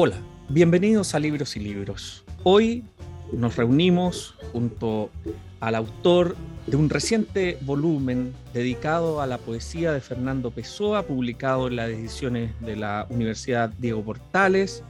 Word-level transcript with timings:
Hola, 0.00 0.14
bienvenidos 0.48 1.16
a 1.16 1.18
Libros 1.18 1.56
y 1.56 1.58
Libros. 1.58 2.24
Hoy 2.44 2.84
nos 3.32 3.56
reunimos 3.56 4.36
junto 4.52 5.10
al 5.58 5.74
autor 5.74 6.36
de 6.68 6.76
un 6.76 6.88
reciente 6.88 7.58
volumen 7.62 8.32
dedicado 8.54 9.20
a 9.20 9.26
la 9.26 9.38
poesía 9.38 9.90
de 9.90 10.00
Fernando 10.00 10.52
Pessoa, 10.52 11.02
publicado 11.02 11.66
en 11.66 11.74
las 11.74 11.88
ediciones 11.88 12.52
de 12.60 12.76
la 12.76 13.08
Universidad 13.10 13.70
Diego 13.70 14.04
Portales, 14.04 14.84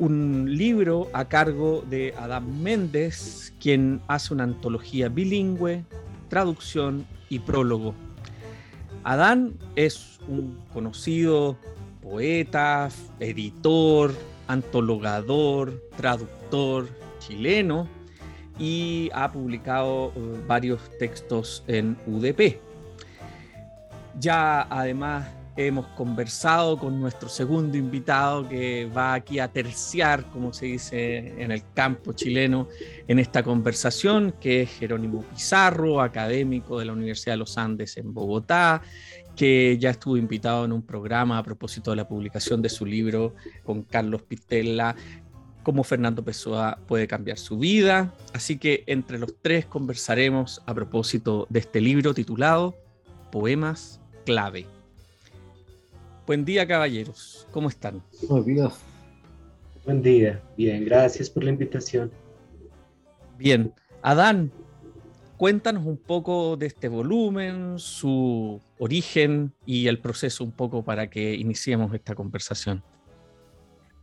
un 0.00 0.56
libro 0.58 1.08
a 1.12 1.28
cargo 1.28 1.84
de 1.88 2.12
Adam 2.18 2.60
Méndez, 2.60 3.54
quien 3.60 4.00
hace 4.08 4.34
una 4.34 4.42
antología 4.42 5.08
bilingüe, 5.08 5.84
traducción 6.28 7.06
y 7.28 7.38
prólogo. 7.38 7.94
Adán 9.04 9.52
es 9.76 10.18
un 10.26 10.58
conocido 10.72 11.56
poeta, 12.04 12.90
editor, 13.18 14.14
antologador, 14.46 15.82
traductor 15.96 16.86
chileno 17.18 17.88
y 18.58 19.10
ha 19.14 19.32
publicado 19.32 20.12
eh, 20.14 20.40
varios 20.46 20.80
textos 20.98 21.64
en 21.66 21.96
UDP. 22.06 22.60
Ya 24.20 24.62
además 24.70 25.26
hemos 25.56 25.86
conversado 25.88 26.76
con 26.76 27.00
nuestro 27.00 27.28
segundo 27.28 27.78
invitado 27.78 28.48
que 28.48 28.86
va 28.86 29.14
aquí 29.14 29.38
a 29.38 29.48
terciar, 29.48 30.24
como 30.30 30.52
se 30.52 30.66
dice 30.66 31.40
en 31.40 31.52
el 31.52 31.62
campo 31.74 32.12
chileno, 32.12 32.68
en 33.06 33.18
esta 33.18 33.42
conversación, 33.42 34.34
que 34.40 34.62
es 34.62 34.70
Jerónimo 34.70 35.22
Pizarro, 35.22 36.00
académico 36.00 36.78
de 36.78 36.86
la 36.86 36.92
Universidad 36.92 37.34
de 37.34 37.38
los 37.38 37.56
Andes 37.56 37.96
en 37.96 38.12
Bogotá, 38.12 38.82
que 39.36 39.76
ya 39.78 39.90
estuvo 39.90 40.16
invitado 40.16 40.64
en 40.64 40.72
un 40.72 40.82
programa 40.82 41.38
a 41.38 41.42
propósito 41.42 41.90
de 41.90 41.96
la 41.96 42.08
publicación 42.08 42.62
de 42.62 42.68
su 42.68 42.86
libro 42.86 43.34
con 43.64 43.82
Carlos 43.82 44.22
Pitella, 44.22 44.94
cómo 45.62 45.82
Fernando 45.82 46.24
Pessoa 46.24 46.78
puede 46.86 47.06
cambiar 47.08 47.38
su 47.38 47.58
vida. 47.58 48.14
Así 48.32 48.58
que 48.58 48.84
entre 48.86 49.18
los 49.18 49.34
tres 49.40 49.66
conversaremos 49.66 50.62
a 50.66 50.74
propósito 50.74 51.46
de 51.50 51.60
este 51.60 51.80
libro 51.80 52.14
titulado 52.14 52.76
Poemas 53.32 54.00
clave. 54.24 54.66
Buen 56.26 56.44
día, 56.44 56.66
caballeros. 56.66 57.46
¿Cómo 57.50 57.68
están? 57.68 58.02
Buenos 58.28 58.46
días. 58.46 58.72
Buen 59.84 60.00
día. 60.00 60.40
Bien, 60.56 60.84
gracias 60.84 61.28
por 61.28 61.44
la 61.44 61.50
invitación. 61.50 62.10
Bien. 63.36 63.72
Adán, 64.02 64.50
cuéntanos 65.36 65.84
un 65.86 65.96
poco 65.96 66.56
de 66.56 66.66
este 66.66 66.88
volumen, 66.88 67.78
su 67.78 68.60
origen 68.78 69.52
y 69.66 69.86
el 69.88 69.98
proceso 69.98 70.44
un 70.44 70.52
poco 70.52 70.82
para 70.82 71.08
que 71.08 71.34
iniciemos 71.34 71.92
esta 71.94 72.14
conversación. 72.14 72.82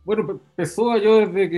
Bueno, 0.04 0.40
Pessoa 0.56 0.98
yo 0.98 1.20
desde 1.20 1.48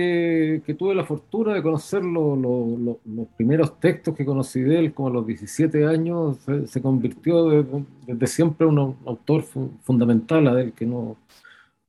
que, 0.63 0.73
tuve 0.75 0.93
la 0.93 1.03
fortuna 1.03 1.55
de 1.55 1.63
conocer 1.63 2.03
los 2.03 2.97
primeros 3.35 3.79
textos 3.79 4.15
que 4.15 4.23
conocí 4.23 4.61
de 4.61 4.77
él, 4.77 4.93
como 4.93 5.07
a 5.07 5.11
los 5.11 5.25
17 5.25 5.83
años, 5.85 6.37
se, 6.67 6.81
convirtió 6.81 7.49
desde, 7.49 8.27
siempre 8.27 8.67
en 8.67 8.77
un 8.77 8.97
autor 9.05 9.43
fundamental, 9.81 10.45
del 10.55 10.73
que, 10.73 10.85
no, 10.85 11.17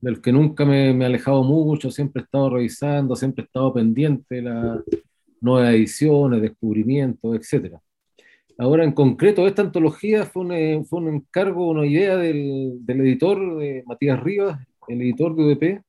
del 0.01 0.19
que 0.19 0.31
nunca 0.31 0.65
me, 0.65 0.95
me, 0.95 1.03
he 1.05 1.07
alejado 1.07 1.43
mucho, 1.43 1.91
siempre 1.91 2.21
he 2.21 2.25
estado 2.25 2.49
revisando, 2.49 3.15
siempre 3.15 3.43
he 3.43 3.45
estado 3.45 3.71
pendiente 3.71 4.41
las 4.41 4.79
nuevas 5.41 5.73
ediciones, 5.73 6.41
descubrimientos, 6.41 7.35
etc. 7.35 7.77
Ahora, 8.59 8.83
en 8.83 8.91
concreto, 8.91 9.47
esta 9.47 9.61
antología 9.61 10.25
fue 10.25 10.43
un, 10.43 10.51
eh, 10.51 10.83
fue 10.89 10.99
un 10.99 11.09
encargo, 11.09 11.69
una 11.69 11.85
idea 11.85 12.17
del, 12.17 12.77
del 12.81 13.01
editor 13.01 13.57
de 13.59 13.83
Matías 13.85 14.19
Rivas, 14.19 14.59
el 14.87 15.01
editor 15.01 15.35
de 15.35 15.43
UDP, 15.43 15.81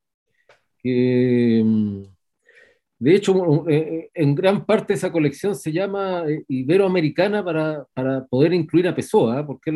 que 0.82 1.62
mm, 1.64 2.02
de 3.00 3.14
hecho 3.14 3.64
eh, 3.68 3.76
eh, 3.76 4.10
en 4.14 4.34
gran 4.34 4.66
parte 4.66 4.94
esa 4.94 5.12
colección 5.12 5.54
se 5.54 5.72
llama 5.72 6.24
Iberoamericana 6.48 7.44
para, 7.44 7.86
para 7.94 8.26
poder 8.26 8.52
incluir 8.52 8.88
a 8.88 8.94
Pessoa, 8.94 9.46
porque 9.46 9.72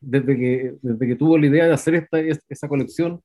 desde, 0.00 0.36
que, 0.36 0.74
desde 0.82 1.06
que 1.06 1.16
tuvo 1.16 1.38
la 1.38 1.46
idea 1.46 1.66
de 1.66 1.72
hacer 1.72 1.94
esta, 1.94 2.20
esa 2.20 2.68
colección, 2.68 3.20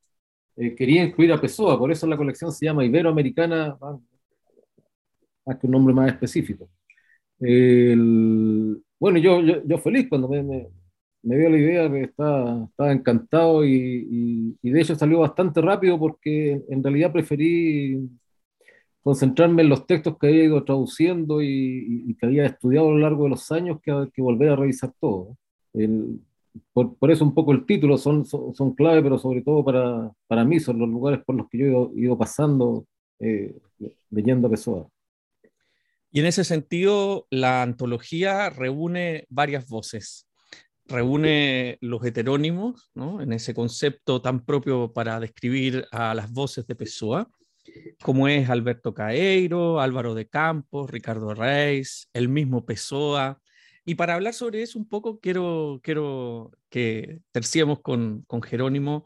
quería 0.55 1.03
incluir 1.03 1.33
a 1.33 1.41
Pessoa, 1.41 1.77
por 1.79 1.91
eso 1.91 2.07
la 2.07 2.17
colección 2.17 2.51
se 2.51 2.65
llama 2.65 2.85
Iberoamericana, 2.85 3.75
más 5.45 5.57
que 5.57 5.67
un 5.67 5.73
nombre 5.73 5.93
más 5.93 6.11
específico. 6.11 6.69
El, 7.39 8.81
bueno, 8.99 9.19
yo, 9.19 9.41
yo, 9.41 9.63
yo 9.65 9.77
feliz 9.79 10.07
cuando 10.09 10.29
me, 10.29 10.43
me, 10.43 11.37
dio 11.37 11.49
la 11.49 11.57
idea 11.57 11.85
estaba, 11.97 12.65
estaba 12.69 12.91
encantado 12.93 13.65
y, 13.65 14.57
y, 14.61 14.69
de 14.71 14.81
hecho 14.81 14.95
salió 14.95 15.19
bastante 15.19 15.61
rápido 15.61 15.99
porque 15.99 16.63
en 16.69 16.83
realidad 16.83 17.11
preferí 17.11 18.09
concentrarme 19.01 19.63
en 19.63 19.69
los 19.69 19.85
textos 19.85 20.17
que 20.17 20.27
había 20.27 20.45
ido 20.45 20.63
traduciendo 20.63 21.41
y, 21.41 22.15
que 22.19 22.25
había 22.25 22.45
estudiado 22.45 22.89
a 22.89 22.91
lo 22.91 22.99
largo 22.99 23.25
de 23.25 23.31
los 23.31 23.51
años 23.51 23.79
que, 23.81 23.91
que 24.13 24.21
volver 24.21 24.49
a 24.49 24.55
revisar 24.55 24.93
todo. 24.99 25.37
El, 25.73 26.21
por, 26.71 26.95
por, 26.97 27.11
eso 27.11 27.25
un 27.25 27.33
poco 27.33 27.51
el 27.51 27.65
título 27.65 27.97
son, 27.97 28.25
son, 28.25 28.73
clave, 28.75 29.01
pero 29.03 29.17
sobre 29.17 29.41
todo 29.41 29.63
para, 29.65 30.11
para 30.27 30.45
mí 30.45 30.59
son 30.59 30.79
los 30.79 30.89
lugares 30.89 31.21
por 31.25 31.35
los 31.35 31.49
que 31.49 31.57
yo 31.57 31.65
he 31.65 31.69
ido, 31.69 31.91
ido 31.95 32.17
pasando 32.17 32.85
eh, 33.19 33.55
leyendo 34.11 34.47
a 34.47 34.51
Pessoa. 34.51 34.87
Y 36.15 36.19
en 36.19 36.27
ese 36.27 36.43
sentido, 36.43 37.25
la 37.31 37.63
antología 37.63 38.51
reúne 38.51 39.25
varias 39.29 39.67
voces. 39.67 40.27
Reúne 40.85 41.79
los 41.81 42.05
heterónimos, 42.05 42.91
¿no? 42.93 43.19
en 43.19 43.33
ese 43.33 43.55
concepto 43.55 44.21
tan 44.21 44.45
propio 44.45 44.93
para 44.93 45.19
describir 45.19 45.87
a 45.91 46.13
las 46.13 46.31
voces 46.31 46.67
de 46.67 46.75
Pessoa, 46.75 47.31
como 48.03 48.27
es 48.27 48.47
Alberto 48.47 48.93
Caeiro, 48.93 49.81
Álvaro 49.81 50.13
de 50.13 50.27
Campos, 50.27 50.91
Ricardo 50.91 51.33
Reis, 51.33 52.07
el 52.13 52.29
mismo 52.29 52.63
Pessoa. 52.63 53.41
Y 53.83 53.95
para 53.95 54.13
hablar 54.13 54.35
sobre 54.35 54.61
eso 54.61 54.77
un 54.77 54.87
poco, 54.87 55.19
quiero, 55.19 55.79
quiero 55.81 56.51
que 56.69 57.21
terciemos 57.31 57.79
con, 57.81 58.21
con 58.27 58.43
Jerónimo 58.43 59.05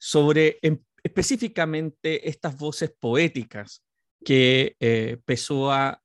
sobre 0.00 0.58
em, 0.62 0.80
específicamente 1.04 2.28
estas 2.28 2.58
voces 2.58 2.92
poéticas 2.98 3.84
que 4.24 4.74
eh, 4.80 5.18
Pessoa 5.24 6.02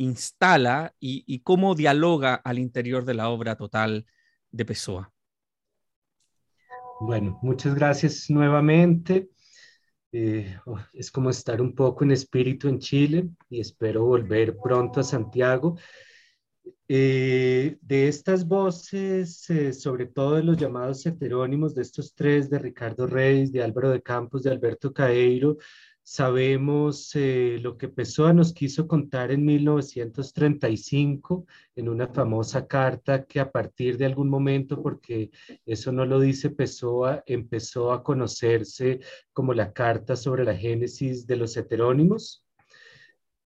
instala 0.00 0.94
y, 0.98 1.40
cómo 1.40 1.74
dialoga 1.74 2.34
al 2.34 2.58
interior 2.58 3.04
de 3.04 3.14
la 3.14 3.28
obra 3.28 3.56
total 3.56 4.06
de 4.50 4.64
Pessoa. 4.64 5.12
Bueno, 7.00 7.38
muchas 7.42 7.74
gracias 7.74 8.30
nuevamente. 8.30 9.28
Eh, 10.12 10.58
oh, 10.64 10.78
es 10.92 11.10
como 11.10 11.30
estar 11.30 11.60
un 11.60 11.74
poco 11.74 12.04
en 12.04 12.12
espíritu 12.12 12.68
en 12.68 12.78
Chile 12.78 13.28
y 13.48 13.60
espero 13.60 14.04
volver 14.04 14.56
pronto 14.56 15.00
a 15.00 15.04
Santiago. 15.04 15.76
Eh, 16.88 17.78
de 17.82 18.08
estas 18.08 18.48
voces, 18.48 19.48
eh, 19.50 19.72
sobre 19.72 20.06
todo 20.06 20.36
de 20.36 20.42
los 20.42 20.56
llamados 20.56 21.04
heterónimos, 21.06 21.74
de 21.74 21.82
estos 21.82 22.14
tres, 22.14 22.50
de 22.50 22.58
Ricardo 22.58 23.06
Reis, 23.06 23.52
de 23.52 23.62
Álvaro 23.62 23.90
de 23.90 24.02
Campos, 24.02 24.42
de 24.42 24.50
Alberto 24.50 24.92
Caeiro, 24.92 25.58
Sabemos 26.02 27.14
eh, 27.14 27.58
lo 27.62 27.78
que 27.78 27.88
Pessoa 27.88 28.32
nos 28.32 28.52
quiso 28.52 28.88
contar 28.88 29.30
en 29.30 29.44
1935 29.44 31.46
en 31.76 31.88
una 31.88 32.08
famosa 32.08 32.66
carta 32.66 33.24
que 33.26 33.38
a 33.38 33.50
partir 33.50 33.96
de 33.96 34.06
algún 34.06 34.28
momento, 34.28 34.82
porque 34.82 35.30
eso 35.66 35.92
no 35.92 36.04
lo 36.06 36.18
dice 36.18 36.50
Pessoa, 36.50 37.22
empezó 37.26 37.92
a 37.92 38.02
conocerse 38.02 39.00
como 39.32 39.54
la 39.54 39.72
carta 39.72 40.16
sobre 40.16 40.44
la 40.44 40.56
génesis 40.56 41.26
de 41.26 41.36
los 41.36 41.56
heterónimos. 41.56 42.44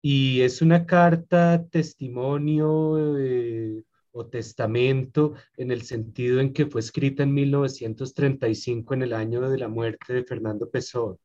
Y 0.02 0.42
es 0.42 0.62
una 0.62 0.86
carta 0.86 1.66
testimonio 1.69 3.18
eh, 3.19 3.84
o 4.12 4.28
testamento 4.28 5.34
en 5.58 5.72
el 5.72 5.81
sentido 5.81 6.40
en 6.40 6.54
que 6.54 6.68
fue 6.68 6.81
escrita 6.81 7.24
en 7.24 7.34
1935 7.34 8.94
en 8.94 9.02
el 9.02 9.14
año 9.14 9.50
de 9.50 9.58
la 9.58 9.68
muerte 9.68 10.14
de 10.14 10.24
Fernando 10.24 10.69
Pessoa. 10.69 11.18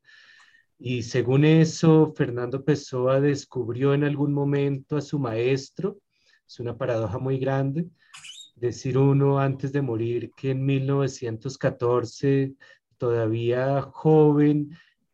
Y 0.82 1.02
según 1.02 1.44
eso, 1.44 2.14
Fernando 2.16 2.64
Pessoa 2.64 3.20
descubrió 3.20 3.92
en 3.92 4.02
algún 4.02 4.32
momento 4.32 4.96
a 4.96 5.02
su 5.02 5.18
maestro. 5.18 5.98
Es 6.48 6.58
una 6.58 6.78
paradoja 6.78 7.18
muy 7.18 7.38
grande. 7.38 7.86
Decir 8.56 8.96
uno 8.96 9.38
antes 9.38 9.72
de 9.72 9.82
morir 9.82 10.30
que 10.34 10.52
en 10.52 10.64
1914, 10.64 12.54
todavía 12.96 13.82
joven, 13.82 14.70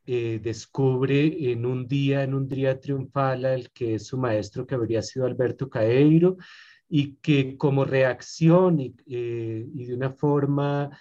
eh, 0.07 0.39
descubre 0.41 1.51
en 1.51 1.67
un 1.67 1.89
día, 1.89 2.23
en 2.23 2.35
un 2.35 2.47
día 2.47 2.79
triunfal, 2.79 3.45
el 3.45 3.73
que 3.73 3.97
es 3.97 4.07
su 4.07 4.19
maestro, 4.19 4.69
que 4.69 4.77
habría 4.77 5.03
sido 5.03 5.27
Alberto 5.27 5.69
Caeiro, 5.69 6.37
y 6.89 7.17
que 7.17 7.57
como 7.57 7.85
reacción 7.85 8.79
y, 8.79 8.95
eh, 9.09 9.67
y 9.75 9.87
de 9.87 9.95
una 9.95 10.11
forma 10.11 10.97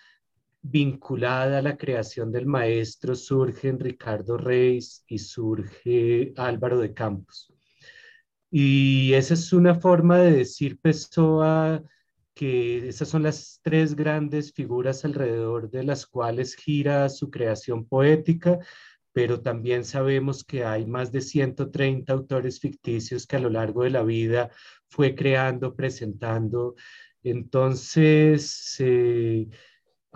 vinculada 0.71 1.59
a 1.59 1.61
la 1.61 1.77
creación 1.77 2.31
del 2.31 2.47
maestro 2.47 3.15
surgen 3.15 3.79
Ricardo 3.79 4.37
Reis 4.37 5.03
y 5.07 5.19
surge 5.19 6.33
Álvaro 6.37 6.79
de 6.79 6.93
Campos. 6.93 7.53
Y 8.49 9.13
esa 9.13 9.35
es 9.35 9.53
una 9.53 9.75
forma 9.75 10.17
de 10.19 10.31
decir 10.31 10.79
Pessoa 10.79 11.83
que 12.33 12.89
esas 12.89 13.07
son 13.09 13.23
las 13.23 13.59
tres 13.63 13.95
grandes 13.95 14.53
figuras 14.53 15.05
alrededor 15.05 15.69
de 15.69 15.83
las 15.83 16.05
cuales 16.05 16.55
gira 16.55 17.09
su 17.09 17.29
creación 17.29 17.85
poética, 17.87 18.59
pero 19.13 19.41
también 19.41 19.85
sabemos 19.85 20.43
que 20.43 20.65
hay 20.65 20.85
más 20.85 21.11
de 21.11 21.21
130 21.21 22.11
autores 22.11 22.59
ficticios 22.59 23.27
que 23.27 23.37
a 23.37 23.39
lo 23.39 23.49
largo 23.49 23.83
de 23.83 23.91
la 23.91 24.03
vida 24.03 24.49
fue 24.89 25.15
creando, 25.15 25.75
presentando. 25.75 26.75
Entonces, 27.23 28.75
eh, 28.79 29.47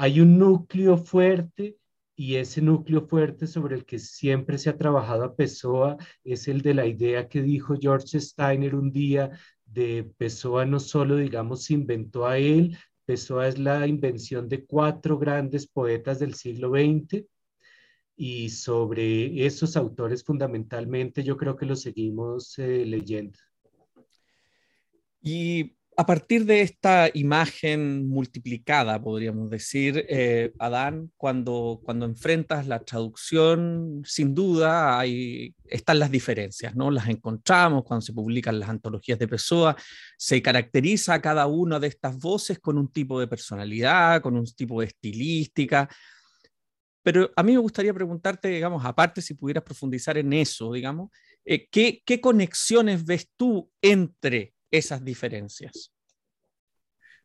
hay 0.01 0.21
un 0.21 0.39
núcleo 0.39 0.97
fuerte 0.97 1.77
y 2.15 2.37
ese 2.37 2.61
núcleo 2.61 3.05
fuerte 3.05 3.47
sobre 3.47 3.75
el 3.75 3.83
que 3.83 3.99
siempre 3.99 4.57
se 4.57 4.69
ha 4.69 4.77
trabajado 4.77 5.25
a 5.25 5.35
Pessoa 5.35 5.97
es 6.23 6.47
el 6.47 6.61
de 6.61 6.73
la 6.73 6.85
idea 6.85 7.27
que 7.27 7.41
dijo 7.41 7.75
George 7.77 8.17
Steiner 8.21 8.75
un 8.75 8.93
día 8.93 9.29
de 9.65 10.09
Pessoa 10.17 10.65
no 10.65 10.79
solo, 10.79 11.17
digamos, 11.17 11.69
inventó 11.69 12.25
a 12.25 12.37
él, 12.37 12.77
Pessoa 13.03 13.49
es 13.49 13.59
la 13.59 13.85
invención 13.87 14.47
de 14.47 14.65
cuatro 14.65 15.19
grandes 15.19 15.67
poetas 15.67 16.19
del 16.19 16.33
siglo 16.33 16.69
XX 16.69 17.25
y 18.15 18.49
sobre 18.51 19.45
esos 19.45 19.75
autores 19.75 20.23
fundamentalmente 20.23 21.23
yo 21.23 21.35
creo 21.35 21.57
que 21.57 21.65
los 21.65 21.81
seguimos 21.81 22.57
eh, 22.57 22.85
leyendo. 22.85 23.37
Y 25.21 25.75
a 25.99 26.05
partir 26.05 26.45
de 26.45 26.61
esta 26.61 27.09
imagen 27.13 28.07
multiplicada, 28.07 29.01
podríamos 29.01 29.49
decir, 29.49 30.05
eh, 30.07 30.53
Adán, 30.57 31.11
cuando, 31.17 31.81
cuando 31.83 32.05
enfrentas 32.05 32.67
la 32.67 32.79
traducción, 32.79 34.01
sin 34.05 34.33
duda 34.33 34.97
hay, 34.97 35.53
están 35.65 35.99
las 35.99 36.09
diferencias, 36.09 36.73
¿no? 36.73 36.89
Las 36.89 37.09
encontramos 37.09 37.83
cuando 37.83 38.05
se 38.05 38.13
publican 38.13 38.61
las 38.61 38.69
antologías 38.69 39.19
de 39.19 39.27
Pessoa, 39.27 39.75
se 40.17 40.41
caracteriza 40.41 41.21
cada 41.21 41.47
una 41.47 41.81
de 41.81 41.87
estas 41.87 42.17
voces 42.17 42.59
con 42.59 42.77
un 42.77 42.89
tipo 42.89 43.19
de 43.19 43.27
personalidad, 43.27 44.21
con 44.21 44.37
un 44.37 44.45
tipo 44.45 44.79
de 44.79 44.87
estilística. 44.87 45.89
Pero 47.03 47.29
a 47.35 47.43
mí 47.43 47.51
me 47.51 47.59
gustaría 47.59 47.93
preguntarte, 47.93 48.47
digamos, 48.47 48.85
aparte 48.85 49.21
si 49.21 49.33
pudieras 49.33 49.65
profundizar 49.65 50.17
en 50.17 50.31
eso, 50.31 50.71
digamos, 50.71 51.09
eh, 51.43 51.67
¿qué, 51.69 52.01
¿qué 52.05 52.21
conexiones 52.21 53.03
ves 53.03 53.29
tú 53.35 53.69
entre 53.81 54.53
esas 54.71 55.03
diferencias? 55.03 55.91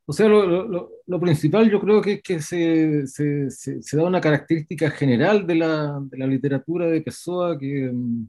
O 0.06 0.12
sea, 0.12 0.29
lo, 0.29 1.20
principal 1.20 1.70
yo 1.70 1.81
creo 1.81 2.02
que 2.02 2.12
es 2.14 2.23
que 2.23 2.41
se, 2.41 3.96
da 3.96 4.05
una 4.05 4.20
característica 4.20 4.91
general 4.91 5.46
de 5.46 5.55
la, 5.55 5.99
literatura 6.12 6.87
de 6.87 7.00
Pessoa 7.00 7.58
que, 7.58 7.91
mm, 7.91 8.26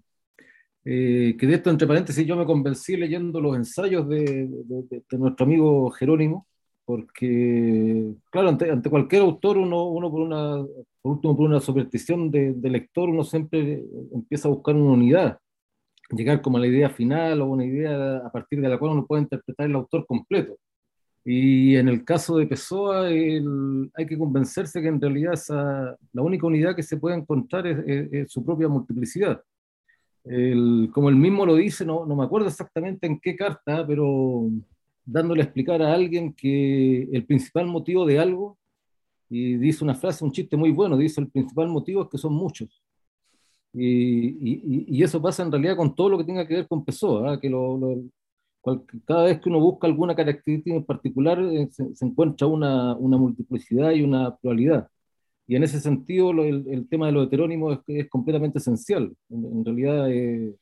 eh, 0.85 1.35
que 1.37 1.47
de 1.47 1.55
esto, 1.55 1.69
entre 1.69 1.87
paréntesis, 1.87 2.25
yo 2.25 2.37
me 2.37 2.45
convencí 2.45 2.95
leyendo 2.95 3.41
los 3.41 3.55
ensayos 3.57 4.07
de, 4.07 4.47
nuestro 5.11 5.45
amigo 5.45 5.89
Jerónimo, 5.91 6.47
porque, 6.85 8.13
claro, 8.31 8.49
ante, 8.49 8.71
ante 8.71 8.89
cualquier 8.89 9.23
autor, 9.23 9.57
uno, 9.57 9.85
uno 9.89 10.11
por, 10.11 10.21
una, 10.21 10.65
por 11.01 11.13
último, 11.13 11.35
por 11.35 11.49
una 11.49 11.59
superstición 11.59 12.31
de, 12.31 12.69
lector, 12.69 13.09
uno 13.09 13.23
siempre 13.23 13.83
empieza 14.13 14.47
a 14.47 14.51
buscar 14.51 14.75
una 14.75 14.93
unidad 14.93 15.39
llegar 16.11 16.41
como 16.41 16.57
a 16.57 16.61
la 16.61 16.67
idea 16.67 16.89
final 16.89 17.41
o 17.41 17.47
una 17.47 17.65
idea 17.65 18.17
a 18.17 18.31
partir 18.31 18.61
de 18.61 18.69
la 18.69 18.77
cual 18.77 18.91
uno 18.93 19.05
puede 19.05 19.23
interpretar 19.23 19.67
el 19.67 19.75
autor 19.75 20.05
completo. 20.05 20.57
Y 21.25 21.75
en 21.75 21.89
el 21.89 22.05
caso 22.05 22.37
de 22.37 22.45
Pessoa, 22.45 23.07
hay 23.07 24.05
que 24.07 24.17
convencerse 24.17 24.79
que 24.81 24.87
en 24.87 25.01
realidad 25.01 25.33
esa, 25.33 25.97
la 26.13 26.21
única 26.21 26.45
unidad 26.45 26.75
que 26.75 26.83
se 26.83 26.97
puede 26.97 27.15
encontrar 27.17 27.65
es, 27.65 28.31
su 28.31 28.45
propia 28.45 28.67
multiplicidad. 28.67 29.41
como 30.93 31.09
él 31.09 31.15
mismo 31.15 31.45
lo 31.45 31.55
dice, 31.55 31.83
no, 31.85 32.05
no, 32.05 32.15
me 32.15 32.23
acuerdo 32.25 32.47
exactamente 32.47 33.07
en 33.07 33.19
qué 33.19 33.35
carta, 33.35 33.85
pero 33.87 34.49
dándole 35.03 35.41
a 35.41 35.45
explicar 35.45 35.81
a 35.81 35.93
alguien 35.93 36.33
que 36.33 37.03
el 37.11 37.25
principal 37.25 37.65
motivo 37.67 38.05
de 38.05 38.19
algo, 38.19 38.57
y 39.27 39.55
dice 39.57 39.83
una 39.83 39.95
frase, 39.95 40.23
un 40.23 40.31
chiste 40.31 40.55
muy 40.55 40.71
bueno, 40.71 40.95
dice, 40.95 41.21
el 41.21 41.29
principal 41.29 41.69
motivo 41.69 42.03
es 42.03 42.09
que 42.09 42.19
son 42.19 42.33
muchos. 42.33 42.84
Y, 43.77 44.87
y, 44.87 45.03
eso 45.03 45.21
pasa 45.21 45.43
en 45.43 45.51
realidad 45.51 45.75
con 45.75 45.95
todo 45.95 46.09
lo 46.09 46.17
que 46.17 46.23
tenga 46.23 46.47
que 46.47 46.55
ver 46.55 46.67
con 46.67 46.85
Pessoa, 46.85 47.33
¿ah? 47.33 47.39
que 47.41 47.49
lo, 47.49 47.77
cada 49.05 49.23
vez 49.25 49.39
que 49.41 49.49
uno 49.49 49.59
busca 49.59 49.87
alguna 49.87 50.15
característica 50.15 50.75
en 50.75 50.85
particular, 50.85 51.39
eh, 51.39 51.67
se, 51.71 52.05
encuentra 52.05 52.47
una, 52.47 52.95
una, 52.95 53.17
multiplicidad 53.17 53.91
y 53.91 54.01
una 54.01 54.35
pluralidad. 54.37 54.87
Y 55.47 55.55
en 55.55 55.63
ese 55.63 55.79
sentido, 55.79 56.31
el, 56.43 56.87
tema 56.89 57.07
de 57.07 57.11
los 57.13 57.27
heterónimos 57.27 57.79
es, 57.87 58.09
completamente 58.09 58.59
esencial. 58.59 59.13
En, 59.29 59.65
realidad, 59.65 60.11
eh, 60.11 60.55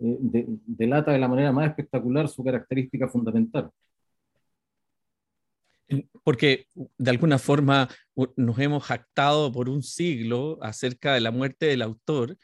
eh, 0.00 0.46
delata 0.66 1.12
de 1.12 1.18
la 1.18 1.28
manera 1.28 1.52
más 1.52 1.68
espectacular 1.68 2.28
su 2.28 2.44
característica 2.44 3.08
fundamental. 3.08 3.70
Porque 6.22 6.66
de 6.74 7.10
alguna 7.10 7.38
forma 7.38 7.88
nos 8.36 8.58
hemos 8.58 8.84
jactado 8.84 9.52
por 9.52 9.68
un 9.68 9.82
siglo 9.82 10.58
acerca 10.60 11.14
de 11.14 11.20
la 11.20 11.30
muerte 11.30 11.66
del 11.66 11.82
autor, 11.82 12.36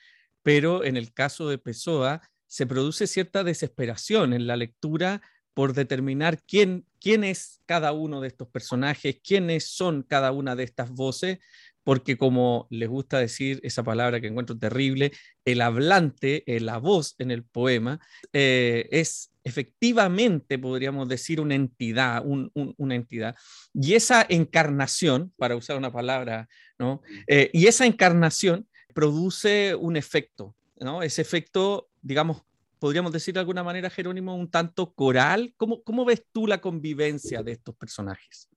pero 0.43 0.85
en 0.85 0.97
el 0.97 1.13
caso 1.13 1.49
de 1.49 1.59
Pessoa 1.59 2.23
se 2.47 2.67
produce 2.67 3.07
cierta 3.07 3.45
desesperación 3.45 4.33
en 4.33 4.47
la 4.47 4.57
lectura 4.57 5.23
por 5.55 5.73
determinar 5.73 6.43
quién, 6.43 6.87
quién 7.01 7.25
es 7.25 7.61
cada 7.67 7.93
uno 7.93 8.21
de 8.21 8.29
estos 8.29 8.49
personajes, 8.49 9.21
quiénes 9.23 9.69
son 9.69 10.03
cada 10.03 10.33
una 10.33 10.57
de 10.57 10.65
estas 10.65 10.91
voces, 10.91 11.39
porque 11.85 12.17
como 12.17 12.67
les 12.71 12.89
gusta 12.89 13.19
decir 13.19 13.61
esa 13.63 13.85
palabra 13.85 14.21
que 14.21 14.27
encuentro 14.27 14.59
terrible, 14.59 15.13
el 15.45 15.61
hablante, 15.61 16.43
eh, 16.47 16.61
la 16.61 16.79
voz 16.79 17.15
en 17.19 17.31
el 17.31 17.45
poema, 17.45 18.01
eh, 18.33 18.89
es 18.91 19.31
efectivamente, 19.45 20.59
podríamos 20.59 21.07
decir, 21.07 21.39
una 21.39 21.55
entidad, 21.55 22.23
una 22.25 22.95
entidad. 22.95 23.37
Y 23.75 23.93
esa 23.93 24.25
encarnación, 24.27 25.35
para 25.37 25.55
usar 25.55 25.77
una 25.77 25.93
palabra, 25.93 26.49
¿no? 26.79 27.03
Eh, 27.27 27.51
y 27.53 27.67
esa 27.67 27.85
encarnación 27.85 28.67
produce 28.95 29.75
un 29.75 29.99
efecto, 29.99 30.57
¿no? 30.81 31.03
Ese 31.03 31.21
efecto, 31.21 31.91
digamos, 32.01 32.43
podríamos 32.79 33.13
decir 33.13 33.35
de 33.35 33.41
alguna 33.41 33.63
manera, 33.63 33.91
Jerónimo, 33.91 34.35
un 34.35 34.51
tanto 34.51 34.95
coral. 34.95 35.53
¿Cómo, 35.59 35.83
cómo 35.83 36.07
ves 36.07 36.25
tú 36.33 36.47
la 36.47 36.63
convivencia 36.63 37.43
de 37.43 37.53
estos 37.53 37.77
personajes? 37.77 38.49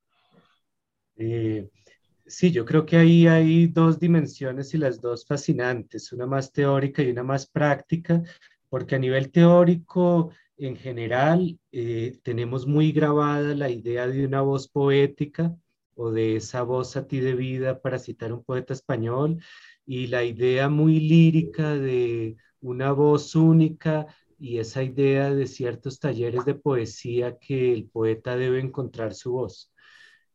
Sí, 2.29 2.51
yo 2.51 2.65
creo 2.65 2.85
que 2.85 2.97
ahí 2.97 3.25
hay 3.25 3.67
dos 3.67 3.99
dimensiones 3.99 4.73
y 4.73 4.77
las 4.77 4.99
dos 4.99 5.25
fascinantes, 5.25 6.11
una 6.11 6.25
más 6.25 6.51
teórica 6.51 7.01
y 7.01 7.09
una 7.09 7.23
más 7.23 7.47
práctica, 7.47 8.21
porque 8.69 8.95
a 8.95 8.99
nivel 8.99 9.31
teórico, 9.31 10.31
en 10.57 10.75
general, 10.75 11.57
eh, 11.71 12.19
tenemos 12.23 12.67
muy 12.67 12.91
grabada 12.91 13.55
la 13.55 13.69
idea 13.69 14.07
de 14.07 14.25
una 14.25 14.41
voz 14.41 14.67
poética 14.67 15.55
o 15.95 16.11
de 16.11 16.35
esa 16.35 16.63
voz 16.63 16.97
a 16.97 17.07
ti 17.07 17.21
de 17.21 17.33
vida, 17.33 17.81
para 17.81 17.97
citar 17.97 18.33
un 18.33 18.43
poeta 18.43 18.73
español, 18.73 19.41
y 19.85 20.07
la 20.07 20.25
idea 20.25 20.67
muy 20.67 20.99
lírica 20.99 21.75
de 21.75 22.35
una 22.59 22.91
voz 22.91 23.35
única 23.35 24.05
y 24.37 24.59
esa 24.59 24.83
idea 24.83 25.33
de 25.33 25.47
ciertos 25.47 25.99
talleres 25.99 26.43
de 26.45 26.55
poesía 26.55 27.37
que 27.39 27.71
el 27.73 27.85
poeta 27.89 28.35
debe 28.35 28.59
encontrar 28.59 29.13
su 29.13 29.31
voz 29.31 29.71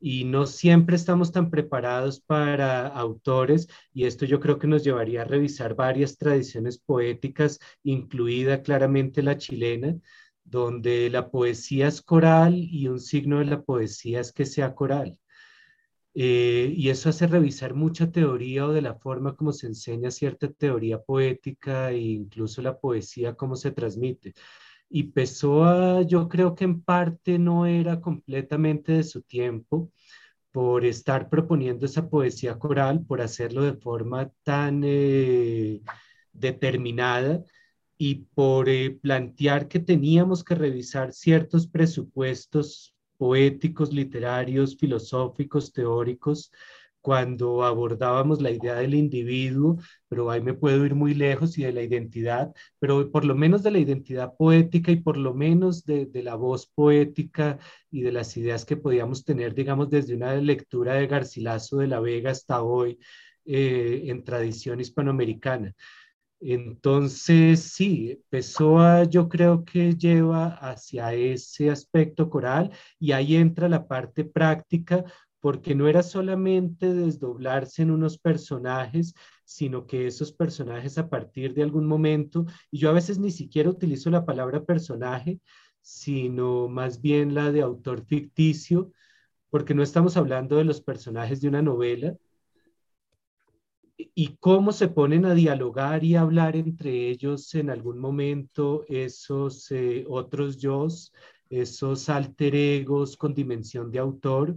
y 0.02 0.24
no 0.24 0.46
siempre 0.46 0.96
estamos 0.96 1.30
tan 1.30 1.48
preparados 1.48 2.20
para 2.20 2.88
autores 2.88 3.68
y 3.94 4.06
esto 4.06 4.26
yo 4.26 4.40
creo 4.40 4.58
que 4.58 4.66
nos 4.66 4.82
llevaría 4.82 5.22
a 5.22 5.24
revisar 5.24 5.76
varias 5.76 6.18
tradiciones 6.18 6.76
poéticas, 6.78 7.60
incluida 7.84 8.62
claramente 8.62 9.22
la 9.22 9.38
chilena, 9.38 9.94
donde 10.44 11.08
la 11.08 11.30
poesía 11.30 11.86
es 11.86 12.02
coral 12.02 12.54
y 12.56 12.88
un 12.88 12.98
signo 12.98 13.38
de 13.38 13.44
la 13.44 13.62
poesía 13.62 14.20
es 14.20 14.32
que 14.32 14.44
sea 14.44 14.74
coral. 14.74 15.18
Eh, 16.14 16.74
y 16.76 16.90
eso 16.90 17.08
hace 17.08 17.26
revisar 17.26 17.74
mucha 17.74 18.10
teoría 18.10 18.66
o 18.66 18.72
de 18.72 18.82
la 18.82 18.94
forma 18.94 19.34
como 19.34 19.52
se 19.52 19.66
enseña 19.68 20.10
cierta 20.10 20.50
teoría 20.52 21.00
poética 21.00 21.90
e 21.90 21.98
incluso 21.98 22.60
la 22.60 22.78
poesía, 22.78 23.34
cómo 23.34 23.56
se 23.56 23.70
transmite. 23.70 24.34
Y 24.94 25.04
Pessoa 25.04 26.02
yo 26.02 26.28
creo 26.28 26.54
que 26.54 26.64
en 26.64 26.82
parte 26.82 27.38
no 27.38 27.64
era 27.64 28.00
completamente 28.02 28.92
de 28.92 29.04
su 29.04 29.22
tiempo 29.22 29.90
por 30.50 30.84
estar 30.84 31.30
proponiendo 31.30 31.86
esa 31.86 32.10
poesía 32.10 32.58
coral, 32.58 33.02
por 33.06 33.22
hacerlo 33.22 33.62
de 33.62 33.72
forma 33.72 34.30
tan 34.42 34.82
eh, 34.84 35.80
determinada 36.34 37.42
y 37.96 38.26
por 38.34 38.68
eh, 38.68 38.90
plantear 38.90 39.66
que 39.66 39.80
teníamos 39.80 40.44
que 40.44 40.56
revisar 40.56 41.12
ciertos 41.14 41.66
presupuestos 41.66 42.94
poéticos, 43.16 43.94
literarios, 43.94 44.76
filosóficos, 44.76 45.72
teóricos, 45.72 46.52
cuando 47.02 47.64
abordábamos 47.64 48.40
la 48.40 48.50
idea 48.50 48.76
del 48.76 48.94
individuo, 48.94 49.78
pero 50.08 50.30
ahí 50.30 50.40
me 50.40 50.54
puedo 50.54 50.86
ir 50.86 50.94
muy 50.94 51.14
lejos 51.14 51.58
y 51.58 51.64
de 51.64 51.72
la 51.72 51.82
identidad, 51.82 52.54
pero 52.78 53.10
por 53.10 53.24
lo 53.24 53.34
menos 53.34 53.62
de 53.62 53.72
la 53.72 53.78
identidad 53.80 54.34
poética 54.36 54.92
y 54.92 54.96
por 54.96 55.16
lo 55.16 55.34
menos 55.34 55.84
de, 55.84 56.08
la 56.22 56.36
voz 56.36 56.66
poética 56.66 57.58
y 57.90 58.02
de 58.02 58.12
las 58.12 58.36
ideas 58.36 58.64
que 58.64 58.76
podíamos 58.76 59.24
tener, 59.24 59.54
digamos, 59.54 59.90
desde 59.90 60.14
una 60.14 60.34
lectura 60.36 60.94
de 60.94 61.08
Garcilaso 61.08 61.78
de 61.78 61.88
la 61.88 62.00
Vega 62.00 62.30
hasta 62.30 62.62
hoy 62.62 62.98
eh, 63.44 64.04
en 64.06 64.22
tradición 64.24 64.80
hispanoamericana. 64.80 65.74
Entonces, 66.44 67.60
sí, 67.72 68.20
Pessoa 68.28 69.04
yo 69.04 69.28
creo 69.28 69.64
que 69.64 69.94
lleva 69.96 70.48
hacia 70.56 71.14
ese 71.14 71.70
aspecto 71.70 72.28
coral 72.28 72.72
y 72.98 73.12
ahí 73.12 73.36
entra 73.36 73.68
la 73.68 73.86
parte 73.86 74.24
práctica 74.24 75.04
porque 75.42 75.74
no 75.74 75.88
era 75.88 76.04
solamente 76.04 76.94
desdoblarse 76.94 77.82
en 77.82 77.90
unos 77.90 78.16
personajes, 78.16 79.12
sino 79.44 79.88
que 79.88 80.06
esos 80.06 80.30
personajes 80.32 80.98
a 80.98 81.10
partir 81.10 81.52
de 81.52 81.64
algún 81.64 81.84
momento, 81.84 82.46
y 82.70 82.78
yo 82.78 82.90
a 82.90 82.92
veces 82.92 83.18
ni 83.18 83.32
siquiera 83.32 83.68
utilizo 83.68 84.08
la 84.08 84.24
palabra 84.24 84.64
personaje, 84.64 85.40
sino 85.80 86.68
más 86.68 87.00
bien 87.00 87.34
la 87.34 87.50
de 87.50 87.60
autor 87.60 88.04
ficticio, 88.06 88.92
porque 89.50 89.74
no 89.74 89.82
estamos 89.82 90.16
hablando 90.16 90.56
de 90.56 90.64
los 90.64 90.80
personajes 90.80 91.40
de 91.40 91.48
una 91.48 91.60
novela, 91.60 92.16
y 93.96 94.36
cómo 94.36 94.70
se 94.70 94.86
ponen 94.86 95.24
a 95.24 95.34
dialogar 95.34 96.04
y 96.04 96.14
hablar 96.14 96.54
entre 96.54 97.10
ellos 97.10 97.52
en 97.56 97.68
algún 97.68 97.98
momento 97.98 98.84
esos 98.88 99.72
eh, 99.72 100.04
otros 100.08 100.58
yo, 100.58 100.86
esos 101.50 102.08
alter 102.08 102.54
egos 102.54 103.16
con 103.16 103.34
dimensión 103.34 103.90
de 103.90 103.98
autor, 103.98 104.56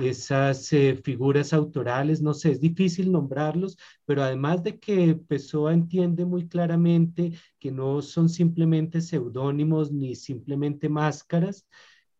esas 0.00 0.72
eh, 0.72 0.96
figuras 0.96 1.52
autorales, 1.52 2.22
no 2.22 2.32
sé, 2.34 2.52
es 2.52 2.60
difícil 2.60 3.12
nombrarlos, 3.12 3.76
pero 4.06 4.22
además 4.22 4.62
de 4.62 4.78
que 4.78 5.14
Pessoa 5.14 5.74
entiende 5.74 6.24
muy 6.24 6.48
claramente 6.48 7.32
que 7.58 7.70
no 7.70 8.00
son 8.00 8.28
simplemente 8.28 9.00
seudónimos 9.00 9.92
ni 9.92 10.14
simplemente 10.14 10.88
máscaras, 10.88 11.66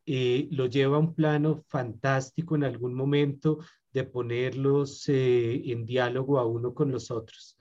eh, 0.04 0.48
lo 0.50 0.66
lleva 0.66 0.96
a 0.96 1.00
un 1.00 1.14
plano 1.14 1.64
fantástico 1.68 2.56
en 2.56 2.64
algún 2.64 2.94
momento 2.94 3.58
de 3.92 4.04
ponerlos 4.04 5.08
eh, 5.08 5.62
en 5.70 5.86
diálogo 5.86 6.38
a 6.38 6.46
uno 6.46 6.74
con 6.74 6.90
los 6.90 7.10
otros 7.10 7.56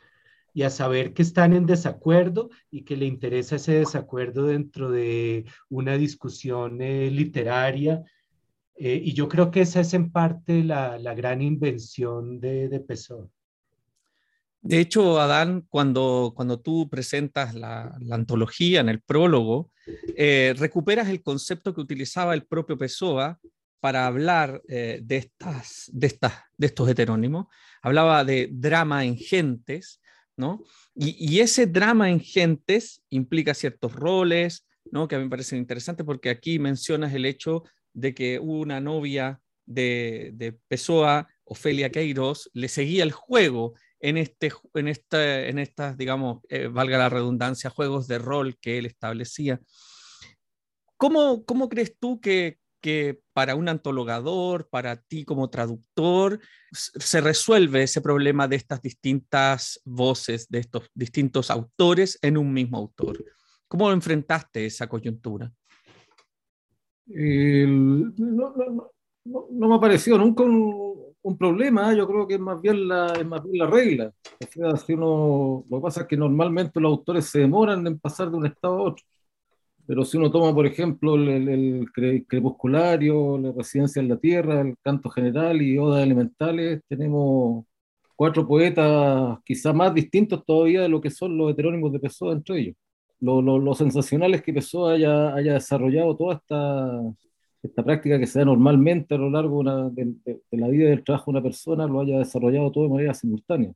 y 0.53 0.63
a 0.63 0.69
saber 0.69 1.13
que 1.13 1.21
están 1.21 1.53
en 1.53 1.65
desacuerdo 1.65 2.49
y 2.69 2.83
que 2.83 2.97
le 2.97 3.05
interesa 3.05 3.55
ese 3.55 3.75
desacuerdo 3.75 4.47
dentro 4.47 4.91
de 4.91 5.45
una 5.69 5.97
discusión 5.97 6.79
literaria 6.79 8.03
eh, 8.83 8.99
y 9.03 9.13
yo 9.13 9.29
creo 9.29 9.51
que 9.51 9.61
esa 9.61 9.81
es 9.81 9.93
en 9.93 10.11
parte 10.11 10.63
la, 10.63 10.97
la 10.97 11.13
gran 11.13 11.43
invención 11.43 12.39
de, 12.39 12.67
de 12.67 12.79
Pessoa. 12.79 13.29
De 14.59 14.79
hecho, 14.79 15.19
Adán, 15.19 15.67
cuando, 15.69 16.33
cuando 16.35 16.59
tú 16.59 16.89
presentas 16.89 17.53
la, 17.53 17.95
la 17.99 18.15
antología 18.15 18.79
en 18.79 18.89
el 18.89 18.99
prólogo, 18.99 19.69
eh, 20.15 20.55
recuperas 20.57 21.09
el 21.09 21.21
concepto 21.21 21.75
que 21.75 21.81
utilizaba 21.81 22.33
el 22.33 22.47
propio 22.47 22.75
Pessoa 22.75 23.39
para 23.79 24.07
hablar 24.07 24.63
eh, 24.67 24.99
de, 25.03 25.17
estas, 25.17 25.91
de, 25.93 26.07
estas, 26.07 26.33
de 26.57 26.65
estos 26.65 26.89
heterónimos. 26.89 27.45
Hablaba 27.83 28.25
de 28.25 28.49
drama 28.51 29.05
en 29.05 29.15
gentes, 29.15 30.01
¿no? 30.35 30.63
Y, 30.95 31.15
y, 31.19 31.39
ese 31.41 31.67
drama 31.67 32.09
en 32.09 32.19
gentes 32.19 33.03
implica 33.11 33.53
ciertos 33.53 33.93
roles, 33.93 34.65
¿no? 34.91 35.07
Que 35.07 35.15
a 35.15 35.19
mí 35.19 35.25
me 35.25 35.29
parecen 35.29 35.59
interesantes 35.59 36.03
porque 36.03 36.31
aquí 36.31 36.57
mencionas 36.57 37.13
el 37.13 37.25
hecho 37.25 37.63
de 37.93 38.13
que 38.13 38.39
una 38.39 38.79
novia 38.79 39.41
de, 39.65 40.31
de 40.33 40.53
Pessoa, 40.67 41.27
Ofelia 41.43 41.91
Queiroz, 41.91 42.49
le 42.53 42.67
seguía 42.67 43.03
el 43.03 43.11
juego 43.11 43.73
en, 43.99 44.17
este, 44.17 44.51
en, 44.73 44.87
esta, 44.87 45.47
en 45.47 45.59
estas, 45.59 45.97
digamos, 45.97 46.41
eh, 46.49 46.67
valga 46.67 46.97
la 46.97 47.09
redundancia, 47.09 47.69
juegos 47.69 48.07
de 48.07 48.17
rol 48.17 48.57
que 48.59 48.77
él 48.77 48.85
establecía. 48.85 49.61
¿Cómo, 50.97 51.45
cómo 51.45 51.69
crees 51.69 51.97
tú 51.99 52.19
que, 52.19 52.59
que 52.81 53.21
para 53.33 53.55
un 53.55 53.69
antologador, 53.69 54.69
para 54.69 54.97
ti 54.97 55.23
como 55.23 55.49
traductor, 55.49 56.39
se 56.71 57.21
resuelve 57.21 57.83
ese 57.83 58.01
problema 58.01 58.47
de 58.47 58.55
estas 58.55 58.81
distintas 58.81 59.79
voces, 59.85 60.47
de 60.49 60.59
estos 60.59 60.89
distintos 60.93 61.51
autores 61.51 62.17
en 62.21 62.37
un 62.37 62.51
mismo 62.51 62.77
autor? 62.77 63.23
¿Cómo 63.67 63.91
enfrentaste 63.91 64.65
esa 64.65 64.87
coyuntura? 64.87 65.51
No, 67.15 68.11
no, 68.17 68.91
no, 69.25 69.47
no, 69.49 69.67
me 69.67 69.75
ha 69.75 69.79
parecido 69.79 70.17
nunca 70.17 70.43
un, 70.43 70.95
un, 71.21 71.37
problema, 71.37 71.91
¿eh? 71.91 71.97
yo 71.97 72.07
creo 72.07 72.27
que 72.27 72.35
es 72.35 72.39
más 72.39 72.61
bien 72.61 72.87
la, 72.87 73.13
es 73.13 73.25
más 73.25 73.43
bien 73.43 73.57
la 73.57 73.67
regla. 73.67 74.13
O 74.39 74.47
sea, 74.51 74.77
si 74.77 74.93
uno, 74.93 75.65
lo 75.69 75.77
que 75.77 75.81
pasa 75.81 76.01
es 76.01 76.07
que 76.07 76.17
normalmente 76.17 76.79
los 76.79 76.91
autores 76.91 77.25
se 77.25 77.39
demoran 77.39 77.85
en 77.87 77.99
pasar 77.99 78.29
de 78.31 78.37
un 78.37 78.45
estado 78.45 78.77
a 78.77 78.81
otro. 78.83 79.05
Pero 79.87 80.05
si 80.05 80.17
uno 80.17 80.31
toma, 80.31 80.53
por 80.53 80.65
ejemplo, 80.65 81.15
el, 81.15 81.27
el, 81.29 81.85
el 81.95 82.25
crepusculario, 82.27 83.37
la 83.37 83.51
residencia 83.51 84.01
en 84.01 84.09
la 84.09 84.17
tierra, 84.17 84.61
el 84.61 84.75
canto 84.81 85.09
general 85.09 85.61
y 85.61 85.77
odas 85.77 86.03
elementales, 86.03 86.81
tenemos 86.87 87.65
cuatro 88.15 88.47
poetas 88.47 89.39
quizá 89.43 89.73
más 89.73 89.93
distintos 89.93 90.45
todavía 90.45 90.81
de 90.83 90.89
lo 90.89 91.01
que 91.01 91.09
son 91.09 91.37
los 91.37 91.51
heterónimos 91.51 91.91
de 91.91 91.99
Pessoa 91.99 92.33
entre 92.33 92.59
ellos 92.59 92.75
lo, 93.21 93.41
lo, 93.41 93.59
lo, 93.59 93.73
sensacional 93.75 94.33
es 94.33 94.41
que 94.41 94.53
Pessoa 94.53 94.93
haya, 94.93 95.33
haya 95.35 95.53
desarrollado 95.53 96.17
toda 96.17 96.35
esta, 96.35 97.01
esta 97.63 97.83
práctica 97.83 98.19
que 98.19 98.27
se 98.27 98.39
da 98.39 98.45
normalmente 98.45 99.15
a 99.15 99.17
lo 99.17 99.29
largo 99.29 99.59
una, 99.59 99.89
de, 99.89 100.13
de, 100.25 100.41
de, 100.51 100.57
la 100.57 100.67
vida 100.67 100.85
y 100.85 100.89
del 100.89 101.03
trabajo 101.03 101.31
de 101.31 101.37
una 101.37 101.43
persona, 101.43 101.87
lo 101.87 102.01
haya 102.01 102.19
desarrollado 102.19 102.71
todo 102.71 102.85
de 102.85 102.89
manera 102.89 103.13
simultánea. 103.13 103.71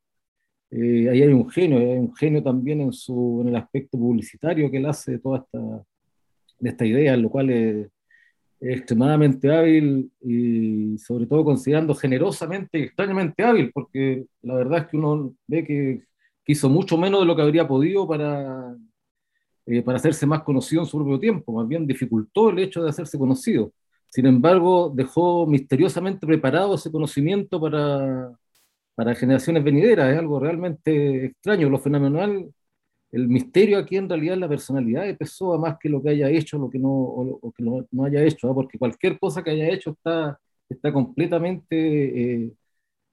Eh, 0.71 1.09
ahí 1.09 1.21
hay 1.21 1.33
un 1.33 1.49
genio, 1.49 1.77
hay 1.77 1.97
un 1.97 2.13
genio 2.15 2.43
también 2.43 2.81
en, 2.81 2.91
su, 2.93 3.39
en 3.41 3.49
el 3.49 3.55
aspecto 3.55 3.97
publicitario 3.97 4.69
que 4.71 4.77
él 4.77 4.85
hace 4.87 5.13
de 5.13 5.19
toda 5.19 5.39
esta, 5.39 5.59
de 6.59 6.69
esta 6.69 6.85
idea, 6.85 7.15
lo 7.17 7.29
cual 7.29 7.49
es, 7.51 7.87
es 8.59 8.77
extremadamente 8.77 9.51
hábil 9.51 10.11
y 10.21 10.97
sobre 10.97 11.27
todo 11.27 11.45
considerando 11.45 11.93
generosamente 11.95 12.79
y 12.79 12.83
extrañamente 12.83 13.43
hábil, 13.43 13.71
porque 13.73 14.25
la 14.41 14.55
verdad 14.55 14.79
es 14.79 14.87
que 14.87 14.97
uno 14.97 15.35
ve 15.47 15.63
que, 15.63 16.03
que 16.43 16.51
hizo 16.51 16.69
mucho 16.69 16.97
menos 16.97 17.21
de 17.21 17.27
lo 17.27 17.35
que 17.35 17.41
habría 17.43 17.67
podido 17.67 18.07
para, 18.07 18.75
eh, 19.65 19.81
para 19.81 19.97
hacerse 19.97 20.25
más 20.25 20.43
conocido 20.43 20.81
en 20.83 20.87
su 20.87 20.97
propio 20.97 21.19
tiempo, 21.19 21.53
más 21.53 21.67
bien 21.67 21.87
dificultó 21.87 22.49
el 22.49 22.59
hecho 22.59 22.83
de 22.83 22.89
hacerse 22.89 23.17
conocido. 23.17 23.71
Sin 24.09 24.25
embargo, 24.27 24.91
dejó 24.95 25.45
misteriosamente 25.47 26.25
preparado 26.25 26.75
ese 26.75 26.91
conocimiento 26.91 27.59
para, 27.59 28.31
para 28.95 29.15
generaciones 29.15 29.63
venideras. 29.63 30.11
Es 30.13 30.19
algo 30.19 30.39
realmente 30.39 31.25
extraño. 31.27 31.69
Lo 31.69 31.79
fenomenal, 31.79 32.51
el 33.11 33.27
misterio 33.27 33.77
aquí 33.79 33.97
en 33.97 34.09
realidad 34.09 34.35
es 34.35 34.41
la 34.41 34.49
personalidad 34.49 35.03
de 35.05 35.15
Pessoa 35.15 35.57
más 35.59 35.77
que 35.79 35.89
lo 35.89 36.01
que 36.03 36.09
haya 36.09 36.29
hecho 36.29 36.57
lo 36.57 36.69
que 36.69 36.79
no, 36.79 36.89
o, 36.91 37.39
o 37.41 37.51
que 37.51 37.63
no, 37.63 37.85
no 37.91 38.05
haya 38.05 38.23
hecho, 38.23 38.49
¿eh? 38.49 38.53
porque 38.53 38.77
cualquier 38.79 39.19
cosa 39.19 39.43
que 39.43 39.51
haya 39.51 39.69
hecho 39.69 39.91
está, 39.91 40.39
está 40.69 40.93
completamente 40.93 42.43
eh, 42.45 42.51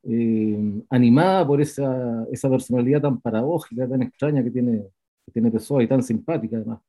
eh, 0.05 0.83
animada 0.91 1.47
por 1.47 1.61
esa, 1.61 2.27
esa 2.33 2.51
personalidad 2.51 3.03
tan 3.03 3.21
paradójica, 3.21 3.89
tan 3.89 4.03
extraña 4.03 4.43
que 4.45 4.51
tiene, 4.51 4.85
que 5.25 5.33
tiene 5.33 5.51
Pessoa 5.51 5.83
y 5.83 5.89
tan 5.89 6.03
simpática 6.03 6.57
además. 6.57 6.81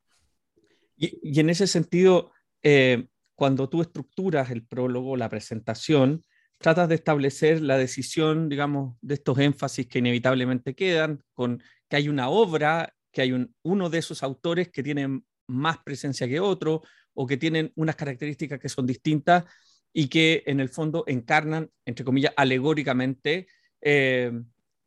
Y, 0.96 1.18
y 1.22 1.40
en 1.40 1.50
ese 1.50 1.66
sentido, 1.66 2.32
eh, 2.62 3.06
cuando 3.34 3.68
tú 3.68 3.82
estructuras 3.82 4.50
el 4.50 4.64
prólogo, 4.64 5.16
la 5.16 5.28
presentación, 5.28 6.24
tratas 6.58 6.88
de 6.88 6.94
establecer 6.94 7.60
la 7.60 7.76
decisión, 7.76 8.48
digamos, 8.48 8.96
de 9.02 9.14
estos 9.14 9.38
énfasis 9.38 9.86
que 9.86 9.98
inevitablemente 9.98 10.74
quedan, 10.74 11.22
con 11.34 11.62
que 11.88 11.96
hay 11.96 12.08
una 12.08 12.28
obra, 12.28 12.94
que 13.12 13.22
hay 13.22 13.32
un, 13.32 13.54
uno 13.62 13.90
de 13.90 13.98
esos 13.98 14.22
autores 14.22 14.70
que 14.70 14.82
tienen 14.82 15.24
más 15.46 15.78
presencia 15.84 16.26
que 16.26 16.40
otro 16.40 16.82
o 17.12 17.26
que 17.26 17.36
tienen 17.36 17.72
unas 17.76 17.96
características 17.96 18.58
que 18.58 18.68
son 18.68 18.86
distintas 18.86 19.44
y 19.92 20.08
que 20.08 20.42
en 20.46 20.60
el 20.60 20.68
fondo 20.68 21.04
encarnan, 21.06 21.70
entre 21.84 22.04
comillas, 22.04 22.32
alegóricamente 22.36 23.46
eh, 23.80 24.32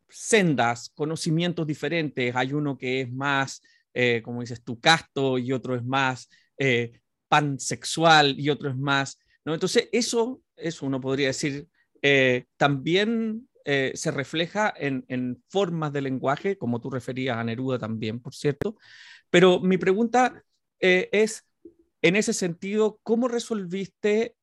sendas, 0.09 0.91
conocimientos 0.95 1.65
diferentes. 1.65 2.35
Hay 2.35 2.53
uno 2.53 2.77
que 2.77 3.01
es 3.01 3.11
más, 3.11 3.61
eh, 3.93 4.21
como 4.23 4.41
dices 4.41 4.63
tú, 4.63 4.79
casto 4.79 5.37
y 5.37 5.51
otro 5.51 5.75
es 5.75 5.83
más 5.83 6.29
eh, 6.57 6.99
pansexual 7.27 8.39
y 8.39 8.49
otro 8.49 8.69
es 8.69 8.77
más... 8.77 9.19
¿no? 9.45 9.53
Entonces, 9.53 9.89
eso, 9.91 10.41
eso 10.55 10.85
uno 10.85 10.99
podría 10.99 11.27
decir, 11.27 11.67
eh, 12.01 12.45
también 12.57 13.47
se 13.95 14.11
refleja 14.11 14.73
en, 14.77 15.03
en, 15.09 15.43
formas 15.49 15.91
de 15.91 15.99
lenguaje, 15.99 16.57
como 16.57 16.79
tú 16.79 16.89
referías 16.89 17.35
a 17.35 17.43
Neruda 17.43 17.77
también, 17.77 18.21
por 18.21 18.33
cierto. 18.33 18.77
Pero 19.29 19.59
mi 19.59 19.77
pregunta 19.77 20.41
es, 20.79 21.43
en 22.01 22.15
ese 22.15 22.31
sentido, 22.31 22.97
¿cómo 23.03 23.27
resolviste 23.27 24.37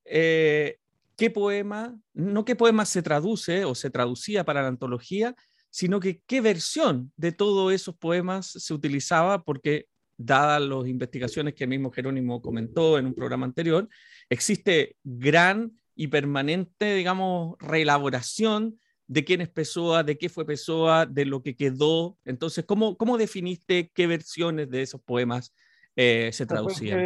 qué 1.17 1.31
poema, 1.31 1.99
no 2.13 2.45
qué 2.45 2.57
poema 2.57 2.85
se 2.85 3.03
traduce 3.03 3.65
o 3.65 3.75
se 3.75 3.91
traducía 3.91 4.45
para 4.45 4.63
la 4.63 4.69
antología, 4.69 5.35
sino 5.75 5.99
que 5.99 6.21
qué 6.29 6.41
versión 6.41 7.13
de 7.17 7.33
todos 7.33 7.73
esos 7.73 7.97
poemas 7.97 8.47
se 8.47 8.73
utilizaba, 8.73 9.43
porque 9.43 9.89
dadas 10.17 10.63
las 10.63 10.87
investigaciones 10.87 11.55
que 11.55 11.65
el 11.65 11.71
mismo 11.71 11.91
Jerónimo 11.91 12.41
comentó 12.41 12.97
en 12.97 13.07
un 13.07 13.15
programa 13.15 13.45
anterior, 13.45 13.89
existe 14.31 14.95
gran 15.03 15.77
y 15.97 16.07
permanente, 16.07 16.95
digamos, 16.95 17.57
reelaboración 17.59 18.79
de 19.09 19.25
quién 19.25 19.41
es 19.41 19.49
Pessoa, 19.49 20.05
de 20.05 20.17
qué 20.17 20.29
fue 20.29 20.47
Pessoa, 20.47 21.07
de 21.07 21.25
lo 21.25 21.43
que 21.43 21.57
quedó. 21.57 22.19
Entonces, 22.25 22.65
¿cómo, 22.65 22.97
cómo 22.97 23.19
definiste 23.19 23.91
qué 23.93 24.07
versiones 24.07 24.71
de 24.71 24.83
esos 24.83 25.03
poemas 25.03 25.53
eh, 25.97 26.31
se 26.33 26.47
traducía. 26.47 26.97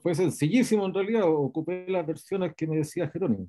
Fue, 0.00 0.14
sencillísimo 0.14 0.86
en 0.86 0.94
realidad, 0.94 1.24
ocupé 1.26 1.86
las 1.88 2.06
versiones 2.06 2.54
que 2.56 2.66
me 2.66 2.76
decía 2.76 3.08
Jerónimo. 3.08 3.48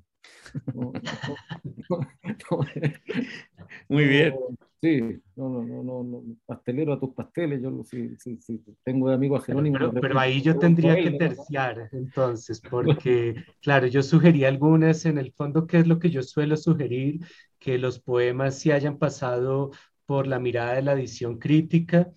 Muy 3.88 4.04
bien. 4.04 4.34
Sí, 4.82 4.98
no, 5.36 5.62
no, 5.62 5.82
no, 5.82 6.02
no, 6.02 6.22
pastelero 6.46 6.94
a 6.94 7.00
tus 7.00 7.12
pasteles, 7.12 7.60
yo 7.60 7.84
sí, 7.84 8.16
sí, 8.18 8.38
sí, 8.40 8.62
tengo 8.82 9.10
amigos 9.10 9.42
a 9.42 9.44
Jerónimo. 9.44 9.76
Pero, 10.00 10.18
ahí 10.18 10.40
yo 10.40 10.58
tendría 10.58 10.96
que 10.96 11.10
terciar, 11.10 11.90
entonces, 11.92 12.62
porque, 12.70 13.34
claro, 13.60 13.88
yo 13.88 14.02
sugerí 14.02 14.44
algunas, 14.44 15.04
en 15.04 15.18
el 15.18 15.32
fondo, 15.32 15.66
¿qué 15.66 15.80
es 15.80 15.86
lo 15.86 15.98
que 15.98 16.08
yo 16.08 16.22
suelo 16.22 16.56
sugerir? 16.56 17.20
Que 17.58 17.76
los 17.76 18.00
poemas 18.00 18.58
sí 18.58 18.70
hayan 18.70 18.96
pasado 18.96 19.70
por 20.06 20.26
la 20.26 20.38
mirada 20.38 20.74
de 20.74 20.82
la 20.82 20.94
edición 20.94 21.38
crítica, 21.38 22.10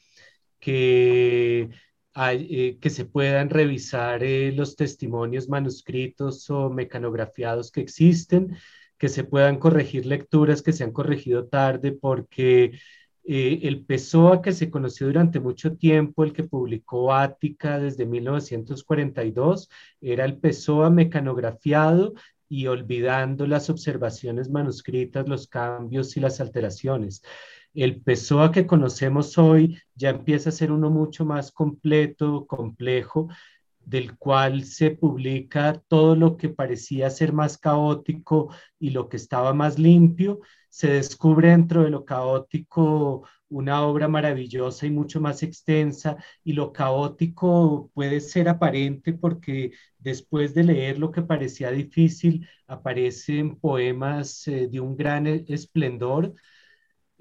que 0.61 1.69
eh, 2.15 2.77
que 2.79 2.89
se 2.91 3.05
puedan 3.05 3.49
revisar 3.49 4.23
eh, 4.23 4.51
los 4.51 4.75
testimonios 4.75 5.49
manuscritos 5.49 6.47
o 6.51 6.69
mecanografiados 6.69 7.71
que 7.71 7.81
existen, 7.81 8.55
que 8.97 9.09
se 9.09 9.23
puedan 9.23 9.57
corregir 9.57 10.05
lecturas 10.05 10.61
que 10.61 10.73
se 10.73 10.83
han 10.83 10.91
corregido 10.91 11.47
tarde, 11.47 11.91
porque 11.91 12.79
eh, 13.25 13.59
el 13.63 13.83
Pessoa 13.85 14.41
que 14.43 14.51
se 14.51 14.69
conoció 14.69 15.07
durante 15.07 15.39
mucho 15.39 15.75
tiempo, 15.75 16.23
el 16.23 16.33
que 16.33 16.43
publicó 16.43 17.13
Ática 17.13 17.79
desde 17.79 18.05
1942, 18.05 19.69
era 20.01 20.25
el 20.25 20.37
Pessoa 20.37 20.91
mecanografiado 20.91 22.13
y 22.47 22.67
olvidando 22.67 23.47
las 23.47 23.71
observaciones 23.71 24.51
manuscritas, 24.51 25.27
los 25.27 25.47
cambios 25.47 26.15
y 26.15 26.19
las 26.19 26.39
alteraciones 26.39 27.23
el 27.73 28.01
PSOA 28.01 28.51
que 28.51 28.67
conocemos 28.67 29.37
hoy 29.37 29.79
ya 29.95 30.09
empieza 30.09 30.49
a 30.49 30.53
ser 30.53 30.71
uno 30.71 30.89
mucho 30.89 31.25
más 31.25 31.51
completo, 31.51 32.45
complejo, 32.47 33.29
del 33.79 34.17
cual 34.17 34.63
se 34.63 34.91
publica 34.91 35.81
todo 35.87 36.15
lo 36.15 36.37
que 36.37 36.49
parecía 36.49 37.09
ser 37.09 37.33
más 37.33 37.57
caótico 37.57 38.49
y 38.79 38.91
lo 38.91 39.09
que 39.09 39.17
estaba 39.17 39.53
más 39.53 39.77
limpio. 39.79 40.39
Se 40.69 40.87
descubre 40.89 41.49
dentro 41.49 41.83
de 41.83 41.89
lo 41.89 42.05
caótico 42.05 43.27
una 43.49 43.83
obra 43.83 44.07
maravillosa 44.07 44.87
y 44.87 44.91
mucho 44.91 45.21
más 45.21 45.43
extensa 45.43 46.17
y 46.43 46.53
lo 46.53 46.73
caótico 46.73 47.91
puede 47.93 48.19
ser 48.19 48.49
aparente 48.49 49.13
porque 49.13 49.71
después 49.99 50.53
de 50.55 50.63
leer 50.63 50.97
lo 50.97 51.11
que 51.11 51.21
parecía 51.21 51.69
difícil 51.71 52.47
aparecen 52.67 53.57
poemas 53.57 54.47
eh, 54.47 54.67
de 54.67 54.79
un 54.79 54.95
gran 54.97 55.27
e-, 55.27 55.45
esplendor 55.47 56.33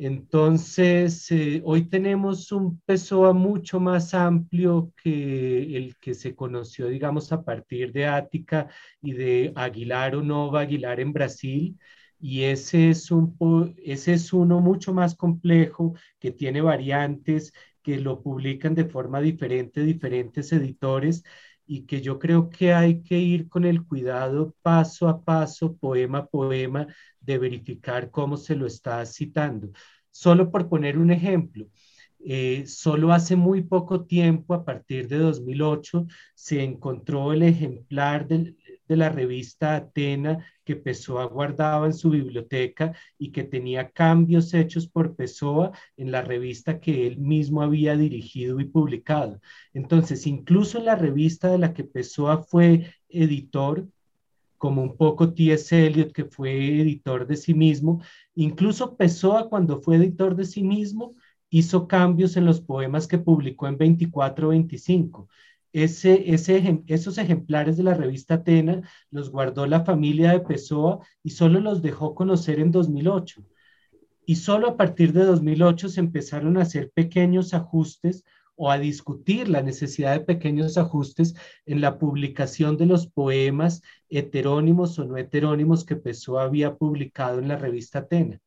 entonces, 0.04 1.30
eh, 1.30 1.62
hoy 1.64 1.88
tenemos 1.88 2.50
un 2.50 2.80
PSOA 2.80 3.32
mucho 3.32 3.78
más 3.78 4.14
amplio 4.14 4.92
que 5.02 5.76
el 5.76 5.96
que 5.98 6.14
se 6.14 6.34
conoció, 6.34 6.88
digamos, 6.88 7.30
a 7.32 7.44
partir 7.44 7.92
de 7.92 8.06
Ática 8.06 8.68
y 9.00 9.12
de 9.12 9.52
Aguilar 9.54 10.16
o 10.16 10.22
Nova 10.22 10.62
Aguilar 10.62 10.98
en 11.00 11.12
Brasil. 11.12 11.78
Y 12.18 12.42
ese 12.44 12.90
es, 12.90 13.10
un, 13.12 13.36
ese 13.84 14.14
es 14.14 14.32
uno 14.32 14.60
mucho 14.60 14.92
más 14.92 15.14
complejo, 15.14 15.94
que 16.18 16.32
tiene 16.32 16.60
variantes, 16.60 17.52
que 17.82 17.98
lo 18.00 18.22
publican 18.22 18.74
de 18.74 18.84
forma 18.86 19.20
diferente 19.20 19.82
diferentes 19.82 20.52
editores 20.52 21.22
y 21.66 21.86
que 21.86 22.00
yo 22.00 22.18
creo 22.18 22.50
que 22.50 22.72
hay 22.74 23.02
que 23.02 23.18
ir 23.18 23.48
con 23.48 23.64
el 23.64 23.84
cuidado 23.86 24.54
paso 24.62 25.08
a 25.08 25.22
paso, 25.24 25.76
poema 25.76 26.18
a 26.18 26.26
poema, 26.26 26.86
de 27.22 27.38
verificar 27.38 28.10
cómo 28.10 28.36
se 28.36 28.56
lo 28.56 28.66
está 28.66 29.04
citando. 29.06 29.70
Solo 30.10 30.50
por 30.50 30.68
poner 30.68 30.98
un 30.98 31.10
ejemplo, 31.10 31.68
eh, 32.24 32.66
solo 32.66 33.12
hace 33.12 33.34
muy 33.34 33.62
poco 33.62 34.04
tiempo, 34.04 34.54
a 34.54 34.64
partir 34.64 35.08
de 35.08 35.18
2008, 35.18 36.06
se 36.34 36.62
encontró 36.62 37.32
el 37.32 37.42
ejemplar 37.42 38.28
de, 38.28 38.56
la 38.88 39.08
revista 39.08 39.74
Atena 39.74 40.46
que 40.64 40.76
Pessoa 40.76 41.24
guardaba 41.24 41.86
en 41.86 41.94
su 41.94 42.10
biblioteca 42.10 42.94
y 43.16 43.32
que 43.32 43.42
tenía 43.42 43.90
cambios 43.90 44.52
hechos 44.52 44.86
por 44.86 45.16
Pessoa 45.16 45.72
en 45.96 46.12
la 46.12 46.20
revista 46.20 46.78
que 46.78 47.06
él 47.06 47.16
mismo 47.18 47.62
había 47.62 47.96
dirigido 47.96 48.60
y 48.60 48.66
publicado. 48.66 49.40
Entonces, 49.72 50.26
incluso 50.26 50.78
en 50.78 50.84
la 50.84 50.96
revista 50.96 51.50
de 51.50 51.58
la 51.58 51.72
que 51.72 51.84
Pessoa 51.84 52.42
fue 52.42 52.92
editor, 53.08 53.88
como 54.62 54.80
un 54.80 54.96
poco 54.96 55.34
T.S. 55.34 55.74
Eliot, 55.74 56.12
que 56.12 56.24
fue 56.24 56.52
editor 56.82 57.26
de 57.26 57.34
sí 57.34 57.52
mismo. 57.52 58.00
Incluso 58.36 58.96
Pessoa, 58.96 59.48
cuando 59.48 59.80
fue 59.80 59.96
editor 59.96 60.36
de 60.36 60.44
sí 60.44 60.62
mismo, 60.62 61.16
hizo 61.50 61.88
cambios 61.88 62.36
en 62.36 62.44
los 62.44 62.60
poemas 62.60 63.08
que 63.08 63.18
publicó 63.18 63.66
en 63.66 63.76
24-25. 63.76 65.26
Ese, 65.72 66.32
esos 66.86 67.18
ejemplares 67.18 67.76
de 67.76 67.82
la 67.82 67.94
revista 67.94 68.34
Atena 68.34 68.88
los 69.10 69.30
guardó 69.30 69.66
la 69.66 69.84
familia 69.84 70.30
de 70.30 70.38
Pessoa 70.38 71.00
y 71.24 71.30
solo 71.30 71.58
los 71.58 71.82
dejó 71.82 72.14
conocer 72.14 72.60
en 72.60 72.70
2008. 72.70 73.44
Y 74.26 74.36
solo 74.36 74.68
a 74.68 74.76
partir 74.76 75.12
de 75.12 75.24
2008 75.24 75.88
se 75.88 75.98
empezaron 75.98 76.56
a 76.56 76.62
hacer 76.62 76.92
pequeños 76.94 77.52
ajustes 77.52 78.22
o 78.62 78.70
a 78.70 78.78
discutir 78.78 79.48
la 79.48 79.60
necesidad 79.60 80.12
de 80.12 80.24
pequeños 80.24 80.78
ajustes 80.78 81.34
en 81.66 81.80
la 81.80 81.98
publicación 81.98 82.76
de 82.76 82.86
los 82.86 83.08
poemas 83.08 83.82
heterónimos 84.08 84.96
o 85.00 85.04
no 85.04 85.16
heterónimos 85.16 85.84
que 85.84 85.96
Pessoa 85.96 86.44
había 86.44 86.76
publicado 86.76 87.40
en 87.40 87.48
la 87.48 87.56
revista 87.56 87.98
Atena. 87.98 88.38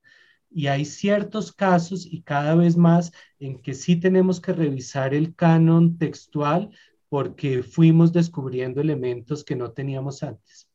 Y 0.49 0.67
hay 0.67 0.86
ciertos 0.86 1.51
casos 1.51 2.06
y 2.06 2.21
cada 2.21 2.56
vez 2.56 2.78
más 2.78 3.12
en 3.39 3.62
que 3.62 3.73
sí 3.73 3.97
tenemos 3.97 4.39
que 4.39 4.54
revisar 4.54 5.13
el 5.13 5.36
canon 5.36 5.97
textual 5.97 6.69
porque 7.10 7.62
fuimos 7.62 8.13
descubriendo 8.13 8.80
elementos 8.80 9.43
que 9.43 9.58
no 9.58 9.73
teníamos 9.73 10.23
antes. 10.23 10.69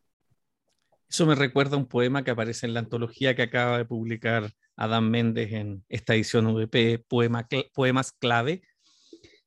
Eso 1.09 1.25
me 1.25 1.35
recuerda 1.35 1.77
a 1.77 1.79
un 1.79 1.87
poema 1.87 2.25
que 2.25 2.31
aparece 2.31 2.67
en 2.67 2.75
la 2.75 2.81
antología 2.81 3.35
que 3.35 3.41
acaba 3.41 3.79
de 3.79 3.87
publicar 3.87 4.53
Adán 4.77 5.11
Méndez 5.11 5.51
en 5.53 5.83
esta 5.89 6.15
edición 6.15 6.47
VP, 6.55 7.07
poema, 7.09 7.49
Poemas 7.73 8.13
Clave, 8.13 8.61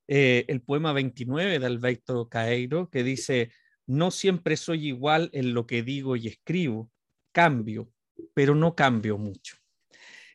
eh, 0.08 0.46
el 0.48 0.62
poema 0.62 0.94
29 0.94 1.60
de 1.60 1.66
Alberto 1.66 2.28
Caeiro, 2.30 2.90
que 2.90 3.04
dice, 3.04 3.52
no 3.86 4.12
siempre 4.12 4.58
soy 4.58 4.88
igual 4.88 5.30
en 5.34 5.54
lo 5.54 5.66
que 5.66 5.84
digo 5.84 6.16
y 6.16 6.28
escribo, 6.28 6.92
cambio, 7.32 7.90
pero 8.34 8.56
no 8.56 8.76
cambio 8.76 9.18
mucho. 9.18 9.58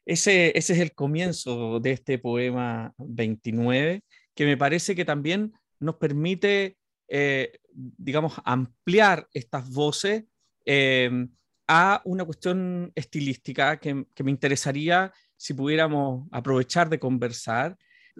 Ese, 0.04 0.57
ese 0.57 0.72
es 0.72 0.78
el 0.78 0.94
comienzo 0.94 1.81
de 1.81 1.92
este 1.92 2.18
poema 2.18 2.94
29, 2.96 4.02
que 4.35 4.46
me 4.46 4.57
parece 4.57 4.94
que 4.94 5.04
también 5.04 5.52
nos 5.81 5.96
permite, 5.96 6.78
eh, 7.09 7.59
digamos, 7.72 8.35
ampliar 8.44 9.28
estas 9.35 9.68
voces 9.68 10.24
em, 10.64 11.28
a 11.66 12.00
una 12.04 12.24
cuestión 12.24 12.90
estilística 12.94 13.78
que, 13.78 14.07
que, 14.14 14.24
me 14.24 14.31
interesaría 14.31 15.12
si 15.37 15.52
pudiéramos 15.52 16.26
aprovechar 16.33 16.88
de 16.88 16.98
conversar. 16.98 17.76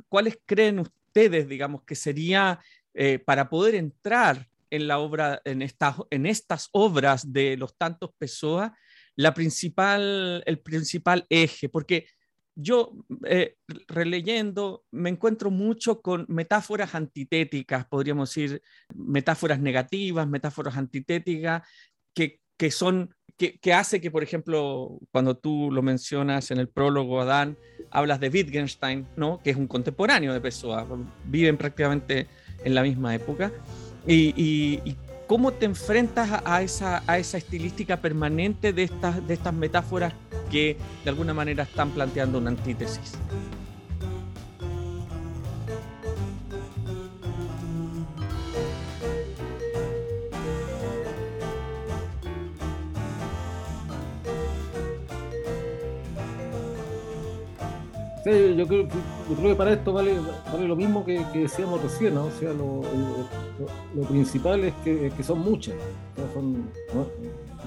¿Cuáles 0.09 0.39
creen 0.45 0.81
ustedes? 0.81 0.98
Digamos, 1.27 1.83
que 1.85 1.95
sería 1.95 2.61
eh, 2.95 3.19
para 3.19 3.49
poder 3.49 3.75
entrar 3.75 4.47
en 4.71 4.87
la 4.87 4.99
obra, 4.99 5.41
en 5.45 5.63
estas, 5.63 5.97
en 6.11 6.27
estas 6.27 6.69
obras 6.73 7.33
de 7.33 7.57
los 7.57 7.77
tantos 7.77 8.11
Pessoa, 8.19 8.77
la 9.17 9.35
principal, 9.35 10.43
el 10.47 10.61
principal 10.61 11.27
eje, 11.29 11.69
porque 11.69 12.07
yo 12.55 12.93
eh, 13.25 13.57
releyendo 13.87 14.85
me 14.91 15.11
encuentro 15.11 15.51
mucho 15.51 16.03
con 16.03 16.27
metáforas 16.29 16.95
antitéticas, 16.95 17.87
podríamos 17.87 18.31
decir, 18.31 18.63
metáforas 18.95 19.61
negativas, 19.61 20.29
metáforas 20.29 20.77
antitéticas, 20.77 21.63
que, 22.15 22.41
que 22.57 22.71
son 22.71 23.15
que, 23.39 23.73
hace 23.73 24.01
que, 24.01 24.11
por 24.11 24.25
ejemplo, 24.25 24.99
cuando 25.13 25.37
tú 25.37 25.71
lo 25.71 25.81
mencionas 25.81 26.51
en 26.51 26.59
el 26.59 26.69
prólogo, 26.69 27.21
Adán, 27.21 27.57
hablas 27.91 28.19
de 28.19 28.29
Wittgenstein, 28.29 29.07
¿no? 29.17 29.41
que 29.43 29.51
es 29.51 29.57
un 29.57 29.69
contemporáneo 29.69 30.33
de 30.33 30.41
Pessoa, 30.41 30.87
viven 31.25 31.57
prácticamente 31.57 32.27
en 32.65 32.75
la 32.75 32.83
misma 32.83 33.15
época, 33.15 33.53
y, 34.07 34.97
cómo 35.29 35.53
te 35.53 35.67
enfrentas 35.67 36.41
a 36.43 36.63
esa, 36.63 37.03
a 37.07 37.19
esa 37.19 37.37
estilística 37.37 37.99
permanente 37.99 38.73
de 38.73 38.85
estas, 38.85 39.27
de 39.29 39.35
estas 39.35 39.53
metáforas 39.53 40.15
que 40.51 40.79
de 41.05 41.11
alguna 41.11 41.35
manera 41.35 41.65
están 41.65 41.91
planteando 41.91 42.39
una 42.39 42.49
antítesis. 42.49 43.13
Yo, 58.57 58.67
creo, 58.67 58.89
que 58.89 59.55
para 59.55 59.73
esto 59.73 59.93
vale, 59.93 60.15
lo 60.67 60.77
mismo 60.77 61.05
que, 61.05 61.25
decíamos 61.35 61.83
recién, 61.83 62.15
¿no? 62.15 62.27
O 62.27 62.31
sea, 62.31 62.53
lo, 62.53 62.83
principal 64.09 64.65
es 64.65 64.75
que, 64.85 65.23
son 65.23 65.41
muchas. 65.41 65.75
no, 66.95 67.03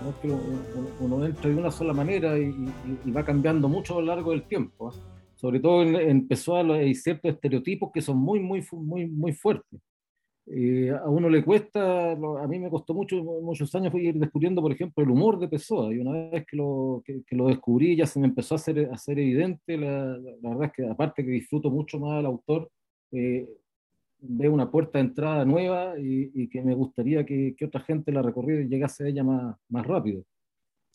es 0.09 0.15
que 0.21 0.35
uno, 0.99 1.25
entra 1.25 1.49
de 1.49 1.55
una 1.55 1.71
sola 1.71 1.93
manera 1.93 2.37
y, 2.37 2.53
va 3.11 3.23
cambiando 3.23 3.67
mucho 3.67 3.97
a 3.97 4.01
lo 4.01 4.07
largo 4.07 4.31
del 4.31 4.43
tiempo. 4.43 4.91
Sobre 5.35 5.59
todo 5.59 5.81
en, 5.81 5.95
en 5.95 6.27
hay 6.71 6.93
ciertos 6.93 7.31
estereotipos 7.31 7.91
que 7.91 8.01
son 8.01 8.17
muy, 8.17 8.39
muy, 8.39 8.63
muy, 8.71 9.07
muy 9.07 9.33
fuertes. 9.33 9.79
Eh, 10.53 10.91
a 10.91 11.07
uno 11.07 11.29
le 11.29 11.45
cuesta, 11.45 12.11
a 12.11 12.47
mí 12.47 12.59
me 12.59 12.69
costó 12.69 12.93
mucho, 12.93 13.23
muchos 13.23 13.73
años 13.73 13.93
ir 13.95 14.15
descubriendo, 14.15 14.61
por 14.61 14.73
ejemplo, 14.73 15.01
el 15.01 15.09
humor 15.09 15.39
de 15.39 15.47
Pessoa, 15.47 15.93
y 15.93 15.99
una 15.99 16.29
vez 16.29 16.45
que 16.45 16.57
lo, 16.57 17.01
que, 17.05 17.23
lo 17.31 17.47
descubrí 17.47 17.95
ya 17.95 18.05
se 18.05 18.19
me 18.19 18.27
empezó 18.27 18.55
a 18.55 18.57
hacer, 18.57 18.89
a 18.91 18.95
hacer 18.95 19.17
evidente, 19.17 19.77
la, 19.77 20.17
la, 20.17 20.49
verdad 20.49 20.65
es 20.65 20.71
que 20.73 20.85
aparte 20.89 21.23
que 21.23 21.31
disfruto 21.31 21.69
mucho 21.71 21.99
más 21.99 22.19
al 22.19 22.25
autor, 22.25 22.69
eh, 23.13 23.47
veo 24.19 24.51
una 24.53 24.69
puerta 24.69 24.99
de 24.99 25.05
entrada 25.05 25.45
nueva 25.45 25.97
y, 25.97 26.31
y 26.33 26.49
que 26.49 26.61
me 26.61 26.75
gustaría 26.75 27.25
que, 27.25 27.55
que, 27.57 27.65
otra 27.65 27.79
gente 27.81 28.11
la 28.11 28.21
recorriera 28.21 28.61
y 28.61 28.67
llegase 28.67 29.05
a 29.05 29.07
ella 29.07 29.23
más, 29.23 29.55
más 29.69 29.87
rápido. 29.87 30.25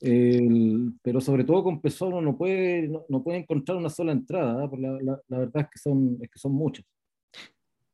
El, 0.01 0.93
pero 1.03 1.19
sobre 1.23 1.45
todo 1.45 1.65
con 1.65 1.81
Pessoa 1.81 2.11
uno 2.11 2.21
no 2.21 2.37
puede, 2.37 2.89
no, 2.89 3.07
no 3.09 3.23
puede 3.23 3.39
encontrar 3.39 3.79
una 3.79 3.89
sola 3.89 4.13
entrada, 4.13 4.67
¿eh? 4.67 4.69
la, 4.79 4.99
la, 5.01 5.23
la, 5.29 5.39
verdad 5.39 5.63
es 5.63 5.69
que, 5.71 5.79
son, 5.79 6.19
es 6.21 6.31
que 6.31 6.39
son 6.39 6.53
muchas. 6.53 6.85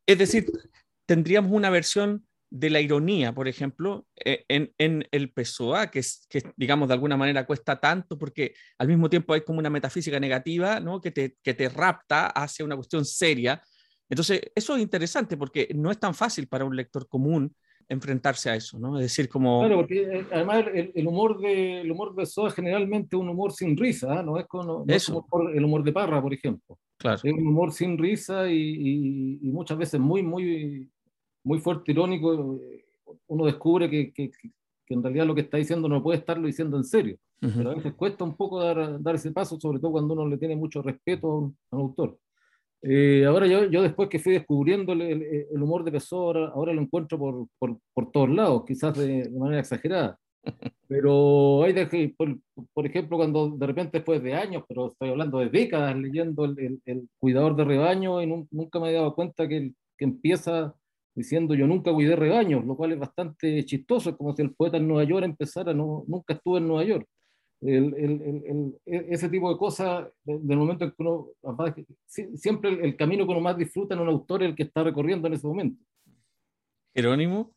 Es 0.05 0.19
decir, 0.19 0.47
tendríamos 1.13 1.53
una 1.53 1.69
versión 1.69 2.27
de 2.49 2.71
la 2.71 2.81
ironía, 2.81 3.35
por 3.35 3.47
ejemplo, 3.47 4.07
eh, 4.25 4.47
en, 4.49 4.73
en 4.79 5.07
el 5.11 5.31
Pessoa, 5.31 5.91
que, 5.91 5.99
es, 5.99 6.27
que 6.31 6.43
digamos 6.57 6.89
de 6.89 6.95
alguna 6.95 7.19
manera 7.19 7.45
cuesta 7.45 7.79
tanto 7.79 8.17
porque 8.17 8.55
al 8.79 8.89
mismo 8.89 9.11
tiempo 9.11 9.35
hay 9.35 9.43
como 9.43 9.59
una 9.59 9.69
metafísica 9.69 10.19
negativa 10.19 10.81
¿no? 10.81 11.03
que, 11.03 11.11
te, 11.11 11.37
que 11.43 11.53
te 11.53 11.69
rapta 11.69 12.29
hacia 12.29 12.65
una 12.65 12.77
cuestión 12.77 13.05
seria. 13.05 13.63
Entonces, 14.09 14.41
eso 14.55 14.75
es 14.75 14.81
interesante 14.81 15.37
porque 15.37 15.69
no 15.75 15.91
es 15.91 16.01
tan 16.01 16.15
fácil 16.15 16.49
para 16.49 16.65
un 16.65 16.75
lector 16.75 17.07
común 17.07 17.55
enfrentarse 17.91 18.49
a 18.49 18.57
eso, 18.57 18.79
¿no? 18.79 18.97
Es 18.99 19.03
decir, 19.03 19.29
como... 19.29 19.61
Claro, 19.61 19.77
porque 19.77 20.03
eh, 20.03 20.27
además 20.33 20.65
el, 20.73 20.93
el 20.95 21.07
humor 21.07 21.41
de 21.41 21.83
el 21.83 21.91
humor 21.91 22.15
de 22.15 22.25
Soa 22.25 22.49
es 22.49 22.55
generalmente 22.55 23.17
un 23.17 23.29
humor 23.29 23.53
sin 23.53 23.77
risa, 23.77 24.21
¿eh? 24.21 24.25
no 24.25 24.39
es 24.39 24.47
como, 24.47 24.65
no. 24.65 24.85
Es 24.89 25.07
como 25.07 25.27
el 25.51 25.63
humor 25.63 25.85
de 25.85 25.93
Parra, 25.93 26.23
por 26.23 26.33
ejemplo. 26.33 26.79
Claro. 26.97 27.17
Es 27.23 27.33
un 27.33 27.47
humor 27.47 27.73
sin 27.73 27.99
risa 27.99 28.49
y, 28.51 28.57
y, 28.57 29.39
y 29.43 29.51
muchas 29.51 29.77
veces 29.77 30.01
muy, 30.01 30.23
muy, 30.23 30.89
muy 31.45 31.59
fuerte, 31.59 31.93
irónico. 31.93 32.61
Uno 33.27 33.47
descubre 33.47 33.89
que, 33.91 34.13
que, 34.13 34.31
que, 34.31 34.95
en 34.95 35.03
realidad 35.03 35.27
lo 35.27 35.35
que 35.35 35.43
está 35.43 35.57
diciendo 35.57 35.89
no 35.89 36.03
puede 36.03 36.19
estarlo 36.19 36.47
diciendo 36.47 36.77
en 36.77 36.85
serio. 36.85 37.17
Uh 37.41 37.47
-huh. 37.47 37.57
Pero 37.57 37.71
a 37.71 37.75
veces 37.75 37.95
cuesta 37.95 38.25
un 38.25 38.37
poco 38.37 38.63
dar, 38.63 39.01
dar 39.03 39.15
ese 39.15 39.33
paso, 39.33 39.59
sobre 39.59 39.79
todo 39.79 39.93
cuando 39.93 40.15
uno 40.15 40.29
le 40.29 40.39
tiene 40.39 40.57
mucho 40.57 40.83
respeto 40.83 41.31
a 41.31 41.39
un, 41.39 41.57
a 41.71 41.77
un 41.77 41.83
autor. 41.83 42.19
Eh, 42.85 43.25
ahora 43.25 43.47
yo, 43.47 43.65
yo 43.67 43.81
después 43.81 44.09
que 44.09 44.19
fui 44.19 44.33
descubriendo 44.33 44.93
el, 44.93 45.03
el, 45.03 45.23
el 45.53 45.63
humor 45.63 45.85
de 45.85 45.93
Pessoa, 45.93 46.25
ahora, 46.27 46.49
ahora, 46.49 46.73
lo 46.73 46.83
encuentro 46.83 47.17
por, 47.17 47.47
por, 47.59 47.79
por 47.95 48.11
todos 48.11 48.29
lados, 48.29 48.65
quizás 48.67 48.99
de, 48.99 49.23
de, 49.23 49.39
manera 49.39 49.61
exagerada. 49.61 50.19
Pero 50.89 51.63
hay 51.63 51.73
de 51.73 51.89
que, 51.89 52.13
por, 52.17 52.37
por, 52.75 52.85
ejemplo, 52.85 53.17
cuando 53.17 53.51
de 53.51 53.67
repente 53.67 53.99
después 53.99 54.21
de 54.23 54.35
años, 54.35 54.65
pero 54.69 54.89
estoy 54.89 55.09
hablando 55.11 55.39
de 55.39 55.49
décadas 55.49 55.97
leyendo 55.97 56.45
el, 56.45 56.83
el 56.85 57.09
cuidador 57.19 57.55
de 57.57 57.65
rebaño 57.65 58.21
y 58.21 58.27
nunca 58.27 58.81
me 58.81 58.91
he 58.91 58.95
dado 58.95 59.15
cuenta 59.15 59.49
que, 59.49 59.73
que 59.97 60.05
empieza 60.05 60.75
diciendo 61.15 61.55
yo 61.55 61.67
nunca 61.67 61.93
cuidé 61.93 62.17
rebaños, 62.17 62.65
lo 62.65 62.77
cual 62.77 62.93
es 62.93 62.99
bastante 62.99 63.65
chistoso, 63.65 64.11
es 64.11 64.17
como 64.17 64.35
si 64.35 64.43
el 64.43 64.55
poeta 64.55 64.77
en 64.77 64.89
Nueva 64.89 65.05
York 65.05 65.25
empezara, 65.25 65.75
no, 65.75 66.05
nunca 66.07 66.35
estuve 66.35 66.59
en 66.59 66.69
Nueva 66.69 66.85
York. 66.85 67.07
El, 67.61 67.95
el, 67.95 68.43
el, 68.45 68.75
ese 68.87 69.29
tipo 69.29 69.53
de 69.53 69.57
cosas, 69.57 70.09
del 70.25 70.57
momento 70.57 70.85
en 70.85 70.91
que 70.91 70.97
uno, 70.99 71.29
siempre 72.35 72.71
el, 72.71 72.97
camino 72.97 73.25
que 73.25 73.31
uno 73.31 73.41
más 73.41 73.57
disfruta 73.57 73.95
en 73.95 74.01
un 74.01 74.09
autor 74.09 74.43
es 74.43 74.49
el 74.49 74.57
que 74.57 74.65
está 74.65 74.83
recorriendo 74.83 75.29
en 75.29 75.35
ese 75.35 75.47
momento. 75.47 75.85
Jerónimo. 76.93 77.55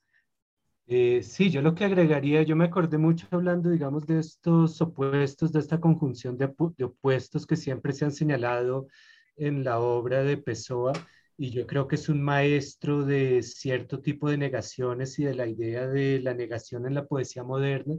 Eh, 0.88 1.24
sí, 1.24 1.50
yo 1.50 1.64
lo 1.64 1.74
que 1.74 1.86
agregaría, 1.86 2.44
yo 2.44 2.56
me 2.56 2.66
acordé 2.66 3.00
mucho 3.00 3.26
hablando, 3.32 3.72
digamos, 3.72 4.06
de 4.06 4.20
estos 4.20 4.80
opuestos, 4.80 5.52
de 5.52 5.60
esta 5.60 5.80
conjunción 5.80 6.38
de, 6.38 6.54
de 6.78 6.84
opuestos 6.84 7.48
que 7.48 7.56
siempre 7.56 7.92
se 7.92 8.06
han 8.06 8.12
señalado 8.12 8.88
en 9.38 9.64
la 9.64 9.80
obra 9.80 10.24
de 10.24 10.38
Pessoa, 10.38 10.94
y 11.38 11.52
yo 11.52 11.68
creo 11.68 11.88
que 11.88 11.96
es 11.96 12.10
un 12.10 12.22
maestro 12.22 13.06
de 13.06 13.42
cierto 13.44 14.00
tipo 14.02 14.30
de 14.30 14.38
negaciones 14.38 15.20
y 15.20 15.26
de 15.26 15.36
la 15.36 15.48
idea 15.48 15.88
de 15.88 16.20
la 16.22 16.34
negación 16.34 16.86
en 16.86 16.96
la 16.96 17.06
poesía 17.06 17.44
moderna. 17.44 17.96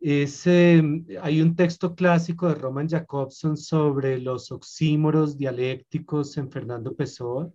Es, 0.00 0.46
eh, 0.46 0.82
hay 1.20 1.42
un 1.42 1.54
texto 1.54 1.94
clásico 1.94 2.48
de 2.48 2.54
Roman 2.54 2.88
Jacobson 2.88 3.56
sobre 3.56 4.18
los 4.18 4.50
oxímoros 4.50 5.36
dialécticos 5.36 6.38
en 6.38 6.50
Fernando 6.50 6.94
Pessoa, 6.96 7.52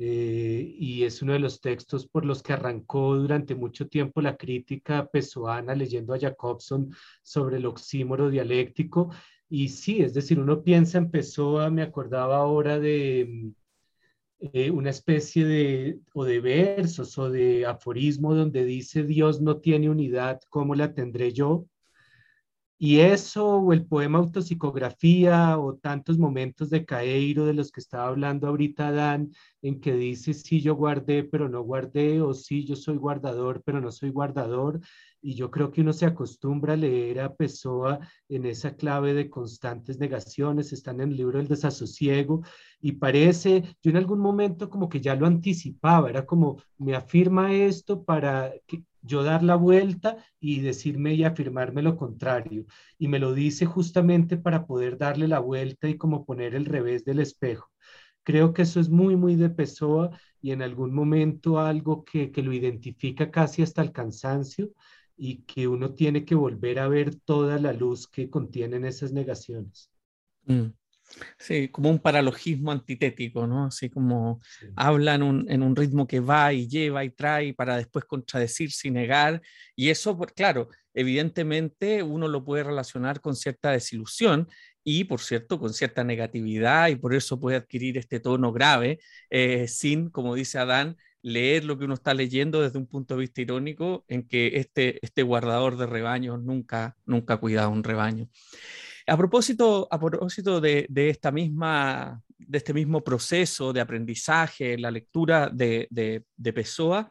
eh, 0.00 0.74
y 0.78 1.02
es 1.02 1.22
uno 1.22 1.32
de 1.32 1.40
los 1.40 1.60
textos 1.60 2.06
por 2.06 2.24
los 2.24 2.40
que 2.42 2.52
arrancó 2.52 3.16
durante 3.16 3.56
mucho 3.56 3.88
tiempo 3.88 4.20
la 4.20 4.36
crítica 4.36 5.08
pessoana 5.08 5.74
leyendo 5.74 6.14
a 6.14 6.18
Jacobson 6.20 6.94
sobre 7.22 7.56
el 7.56 7.66
oxímoro 7.66 8.30
dialéctico. 8.30 9.10
Y 9.50 9.68
sí, 9.68 10.00
es 10.02 10.14
decir, 10.14 10.38
uno 10.38 10.62
piensa 10.62 10.98
en 10.98 11.10
Pessoa, 11.10 11.70
me 11.70 11.82
acordaba 11.82 12.36
ahora 12.36 12.78
de 12.78 13.52
eh, 14.40 14.70
una 14.70 14.90
especie 14.90 15.44
de, 15.44 16.00
o 16.14 16.24
de 16.24 16.40
versos 16.40 17.18
o 17.18 17.30
de 17.30 17.66
aforismo 17.66 18.34
donde 18.34 18.64
dice 18.64 19.02
Dios 19.04 19.40
no 19.40 19.58
tiene 19.58 19.90
unidad, 19.90 20.40
¿cómo 20.50 20.74
la 20.74 20.94
tendré 20.94 21.32
yo? 21.32 21.66
Y 22.80 23.00
eso, 23.00 23.56
o 23.56 23.72
el 23.72 23.86
poema 23.86 24.18
Autopsicografía, 24.18 25.58
o 25.58 25.74
tantos 25.76 26.16
momentos 26.16 26.70
de 26.70 26.84
Caeiro 26.84 27.44
de 27.44 27.52
los 27.52 27.72
que 27.72 27.80
estaba 27.80 28.06
hablando 28.06 28.46
ahorita 28.46 28.92
Dan, 28.92 29.32
en 29.62 29.80
que 29.80 29.94
dice, 29.94 30.32
sí, 30.32 30.60
yo 30.60 30.76
guardé, 30.76 31.24
pero 31.24 31.48
no 31.48 31.62
guardé, 31.62 32.20
o 32.20 32.32
sí, 32.34 32.64
yo 32.64 32.76
soy 32.76 32.96
guardador, 32.96 33.62
pero 33.64 33.80
no 33.80 33.90
soy 33.90 34.10
guardador. 34.10 34.80
Y 35.20 35.34
yo 35.34 35.50
creo 35.50 35.70
que 35.70 35.80
uno 35.80 35.92
se 35.92 36.06
acostumbra 36.06 36.74
a 36.74 36.76
leer 36.76 37.20
a 37.20 37.34
Pessoa 37.34 37.98
en 38.28 38.46
esa 38.46 38.76
clave 38.76 39.14
de 39.14 39.28
constantes 39.28 39.98
negaciones, 39.98 40.72
están 40.72 41.00
en 41.00 41.10
el 41.10 41.16
libro 41.16 41.40
El 41.40 41.48
desasosiego, 41.48 42.42
y 42.80 42.92
parece, 42.92 43.64
yo 43.82 43.90
en 43.90 43.96
algún 43.96 44.20
momento 44.20 44.70
como 44.70 44.88
que 44.88 45.00
ya 45.00 45.14
lo 45.16 45.26
anticipaba, 45.26 46.08
era 46.08 46.24
como, 46.24 46.62
me 46.78 46.94
afirma 46.94 47.52
esto 47.52 48.04
para 48.04 48.52
que, 48.66 48.84
yo 49.02 49.22
dar 49.22 49.42
la 49.42 49.56
vuelta 49.56 50.16
y 50.40 50.60
decirme 50.60 51.14
y 51.14 51.24
afirmarme 51.24 51.82
lo 51.82 51.96
contrario. 51.96 52.66
Y 52.98 53.08
me 53.08 53.18
lo 53.18 53.32
dice 53.32 53.66
justamente 53.66 54.36
para 54.36 54.66
poder 54.66 54.98
darle 54.98 55.28
la 55.28 55.38
vuelta 55.40 55.88
y 55.88 55.96
como 55.96 56.24
poner 56.24 56.54
el 56.54 56.66
revés 56.66 57.04
del 57.04 57.20
espejo. 57.20 57.70
Creo 58.22 58.52
que 58.52 58.62
eso 58.62 58.80
es 58.80 58.88
muy, 58.90 59.16
muy 59.16 59.36
de 59.36 59.50
Pessoa 59.50 60.10
y 60.40 60.52
en 60.52 60.62
algún 60.62 60.92
momento 60.92 61.58
algo 61.58 62.04
que, 62.04 62.30
que 62.30 62.42
lo 62.42 62.52
identifica 62.52 63.30
casi 63.30 63.62
hasta 63.62 63.82
el 63.82 63.92
cansancio 63.92 64.68
y 65.18 65.42
que 65.42 65.66
uno 65.66 65.94
tiene 65.94 66.24
que 66.24 66.34
volver 66.34 66.78
a 66.78 66.88
ver 66.88 67.16
toda 67.16 67.58
la 67.58 67.72
luz 67.72 68.06
que 68.06 68.30
contienen 68.30 68.84
esas 68.84 69.12
negaciones. 69.12 69.90
Mm. 70.44 70.68
Sí, 71.38 71.68
como 71.68 71.90
un 71.90 71.98
paralogismo 71.98 72.70
antitético, 72.70 73.46
¿no? 73.46 73.66
Así 73.66 73.88
como 73.88 74.40
sí. 74.60 74.66
habla 74.76 75.14
en 75.14 75.22
un, 75.22 75.50
en 75.50 75.62
un, 75.62 75.74
ritmo 75.74 76.06
que 76.06 76.20
va 76.20 76.52
y 76.52 76.68
lleva 76.68 77.02
y 77.02 77.10
trae 77.10 77.54
para 77.54 77.76
después 77.76 78.04
contradecirse 78.04 78.88
y 78.88 78.90
negar. 78.90 79.40
Y 79.74 79.88
eso, 79.88 80.18
claro, 80.36 80.68
evidentemente 80.92 82.02
uno 82.02 82.28
lo 82.28 82.44
puede 82.44 82.64
relacionar 82.64 83.20
con 83.20 83.34
cierta 83.34 83.72
desilusión 83.72 84.48
y, 84.84 85.04
por 85.04 85.20
cierto, 85.20 85.58
con 85.58 85.72
cierta 85.72 86.04
negatividad 86.04 86.88
y 86.88 86.96
por 86.96 87.14
eso 87.14 87.40
puede 87.40 87.56
adquirir 87.56 87.98
este 87.98 88.20
tono 88.20 88.52
grave 88.52 89.00
eh, 89.30 89.66
sin, 89.68 90.10
como 90.10 90.34
dice 90.34 90.58
Adán, 90.58 90.96
leer 91.22 91.64
lo 91.64 91.78
que 91.78 91.84
uno 91.84 91.94
está 91.94 92.14
leyendo 92.14 92.62
desde 92.62 92.78
un 92.78 92.86
punto 92.86 93.14
de 93.14 93.20
vista 93.20 93.40
irónico 93.40 94.04
en 94.08 94.26
que 94.26 94.52
este, 94.54 95.04
este 95.04 95.22
guardador 95.22 95.76
de 95.76 95.86
rebaños 95.86 96.42
nunca, 96.42 96.96
nunca 97.04 97.34
ha 97.34 97.40
cuidado 97.40 97.70
un 97.70 97.84
rebaño. 97.84 98.28
A 99.06 99.16
propósito, 99.16 99.88
a 99.90 99.98
propósito 99.98 100.60
de, 100.60 100.86
de, 100.90 101.08
esta 101.08 101.30
misma, 101.30 102.22
de 102.36 102.58
este 102.58 102.74
mismo 102.74 103.02
proceso 103.02 103.72
de 103.72 103.80
aprendizaje, 103.80 104.76
la 104.78 104.90
lectura 104.90 105.48
de, 105.52 105.88
de, 105.90 106.24
de 106.36 106.52
Pessoa, 106.52 107.10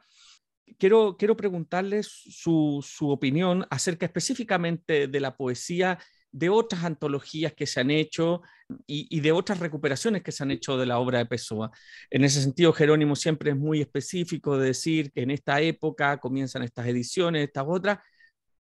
quiero, 0.78 1.18
quiero 1.18 1.36
preguntarles 1.36 2.08
su, 2.08 2.86
su, 2.88 3.10
opinión 3.10 3.66
acerca 3.70 4.06
específicamente 4.06 5.08
de 5.08 5.20
la 5.20 5.36
poesía 5.36 5.98
de 6.32 6.50
otras 6.50 6.84
antologías 6.84 7.54
que 7.54 7.66
se 7.66 7.80
han 7.80 7.92
hecho 7.92 8.42
y, 8.86 9.08
y, 9.10 9.22
de 9.22 9.32
otras 9.32 9.60
recuperaciones 9.60 10.24
que 10.24 10.32
se 10.32 10.44
han 10.44 10.52
hecho 10.52 10.78
de 10.78 10.86
la 10.86 11.00
obra 11.00 11.20
de 11.20 11.26
Pessoa. 11.26 11.72
En 12.10 12.24
ese 12.24 12.42
sentido, 12.42 12.74
Jerónimo 12.74 13.16
siempre 13.16 13.52
es 13.52 13.58
muy 13.58 13.82
específico 13.82 14.58
de 14.58 14.68
decir 14.68 15.12
que 15.12 15.22
en 15.22 15.32
esta 15.32 15.62
época 15.62 16.18
comienzan 16.18 16.64
estas 16.64 16.88
ediciones, 16.88 17.48
estas 17.48 17.66
otras. 17.68 18.00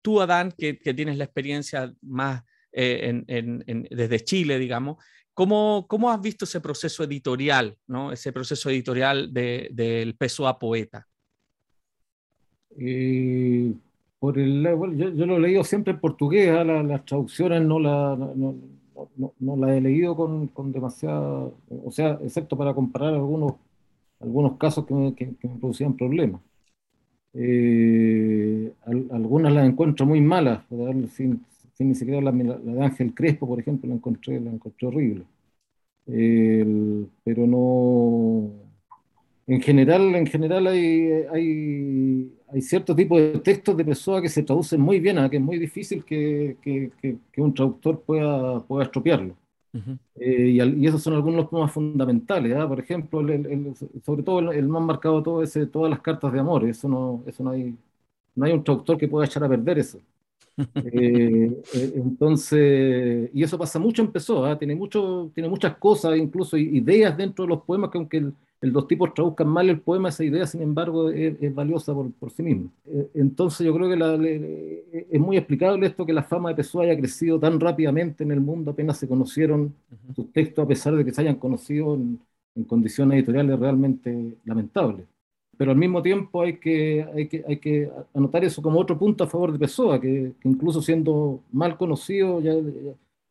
Tú, 0.02 0.22
Adán, 0.22 0.54
que, 0.58 0.80
que 0.80 0.94
tienes 0.94 1.18
la 1.18 1.26
experiencia 1.26 1.94
más 2.02 2.44
eh, 2.72 3.00
en, 3.10 3.26
en, 3.28 3.64
en, 3.68 3.88
desde 3.90 4.24
Chile, 4.24 4.60
digamos. 4.60 5.04
¿Cómo, 5.34 5.86
¿Cómo, 5.88 6.12
has 6.12 6.22
visto 6.22 6.46
ese 6.46 6.62
proceso 6.62 7.04
editorial, 7.04 7.76
¿no? 7.88 8.12
ese 8.12 8.32
proceso 8.32 8.70
editorial 8.70 9.34
del 9.34 9.70
de, 9.72 10.16
peso 10.18 10.48
a 10.48 10.60
poeta? 10.60 11.08
Eh, 12.78 13.74
por 14.20 14.38
el, 14.38 14.76
bueno, 14.76 14.94
yo, 14.94 15.26
lo 15.26 15.38
he 15.38 15.40
leído 15.40 15.64
siempre 15.64 15.94
en 15.94 16.00
portugués, 16.00 16.50
¿eh? 16.50 16.66
las, 16.66 17.06
traducciones 17.06 17.62
no, 17.64 17.80
la, 17.80 18.16
no, 18.18 18.56
no, 19.16 19.34
no 19.40 19.56
las 19.56 19.72
he 19.72 19.82
leído 19.82 20.16
con, 20.16 20.48
con, 20.48 20.72
demasiada, 20.72 21.50
o 21.86 21.92
sea, 21.92 22.20
excepto 22.24 22.58
para 22.58 22.74
comparar 22.74 23.14
algunos, 23.14 23.54
algunos 24.20 24.58
casos 24.58 24.86
que 24.86 24.94
me, 24.94 25.16
que, 25.16 25.28
producían 25.60 25.96
problemas. 25.96 26.42
Eh, 27.34 28.74
algunas 29.12 29.54
las 29.54 29.68
encuentro 29.68 30.06
muy 30.06 30.22
malas, 30.22 30.64
sin, 31.12 31.46
ni 31.80 31.96
siquiera 31.96 32.22
la, 32.22 32.32
de 32.32 32.84
Ángel 32.84 33.14
Crespo, 33.14 33.48
por 33.48 33.60
ejemplo, 33.60 33.88
la 33.90 33.96
encontré, 33.96 34.40
la 34.42 34.52
encontré 34.52 34.88
horrible. 34.88 35.26
El, 36.08 37.10
pero 37.24 37.48
no, 37.48 38.52
En 39.50 39.62
general, 39.62 40.14
en 40.14 40.28
general 40.28 40.68
hay, 40.68 41.10
hay, 41.34 42.32
hay 42.50 42.62
cierto 42.62 42.96
tipo 42.96 43.20
de 43.20 43.40
textos 43.40 43.76
de 43.76 43.84
Pessoa 43.84 44.22
que 44.22 44.30
se 44.30 44.44
traducen 44.44 44.80
muy 44.80 45.00
bien, 45.00 45.18
que 45.28 45.38
es 45.38 45.42
muy 45.42 45.58
difícil 45.58 46.06
que, 46.06 46.58
que, 46.62 46.92
que, 47.02 47.42
un 47.42 47.52
traductor 47.52 48.00
pueda, 48.00 48.60
pueda 48.60 48.84
estropearlo. 48.84 49.36
Eh, 50.20 50.50
y, 50.52 50.86
esos 50.86 51.02
son 51.02 51.16
algunos 51.16 51.38
de 51.38 51.52
los 51.52 51.62
más 51.64 51.72
fundamentales. 51.72 52.56
¿ah? 52.56 52.68
Por 52.68 52.80
ejemplo, 52.80 53.22
el, 53.22 53.74
sobre 54.06 54.22
todo 54.22 54.52
el, 54.52 54.68
más 54.68 54.84
marcado 54.84 55.24
todo 55.24 55.42
ese, 55.42 55.66
todas 55.66 55.90
las 55.90 56.02
cartas 56.02 56.32
de 56.32 56.40
amor. 56.40 56.64
Eso 56.66 56.88
no, 56.88 57.24
eso 57.26 57.44
no 57.44 57.50
hay, 57.50 57.76
no 58.36 58.46
hay 58.46 58.52
un 58.52 58.64
traductor 58.64 59.00
que 59.00 59.08
pueda 59.08 59.26
echar 59.26 59.44
a 59.44 59.50
perder 59.50 59.80
eso. 59.80 60.00
Eh, 60.76 61.62
eh, 61.74 61.94
entonces, 61.96 63.30
y 63.34 63.42
eso 63.42 63.58
pasa 63.58 63.80
mucho 63.80 64.02
en 64.02 64.12
Pessoa, 64.12 64.52
¿ah? 64.52 64.60
tiene, 64.60 64.76
mucho, 64.76 65.32
tiene 65.34 65.48
muchas 65.48 65.78
cosas, 65.78 66.18
incluso 66.18 66.58
ideas 66.58 67.16
dentro 67.16 67.46
de 67.46 67.50
los 67.50 67.62
poemas 67.62 67.90
que 67.90 67.98
aunque 67.98 68.18
el, 68.18 68.34
los 68.62 68.88
tipos 68.88 69.14
traduzcan 69.14 69.48
mal 69.48 69.70
el 69.70 69.80
poema, 69.80 70.10
esa 70.10 70.24
idea, 70.24 70.46
sin 70.46 70.62
embargo, 70.62 71.10
es, 71.10 71.54
valiosa 71.56 71.94
por, 71.94 72.12
por, 72.14 72.32
sí 72.32 72.44
misma. 72.44 72.70
Eh, 72.86 73.10
entonces 73.14 73.66
yo 73.66 73.74
creo 73.74 73.90
que 73.90 75.06
es 75.10 75.20
muy 75.20 75.38
explicable 75.38 75.88
esto 75.88 76.06
que 76.06 76.14
la 76.14 76.24
fama 76.24 76.50
de 76.50 76.56
Pessoa 76.56 76.84
haya 76.84 76.98
crecido 76.98 77.40
tan 77.40 77.60
rápidamente 77.60 78.24
en 78.24 78.32
el 78.32 78.42
mundo, 78.42 78.72
apenas 78.72 78.98
se 78.98 79.08
conocieron 79.08 79.74
sus 80.14 80.32
textos, 80.34 80.66
a 80.66 80.68
pesar 80.68 80.96
de 80.96 81.06
que 81.06 81.14
se 81.14 81.22
hayan 81.22 81.36
conocido 81.36 81.96
en, 81.96 82.20
condiciones 82.68 83.18
editoriales 83.18 83.58
realmente 83.58 84.36
lamentables. 84.44 85.06
Pero 85.58 85.72
al 85.72 85.78
mismo 85.78 86.02
tiempo 86.02 86.42
hay 86.42 86.58
que, 86.58 87.06
hay 87.16 87.30
que, 87.30 87.44
hay 87.48 87.58
que 87.58 87.90
anotar 88.14 88.44
eso 88.44 88.62
como 88.62 88.80
otro 88.82 88.98
punto 89.00 89.24
a 89.24 89.28
favor 89.28 89.54
de 89.54 89.60
Pessoa, 89.60 90.02
que, 90.02 90.34
incluso 90.44 90.82
siendo 90.82 91.42
mal 91.54 91.78
conocido 91.78 92.42
ya, 92.42 92.54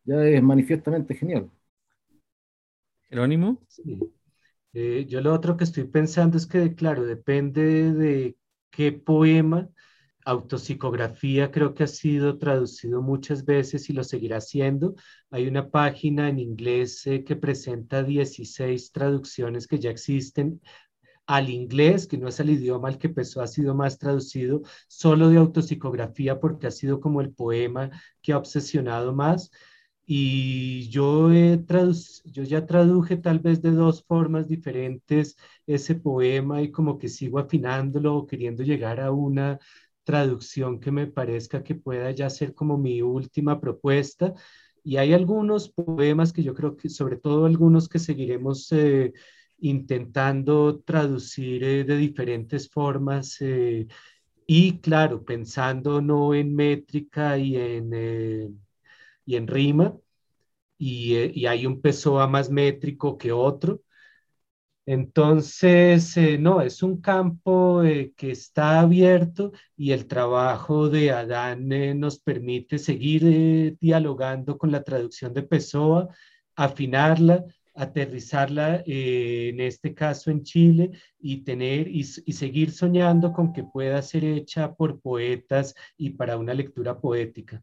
ya, 0.04 0.24
es 0.26 0.42
manifiestamente 0.42 1.14
genial. 1.14 1.50
Jerónimo. 3.10 3.58
Sí. 3.68 3.98
Eh, 4.74 5.06
yo 5.08 5.20
lo 5.20 5.32
otro 5.32 5.56
que 5.56 5.64
estoy 5.64 5.84
pensando 5.84 6.36
es 6.36 6.46
que, 6.46 6.74
claro, 6.74 7.04
depende 7.04 7.92
de 7.92 8.36
qué 8.70 8.92
poema, 8.92 9.68
autopsicografía 10.24 11.50
creo 11.50 11.74
que 11.74 11.84
ha 11.84 11.86
sido 11.86 12.38
traducido 12.38 13.00
muchas 13.02 13.44
veces 13.44 13.88
y 13.88 13.94
lo 13.94 14.04
seguirá 14.04 14.40
siendo. 14.40 14.94
Hay 15.30 15.48
una 15.48 15.70
página 15.70 16.28
en 16.28 16.38
inglés 16.38 17.06
eh, 17.06 17.24
que 17.24 17.36
presenta 17.36 18.02
16 18.02 18.92
traducciones 18.92 19.66
que 19.66 19.78
ya 19.78 19.90
existen 19.90 20.60
al 21.26 21.50
inglés, 21.50 22.06
que 22.06 22.18
no 22.18 22.28
es 22.28 22.40
el 22.40 22.50
idioma 22.50 22.88
al 22.88 22.98
que 22.98 23.08
empezó, 23.08 23.42
ha 23.42 23.46
sido 23.46 23.74
más 23.74 23.98
traducido, 23.98 24.62
solo 24.88 25.28
de 25.28 25.38
autopsicografía 25.38 26.40
porque 26.40 26.66
ha 26.66 26.70
sido 26.70 27.00
como 27.00 27.20
el 27.20 27.32
poema 27.34 27.90
que 28.22 28.32
ha 28.32 28.38
obsesionado 28.38 29.14
más. 29.14 29.50
Y 30.10 30.88
yo, 30.88 31.30
he 31.32 31.62
yo 32.24 32.42
ya 32.42 32.64
traduje 32.66 33.18
tal 33.18 33.40
vez 33.40 33.60
de 33.60 33.72
dos 33.72 34.02
formas 34.04 34.48
diferentes 34.48 35.36
ese 35.66 35.96
poema 35.96 36.62
y 36.62 36.70
como 36.70 36.96
que 36.98 37.08
sigo 37.08 37.38
afinándolo 37.38 38.26
queriendo 38.26 38.62
llegar 38.62 39.00
a 39.00 39.12
una 39.12 39.58
traducción 40.04 40.80
que 40.80 40.90
me 40.92 41.08
parezca 41.08 41.62
que 41.62 41.74
pueda 41.74 42.10
ya 42.12 42.30
ser 42.30 42.54
como 42.54 42.78
mi 42.78 43.02
última 43.02 43.60
propuesta. 43.60 44.32
Y 44.82 44.96
hay 44.96 45.12
algunos 45.12 45.68
poemas 45.68 46.32
que 46.32 46.42
yo 46.42 46.54
creo 46.54 46.74
que, 46.76 46.88
sobre 46.88 47.18
todo 47.18 47.44
algunos 47.44 47.86
que 47.86 47.98
seguiremos 47.98 48.72
eh, 48.72 49.12
intentando 49.58 50.80
traducir 50.80 51.62
eh, 51.64 51.84
de 51.84 51.96
diferentes 51.98 52.70
formas. 52.70 53.36
Eh, 53.40 53.86
y 54.46 54.78
claro, 54.80 55.22
pensando 55.24 56.00
no 56.00 56.34
en 56.34 56.54
métrica 56.54 57.36
y 57.36 57.56
en 57.56 57.92
y 59.28 59.36
en 59.36 59.46
rima, 59.46 59.94
y, 60.78 61.16
eh, 61.16 61.32
y 61.34 61.46
hay 61.46 61.66
un 61.66 61.80
Pessoa 61.82 62.26
más 62.28 62.50
métrico 62.50 63.18
que 63.18 63.32
otro. 63.32 63.82
Entonces, 64.86 66.16
eh, 66.16 66.38
no, 66.38 66.62
es 66.62 66.82
un 66.82 67.00
campo 67.00 67.82
eh, 67.82 68.12
que 68.16 68.30
está 68.30 68.80
abierto 68.80 69.52
y 69.76 69.92
el 69.92 70.06
trabajo 70.06 70.88
de 70.88 71.10
Adán 71.10 71.68
nos 72.00 72.18
permite 72.20 72.78
seguir 72.78 73.76
dialogando 73.80 74.56
con 74.58 74.72
la 74.72 74.82
traducción 74.82 75.34
de 75.34 75.42
Pessoa, 75.42 76.08
afinarla, 76.56 77.44
aterrizarla, 77.74 78.82
en 78.86 79.60
este 79.60 79.94
caso 79.94 80.30
en 80.30 80.42
Chile, 80.42 80.90
y 81.18 81.44
tener 81.44 81.88
y, 81.88 82.00
y, 82.00 82.32
seguir 82.32 82.72
soñando 82.72 83.32
con 83.32 83.52
que 83.52 83.64
pueda 83.64 84.00
ser 84.02 84.24
hecha 84.24 84.74
por 84.74 85.00
poetas 85.00 85.74
y 85.98 86.10
para 86.10 86.38
una 86.38 86.54
lectura 86.54 86.98
poética 87.00 87.62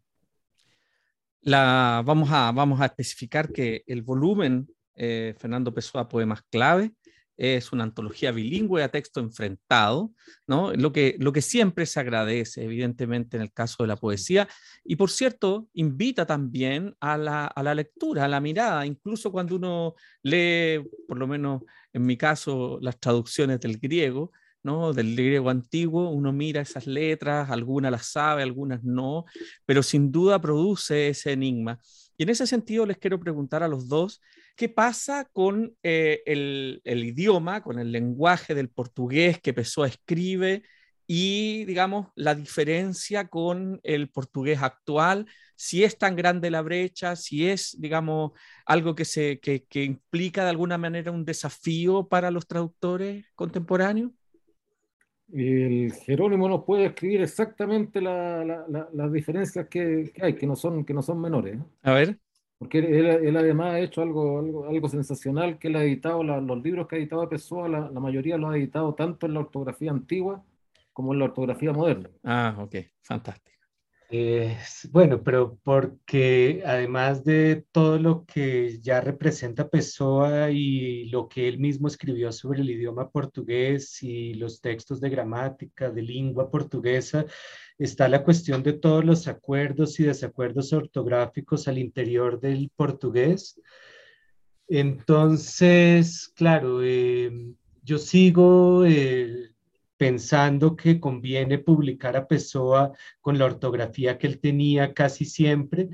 vamos, 1.45 2.29
a, 2.31 2.51
vamos 2.51 2.81
a 2.81 2.86
especificar 2.86 3.51
que 3.51 3.84
el 3.88 4.01
volumen 4.01 4.67
eh, 4.95 5.36
Fernando 5.38 5.73
Pessoa 5.73 6.08
Poemas 6.08 6.41
Clave 6.49 6.93
es 7.38 7.73
una 7.73 7.84
antología 7.84 8.31
bilingüe 8.31 8.81
a 8.81 8.89
texto 8.89 9.19
enfrentado, 9.19 10.13
¿no? 10.47 10.73
Lo 10.73 10.93
que, 10.93 11.17
lo 11.19 11.34
que 11.34 11.41
siempre 11.41 11.86
se 11.86 11.99
agradece, 11.99 12.63
evidentemente, 12.63 13.36
en 13.36 13.43
el 13.43 13.51
caso 13.51 13.84
de 13.84 13.88
la 13.88 13.97
poesía. 13.97 14.47
Y 14.86 14.95
por 14.95 15.10
cierto, 15.10 15.67
invita 15.73 16.25
también 16.25 16.95
a 17.01 17.17
la, 17.17 17.45
a 17.45 17.62
la 17.62 17.75
lectura, 17.75 18.25
a 18.25 18.29
la 18.29 18.39
mirada, 18.39 18.86
incluso 18.86 19.31
cuando 19.34 19.58
uno 19.58 19.95
lee, 20.23 20.81
por 21.08 21.17
lo 21.17 21.27
menos 21.27 21.63
en 21.91 22.05
mi 22.05 22.17
caso, 22.17 22.77
las 22.81 22.99
traducciones 22.99 23.60
del 23.62 23.77
griego, 23.77 24.31
del 24.65 25.15
griego 25.15 25.51
antiguo, 25.51 26.10
uno 26.10 26.34
mira 26.34 26.62
esas 26.62 26.88
letras, 26.88 27.51
algunas 27.51 27.91
las 27.91 28.08
sabe, 28.08 28.41
algunas 28.41 28.84
no, 28.84 29.25
pero 29.65 29.84
sin 29.84 30.12
duda 30.12 30.41
produce 30.41 31.10
ese 31.10 31.34
enigma. 31.34 31.80
Y 32.17 32.23
en 32.23 32.30
ese 32.30 32.47
sentido 32.47 32.86
les 32.86 32.97
quiero 32.97 33.19
preguntar 33.19 33.62
a 33.62 33.67
los 33.67 33.88
dos, 33.88 34.21
¿qué 34.56 34.67
pasa 34.67 35.30
con 35.32 35.75
eh, 35.84 36.23
el, 36.25 36.82
idioma, 36.84 37.62
con 37.62 37.78
el 37.78 37.91
lenguaje 37.91 38.56
del 38.56 38.69
portugués 38.69 39.39
que 39.39 39.54
Pessoa 39.54 39.88
escribe 39.88 40.63
y, 41.06 41.65
digamos, 41.65 42.08
la 42.15 42.34
diferencia 42.34 43.28
con 43.28 43.80
el 43.84 44.10
portugués 44.10 44.63
actual? 44.63 45.28
Si 45.56 45.84
es 45.84 45.97
tan 45.99 46.15
grande 46.15 46.49
la 46.49 46.63
brecha, 46.63 47.15
si 47.15 47.47
es, 47.47 47.75
digamos, 47.80 48.32
algo 48.65 48.95
que, 48.95 49.06
se, 49.06 49.39
que 49.39 49.84
implica 49.84 50.43
de 50.43 50.49
alguna 50.49 50.80
manera 50.80 51.12
un 51.12 51.23
desafío 51.23 52.08
para 52.08 52.32
los 52.32 52.47
traductores 52.47 53.25
contemporáneos 53.36 54.12
el 55.36 55.93
Jerónimo 55.93 56.48
nos 56.48 56.63
puede 56.63 56.86
escribir 56.86 57.21
exactamente 57.21 58.02
las 58.02 59.12
diferencias 59.12 59.67
que, 59.67 60.12
hay, 60.21 60.36
que 60.36 60.48
no 60.48 60.56
son, 60.56 60.86
que 60.86 60.93
no 60.93 61.02
son 61.02 61.19
menores. 61.19 61.58
A 61.84 61.93
ver. 61.93 62.17
Porque 62.58 62.80
él, 62.80 63.36
además 63.36 63.74
ha 63.74 63.80
hecho 63.80 64.02
algo, 64.02 64.39
algo, 64.39 64.65
algo 64.67 64.88
sensacional, 64.88 65.60
que 65.60 65.67
él 65.67 65.76
ha 65.76 65.84
editado 65.84 66.24
los 66.24 66.63
libros 66.63 66.88
que 66.88 66.95
ha 66.95 67.00
editado 67.00 67.28
Pessoa, 67.28 67.67
la, 67.67 67.89
la 67.89 68.00
mayoría 68.00 68.38
lo 68.38 68.50
ha 68.50 68.58
editado 68.58 68.93
tanto 68.93 69.26
en 69.26 69.34
la 69.34 69.41
ortografía 69.41 69.91
antigua 69.91 70.41
como 70.93 71.12
en 71.13 71.19
la 71.19 71.26
ortografía 71.26 71.74
moderna. 71.74 72.10
Ah, 72.24 72.56
ok, 72.58 72.76
fantástico 73.02 73.55
bueno, 74.91 75.24
pero 75.24 75.58
porque 75.63 76.62
además 76.65 77.24
de 77.24 77.65
todo 77.72 77.98
lo 77.98 78.26
que 78.26 78.80
ya 78.82 79.02
representa 79.02 79.70
Pessoa 79.70 80.52
y 80.52 81.06
lo 81.10 81.28
que 81.28 81.48
él 81.48 81.58
mismo 81.58 81.88
escribió 81.88 82.32
sobre 82.32 82.62
el 82.62 82.70
idioma 82.70 83.10
portugués 83.10 84.02
y 84.04 84.36
los 84.36 84.62
textos 84.62 85.02
de 85.02 85.10
gramática, 85.10 85.89
de 85.89 86.04
lengua 86.04 86.52
portuguesa, 86.52 87.26
está 87.78 88.08
la 88.08 88.24
cuestión 88.24 88.62
de 88.63 88.74
todos 88.74 89.04
los 89.04 89.28
acuerdos 89.28 90.00
y 90.00 90.04
desacuerdos 90.04 90.72
ortográficos 90.72 91.68
al 91.68 91.80
interior 91.80 92.39
del 92.39 92.72
portugués. 92.76 93.60
Entonces, 94.68 96.32
claro, 96.36 96.82
eh, 96.84 97.32
yo 97.84 97.98
sigo... 97.98 98.86
Eh, 98.86 99.55
pensando 99.97 100.75
que 100.75 100.99
conviene 100.99 101.58
publicar 101.60 102.17
a 102.17 102.27
Pessoa 102.27 102.91
con 103.21 103.38
la 103.38 103.45
ortografía 103.45 104.17
que 104.17 104.27
él 104.27 104.39
tenía 104.39 104.93
casi 104.93 105.25
siempre, 105.25 105.89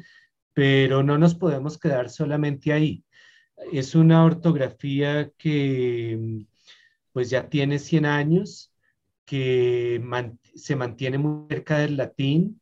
pero 0.53 1.03
no 1.03 1.17
nos 1.17 1.35
podemos 1.35 1.77
quedar 1.77 2.09
solamente 2.09 2.73
ahí. 2.73 3.05
Es 3.71 3.95
una 3.95 4.25
ortografía 4.25 5.31
que 5.37 6.45
pues 7.11 7.29
ya 7.29 7.49
tiene 7.49 7.79
100 7.79 8.05
años, 8.05 8.73
que 9.25 10.01
se 10.55 10.75
mantiene 10.75 11.17
muy 11.17 11.47
cerca 11.49 11.79
del 11.79 11.97
latín, 11.97 12.61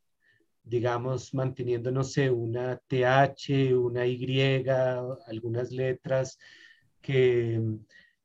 digamos, 0.64 1.34
manteniendo, 1.34 1.92
no 1.92 2.04
sé, 2.04 2.30
una 2.30 2.78
TH, 2.88 3.76
una 3.76 4.06
Y, 4.06 4.66
algunas 5.28 5.72
letras 5.72 6.38
que 7.02 7.60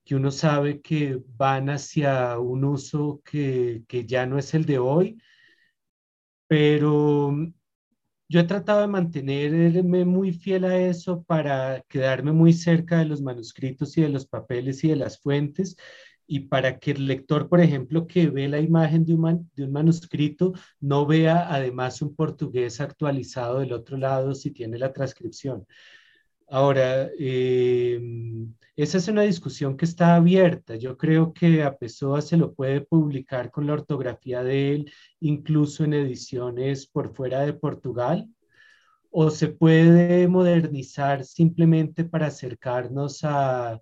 que 0.05 0.15
uno 0.17 0.31
sabe 0.31 0.81
que 0.83 1.21
van 1.37 1.71
hacia 1.71 2.39
un 2.39 2.65
uso 2.65 3.23
que, 3.25 3.85
ya 4.07 4.27
no 4.27 4.39
es 4.39 4.55
el 4.55 4.65
de 4.67 4.79
hoy, 4.79 5.19
pero 6.47 7.35
yo 8.29 8.41
he 8.41 8.45
tratado 8.45 8.81
de 8.83 8.87
mantenerme 8.89 10.05
muy 10.05 10.33
fiel 10.33 10.65
a 10.65 10.79
eso 10.79 11.23
para 11.25 11.83
quedarme 11.89 12.33
muy 12.33 12.53
cerca 12.53 12.99
de 12.99 13.07
los 13.07 13.23
manuscritos 13.23 13.97
y 13.99 14.03
de 14.03 14.09
los 14.09 14.27
papeles 14.27 14.83
y 14.85 14.89
de 14.89 14.97
las 14.97 15.21
fuentes 15.21 15.77
y 16.27 16.41
para 16.41 16.79
que 16.79 16.93
el 16.93 17.07
lector, 17.07 17.49
por 17.49 17.61
ejemplo, 17.61 18.07
que 18.07 18.29
ve 18.29 18.49
la 18.49 18.61
imagen 18.61 19.05
de 19.05 19.15
un, 19.15 19.51
de 19.55 19.65
un 19.65 19.73
manuscrito, 19.73 20.55
no 20.81 21.07
vea 21.07 21.53
además 21.55 22.01
un 22.03 22.15
portugués 22.15 22.81
actualizado 22.81 23.61
del 23.61 23.73
otro 23.73 23.97
lado 23.99 24.35
si 24.35 24.51
tiene 24.51 24.79
la 24.79 24.93
transcripción. 24.93 25.67
Ahora, 26.49 27.11
eh, 27.19 28.01
esa 28.77 28.99
es 28.99 29.09
una 29.09 29.23
discusión 29.23 29.77
que 29.77 29.85
está 29.85 30.17
abierta. 30.17 30.77
Yo 30.77 30.97
creo 30.97 31.33
que 31.33 31.63
a 31.63 31.77
Pessoa 31.77 32.21
se 32.23 32.37
lo 32.37 32.55
puede 32.55 32.81
publicar 32.81 33.51
con 33.51 33.67
la 33.67 33.75
ortografía 33.75 34.43
de 34.43 34.75
él, 34.75 34.93
incluso 35.21 35.85
en 35.85 35.95
ediciones 35.95 36.87
por 36.87 37.15
fuera 37.15 37.41
de 37.41 37.55
Portugal, 37.55 38.29
o 39.11 39.31
se 39.31 39.49
puede 39.49 40.29
modernizar 40.29 41.25
simplemente 41.25 42.05
para 42.05 42.27
acercarnos 42.27 43.25
a, 43.25 43.81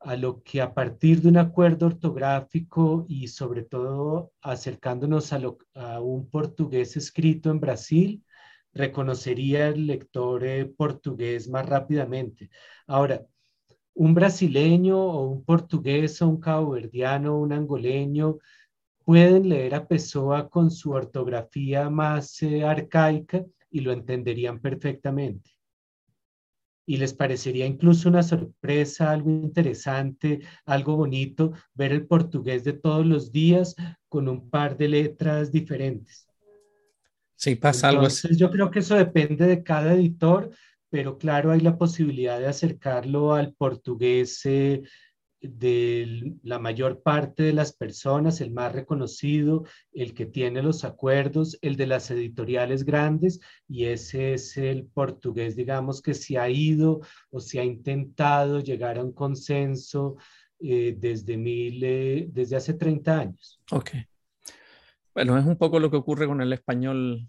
a 0.00 0.16
lo 0.16 0.42
que 0.42 0.60
a 0.60 0.74
partir 0.74 1.22
de 1.22 1.28
un 1.28 1.38
acuerdo 1.38 1.86
ortográfico 1.86 3.06
y 3.08 3.28
sobre 3.28 3.62
todo 3.62 4.32
acercándonos 4.42 5.32
a, 5.32 5.40
a 5.74 6.00
un 6.00 6.28
portugués 6.28 6.96
escrito 6.96 7.50
en 7.50 7.60
Brasil, 7.60 8.24
reconocería 8.74 9.68
el 9.68 9.86
lector 9.86 10.44
eh, 10.44 10.66
portugués 10.66 11.48
más 11.48 11.66
rápidamente. 11.66 12.50
Ahora, 12.86 13.24
un 13.94 14.14
brasileño 14.14 14.98
o 14.98 15.28
un 15.28 15.44
portugués 15.44 16.20
o 16.22 16.28
un 16.28 16.40
caboverdiano 16.40 17.36
o 17.36 17.40
un 17.40 17.52
angoleño 17.52 18.38
pueden 19.04 19.48
leer 19.48 19.74
a 19.74 19.86
Pessoa 19.86 20.48
con 20.48 20.70
su 20.70 20.90
ortografía 20.90 21.88
más 21.90 22.42
eh, 22.42 22.64
arcaica 22.64 23.44
y 23.70 23.80
lo 23.80 23.92
entenderían 23.92 24.60
perfectamente. 24.60 25.50
Y 26.86 26.98
les 26.98 27.14
parecería 27.14 27.66
incluso 27.66 28.08
una 28.08 28.22
sorpresa, 28.22 29.10
algo 29.10 29.30
interesante, 29.30 30.40
algo 30.66 30.96
bonito, 30.96 31.52
ver 31.72 31.92
el 31.92 32.06
portugués 32.06 32.64
de 32.64 32.74
todos 32.74 33.06
los 33.06 33.32
días 33.32 33.74
con 34.08 34.28
un 34.28 34.50
par 34.50 34.76
de 34.76 34.88
letras 34.88 35.50
diferentes. 35.50 36.28
Sí, 37.44 37.56
pasa 37.56 37.90
algo 37.90 38.06
así. 38.06 38.34
Yo 38.38 38.50
creo 38.50 38.70
que 38.70 38.78
eso 38.78 38.94
depende 38.94 39.46
de 39.46 39.62
cada 39.62 39.92
editor, 39.92 40.48
pero 40.88 41.18
claro, 41.18 41.50
hay 41.50 41.60
la 41.60 41.76
posibilidad 41.76 42.38
de 42.40 42.46
acercarlo 42.46 43.34
al 43.34 43.52
portugués 43.52 44.40
eh, 44.46 44.80
de 45.42 46.38
la 46.42 46.58
mayor 46.58 47.02
parte 47.02 47.42
de 47.42 47.52
las 47.52 47.74
personas, 47.74 48.40
el 48.40 48.50
más 48.50 48.72
reconocido, 48.72 49.64
el 49.92 50.14
que 50.14 50.24
tiene 50.24 50.62
los 50.62 50.84
acuerdos, 50.84 51.58
el 51.60 51.76
de 51.76 51.86
las 51.86 52.10
editoriales 52.10 52.82
grandes, 52.82 53.40
y 53.68 53.84
ese 53.84 54.32
es 54.32 54.56
el 54.56 54.86
portugués, 54.86 55.54
digamos, 55.54 56.00
que 56.00 56.14
se 56.14 56.38
ha 56.38 56.48
ido 56.48 57.02
o 57.28 57.40
se 57.40 57.60
ha 57.60 57.64
intentado 57.64 58.60
llegar 58.60 58.96
a 58.96 59.04
un 59.04 59.12
consenso 59.12 60.16
eh, 60.60 60.96
desde, 60.98 61.36
mil, 61.36 61.84
eh, 61.84 62.26
desde 62.32 62.56
hace 62.56 62.72
30 62.72 63.20
años. 63.20 63.60
Ok. 63.70 63.90
Bueno, 65.14 65.38
es 65.38 65.46
un 65.46 65.56
poco 65.56 65.80
lo 65.80 65.90
que 65.90 65.96
ocurre 65.96 66.26
con 66.26 66.40
el 66.40 66.52
español 66.52 67.28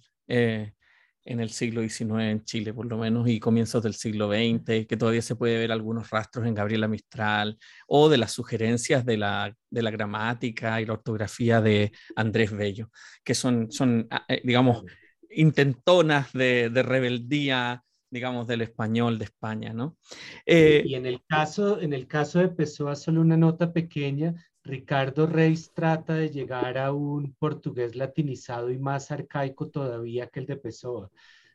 en 1.26 1.40
el 1.40 1.50
siglo 1.50 1.82
XIX 1.82 2.24
en 2.24 2.44
Chile, 2.44 2.74
por 2.74 2.86
lo 2.86 2.98
menos, 2.98 3.28
y 3.28 3.40
comienzos 3.40 3.82
del 3.84 3.96
siglo 3.96 4.30
XX, 4.30 4.86
que 4.88 4.98
todavía 4.98 5.24
se 5.24 5.36
puede 5.36 5.58
ver 5.58 5.72
algunos 5.72 6.12
rastros 6.12 6.46
en 6.46 6.54
Gabriela 6.54 6.88
Mistral, 6.88 7.58
o 7.88 8.10
de 8.10 8.18
las 8.18 8.32
sugerencias 8.32 9.06
de 9.06 9.18
la, 9.18 9.56
de 9.70 9.82
la 9.82 9.92
gramática 9.92 10.80
y 10.80 10.86
la 10.86 10.94
ortografía 10.94 11.62
de 11.62 11.92
Andrés 12.16 12.52
Bello, 12.52 12.90
que 13.24 13.34
son, 13.34 13.72
son 13.72 14.08
ah, 14.12 14.24
eh, 14.28 14.42
digamos, 14.44 14.84
intentonas 15.32 16.32
de, 16.32 16.70
de 16.70 16.84
rebeldía 16.84 17.82
digamos, 18.08 18.48
del 18.48 18.62
español 18.62 19.20
de 19.20 19.26
España, 19.26 19.74
¿no? 19.74 19.98
Eh, 20.46 20.84
y 20.86 20.96
en 20.96 21.06
el 21.06 21.22
caso, 21.28 21.82
en 21.82 21.92
el 21.92 22.08
caso 22.08 22.40
de 22.40 22.48
Pessoa, 22.48 22.96
solo 22.96 23.20
una 23.20 23.36
nota 23.36 23.74
pequeña, 23.74 24.34
Ricardo 24.66 25.28
Reis 25.28 25.72
trata 25.74 26.16
de 26.16 26.30
llegar 26.30 26.78
a 26.78 26.92
un 26.92 27.34
portugués 27.36 27.96
latinizado 27.96 28.72
y 28.72 28.80
más 28.80 29.12
arcaico 29.12 29.70
todavía 29.70 30.28
que 30.28 30.40
el 30.40 30.48
de 30.48 30.58
Pessoa. 30.58 31.12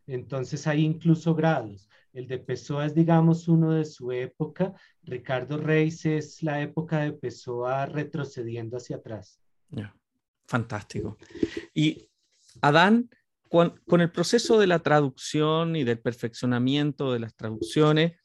Entonces 0.06 0.66
hay 0.66 0.84
incluso 0.84 1.34
grados. 1.34 1.88
El 2.12 2.28
de 2.28 2.38
Pessoa 2.38 2.86
es, 2.86 2.94
digamos, 2.94 3.48
uno 3.48 3.72
de 3.72 3.84
su 3.84 4.12
época. 4.12 4.74
Ricardo 5.02 5.58
Reis 5.58 6.06
es 6.06 6.42
la 6.42 6.62
época 6.62 7.00
de 7.00 7.12
Pessoa 7.12 7.86
retrocediendo 7.86 8.76
hacia 8.76 8.96
atrás. 8.96 9.40
Fantástico. 10.46 11.16
Y 11.74 12.08
Adán, 12.60 13.10
con, 13.48 14.00
el 14.00 14.10
proceso 14.10 14.58
de 14.58 14.68
la 14.68 14.80
traducción 14.80 15.74
y 15.74 15.82
del 15.82 15.98
perfeccionamiento 15.98 17.12
de 17.12 17.20
las 17.20 17.34
traducciones, 17.34 18.19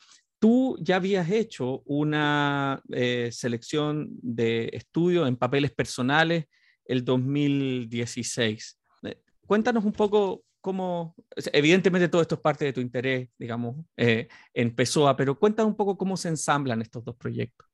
tú 0.46 0.78
ya 0.80 0.98
habías 0.98 1.28
hecho 1.32 1.82
una 1.88 2.80
eh, 2.92 3.30
selección 3.32 4.10
de 4.22 4.70
estudio 4.74 5.26
en 5.26 5.38
papeles 5.38 5.72
personales 5.72 6.46
el 6.86 7.04
2016. 7.04 8.80
Eh, 9.06 9.18
cuéntanos 9.48 9.84
un 9.84 9.92
poco 9.92 10.44
cómo, 10.62 11.16
evidentemente 11.52 12.10
todo 12.10 12.22
esto 12.22 12.36
es 12.36 12.42
parte 12.42 12.64
de 12.64 12.74
tu 12.74 12.80
interés, 12.80 13.28
digamos, 13.40 13.76
eh, 13.98 14.28
en 14.54 14.76
Pessoa, 14.76 15.18
pero 15.18 15.40
cuéntanos 15.40 15.72
un 15.72 15.78
poco 15.78 15.98
cómo 15.98 16.16
se 16.16 16.30
ensamblan 16.30 16.80
estos 16.80 17.04
dos 17.04 17.16
proyectos. 17.16 17.68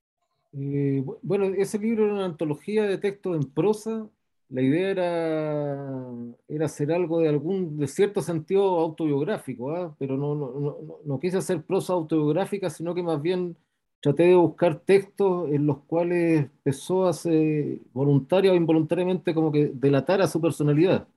bueno, 0.53 1.47
ese 1.47 1.77
libro 1.77 2.05
era 2.05 2.13
una 2.13 2.25
antología 2.25 2.83
de 2.83 2.97
textos 2.99 3.35
en 3.35 3.51
prosa 3.51 4.09
la 4.51 4.61
idea 4.61 4.89
era, 4.89 6.13
era 6.49 6.65
hacer 6.65 6.91
algo 6.91 7.19
de 7.19 7.29
algún, 7.29 7.77
de 7.77 7.87
cierto 7.87 8.21
sentido 8.21 8.79
autobiográfico, 8.79 9.71
¿ah? 9.71 9.95
pero 9.97 10.17
no, 10.17 10.35
no, 10.35 10.59
no, 10.59 10.77
no, 11.05 11.19
quise 11.19 11.37
hacer 11.37 11.63
prosa 11.63 11.93
autobiográfica, 11.93 12.69
sino 12.69 12.93
que 12.93 13.01
más 13.01 13.21
bien 13.21 13.55
traté 14.01 14.23
de 14.23 14.35
buscar 14.35 14.79
textos 14.79 15.49
en 15.51 15.65
los 15.65 15.77
cuales 15.79 16.47
Pessoa 16.63 17.13
se 17.13 17.79
voluntaria 17.93 18.51
o 18.51 18.55
involuntariamente 18.55 19.33
como 19.33 19.51
que 19.51 19.71
delatara 19.73 20.27
su 20.27 20.41
personalidad. 20.41 21.07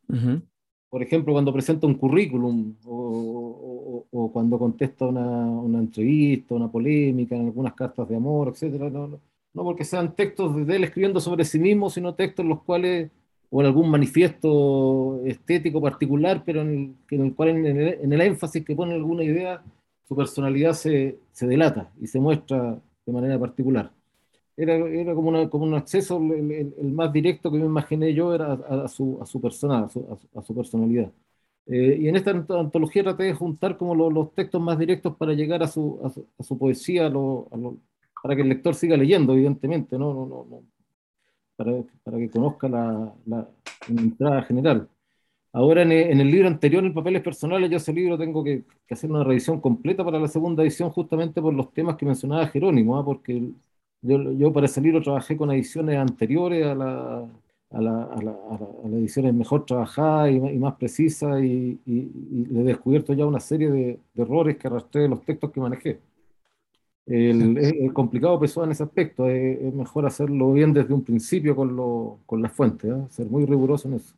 Por 0.88 1.02
ejemplo, 1.02 1.32
cuando 1.32 1.52
presenta 1.52 1.88
un 1.88 1.94
currículum 1.94 2.76
o, 2.84 4.06
o, 4.12 4.32
cuando 4.32 4.60
contesta 4.60 5.06
una, 5.06 5.26
una, 5.26 5.80
entrevista, 5.80 6.54
una 6.54 6.70
polémica, 6.70 7.34
en 7.34 7.46
algunas 7.46 7.74
cartas 7.74 8.08
de 8.08 8.14
amor, 8.14 8.48
etc. 8.54 8.74
No, 8.92 9.08
no, 9.08 9.20
no 9.54 9.62
porque 9.64 9.84
sean 9.84 10.14
textos 10.14 10.64
de 10.64 10.76
él 10.76 10.84
escribiendo 10.84 11.18
sobre 11.18 11.44
sí 11.44 11.58
mismo, 11.58 11.90
sino 11.90 12.14
textos 12.14 12.44
en 12.44 12.50
los 12.50 12.62
cuales 12.62 13.10
o 13.56 13.60
en 13.60 13.66
algún 13.68 13.88
manifiesto 13.88 15.22
estético 15.24 15.80
particular, 15.80 16.42
pero 16.44 16.62
en 16.62 16.96
el, 17.08 17.34
cual 17.36 17.50
en 17.50 18.12
el, 18.12 18.20
énfasis 18.20 18.64
que 18.64 18.74
pone 18.74 18.94
alguna 18.94 19.22
idea, 19.22 19.62
su 20.08 20.16
personalidad 20.16 20.72
se, 20.72 21.20
se, 21.30 21.46
delata 21.46 21.92
y 22.00 22.08
se 22.08 22.18
muestra 22.18 22.80
de 23.06 23.12
manera 23.12 23.38
particular. 23.38 23.92
Era, 24.56 24.74
era 24.74 25.14
como, 25.14 25.28
una, 25.28 25.48
como 25.48 25.66
un 25.66 25.74
acceso, 25.74 26.16
el, 26.16 26.92
más 26.92 27.12
directo 27.12 27.52
que 27.52 27.58
me 27.58 27.66
imaginé 27.66 28.12
yo 28.12 28.34
era 28.34 28.54
a, 28.54 28.88
su, 28.88 29.20
a 29.22 29.26
su 29.26 29.40
persona, 29.40 29.84
a 29.84 29.88
su, 29.88 30.18
a 30.34 30.42
su 30.42 30.52
personalidad. 30.52 31.12
Eh, 31.66 31.98
y 32.00 32.08
en 32.08 32.16
esta 32.16 32.32
antología 32.32 33.04
traté 33.04 33.22
de 33.22 33.34
juntar 33.34 33.76
como 33.76 33.94
los 33.94 34.34
textos 34.34 34.60
más 34.60 34.80
directos 34.80 35.14
para 35.16 35.32
llegar 35.32 35.62
a 35.62 35.68
su, 35.68 36.00
a 36.38 36.42
su, 36.42 36.58
poesía, 36.58 37.08
para 38.20 38.34
que 38.34 38.42
el 38.42 38.48
lector 38.48 38.74
siga 38.74 38.96
leyendo, 38.96 39.32
evidentemente, 39.32 39.96
¿no? 39.96 40.12
No, 40.12 40.46
no, 40.50 40.73
para, 41.56 41.72
para 42.02 42.18
que 42.18 42.30
conozca 42.30 42.68
la, 42.68 43.14
la, 43.26 43.48
entrada 43.88 44.42
general. 44.42 44.88
Ahora 45.52 45.82
en 45.82 45.92
el, 45.92 46.30
libro 46.30 46.48
anterior, 46.48 46.84
en 46.84 46.94
papeles 46.94 47.22
personales, 47.22 47.70
yo 47.70 47.76
ese 47.76 47.92
libro 47.92 48.18
tengo 48.18 48.42
que, 48.42 48.64
que, 48.86 48.94
hacer 48.94 49.10
una 49.10 49.24
revisión 49.24 49.60
completa 49.60 50.04
para 50.04 50.18
la 50.18 50.28
segunda 50.28 50.62
edición 50.64 50.90
justamente 50.90 51.40
por 51.40 51.54
los 51.54 51.72
temas 51.72 51.96
que 51.96 52.06
mencionaba 52.06 52.48
Jerónimo, 52.48 52.98
¿ah? 52.98 53.04
porque 53.04 53.52
yo, 54.02 54.32
yo, 54.32 54.52
para 54.52 54.66
ese 54.66 54.80
libro 54.80 55.02
trabajé 55.02 55.36
con 55.36 55.50
ediciones 55.52 55.96
anteriores 55.98 56.66
a 56.66 56.74
la, 56.74 57.28
a, 57.70 57.80
la, 57.80 58.04
a, 58.04 58.22
la, 58.22 58.32
a 58.32 58.88
las 58.88 58.92
ediciones 58.94 59.34
mejor 59.34 59.64
trabajadas 59.64 60.30
y, 60.32 60.36
y 60.36 60.58
más 60.58 60.74
precisas 60.76 61.42
y, 61.42 61.80
y, 61.86 62.58
he 62.58 62.62
descubierto 62.64 63.14
ya 63.14 63.26
una 63.26 63.40
serie 63.40 63.70
de, 63.70 64.00
de 64.14 64.22
errores 64.22 64.56
que 64.56 64.66
arrastré 64.66 65.02
de 65.02 65.08
los 65.08 65.22
textos 65.24 65.50
que 65.52 65.60
manejé. 65.60 66.00
El, 67.06 67.58
es, 67.58 67.92
complicado 67.92 68.40
Pessoa 68.40 68.64
en 68.64 68.72
ese 68.72 68.82
aspecto, 68.82 69.28
es, 69.28 69.74
mejor 69.74 70.06
hacerlo 70.06 70.52
bien 70.52 70.72
desde 70.72 70.94
un 70.94 71.04
principio 71.04 71.54
con, 71.54 71.76
lo, 71.76 72.20
con 72.24 72.40
las 72.40 72.52
fuentes, 72.52 72.90
¿eh? 72.90 73.06
ser 73.10 73.26
muy 73.26 73.44
riguroso 73.44 73.88
en 73.88 73.94
eso. 73.94 74.14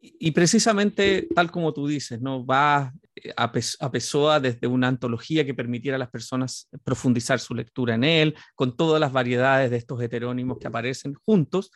Y, 0.00 0.30
precisamente, 0.30 1.28
tal 1.34 1.50
como 1.50 1.74
tú 1.74 1.86
dices, 1.88 2.20
¿no? 2.20 2.46
va 2.46 2.94
eh, 3.16 3.32
a, 3.36 3.52
a 3.80 3.90
Pessoa 3.90 4.38
desde 4.40 4.66
una 4.68 4.88
antología 4.88 5.44
que 5.44 5.54
permitiera 5.54 5.96
a 5.96 5.98
las 5.98 6.08
personas 6.08 6.68
profundizar 6.84 7.40
su 7.40 7.54
lectura 7.54 7.96
en 7.96 8.04
él, 8.04 8.34
con 8.54 8.76
todas 8.76 9.00
las 9.00 9.12
variedades 9.12 9.70
de 9.70 9.76
estos 9.76 10.00
heterónimos 10.00 10.58
que 10.58 10.68
aparecen 10.68 11.14
juntos. 11.14 11.72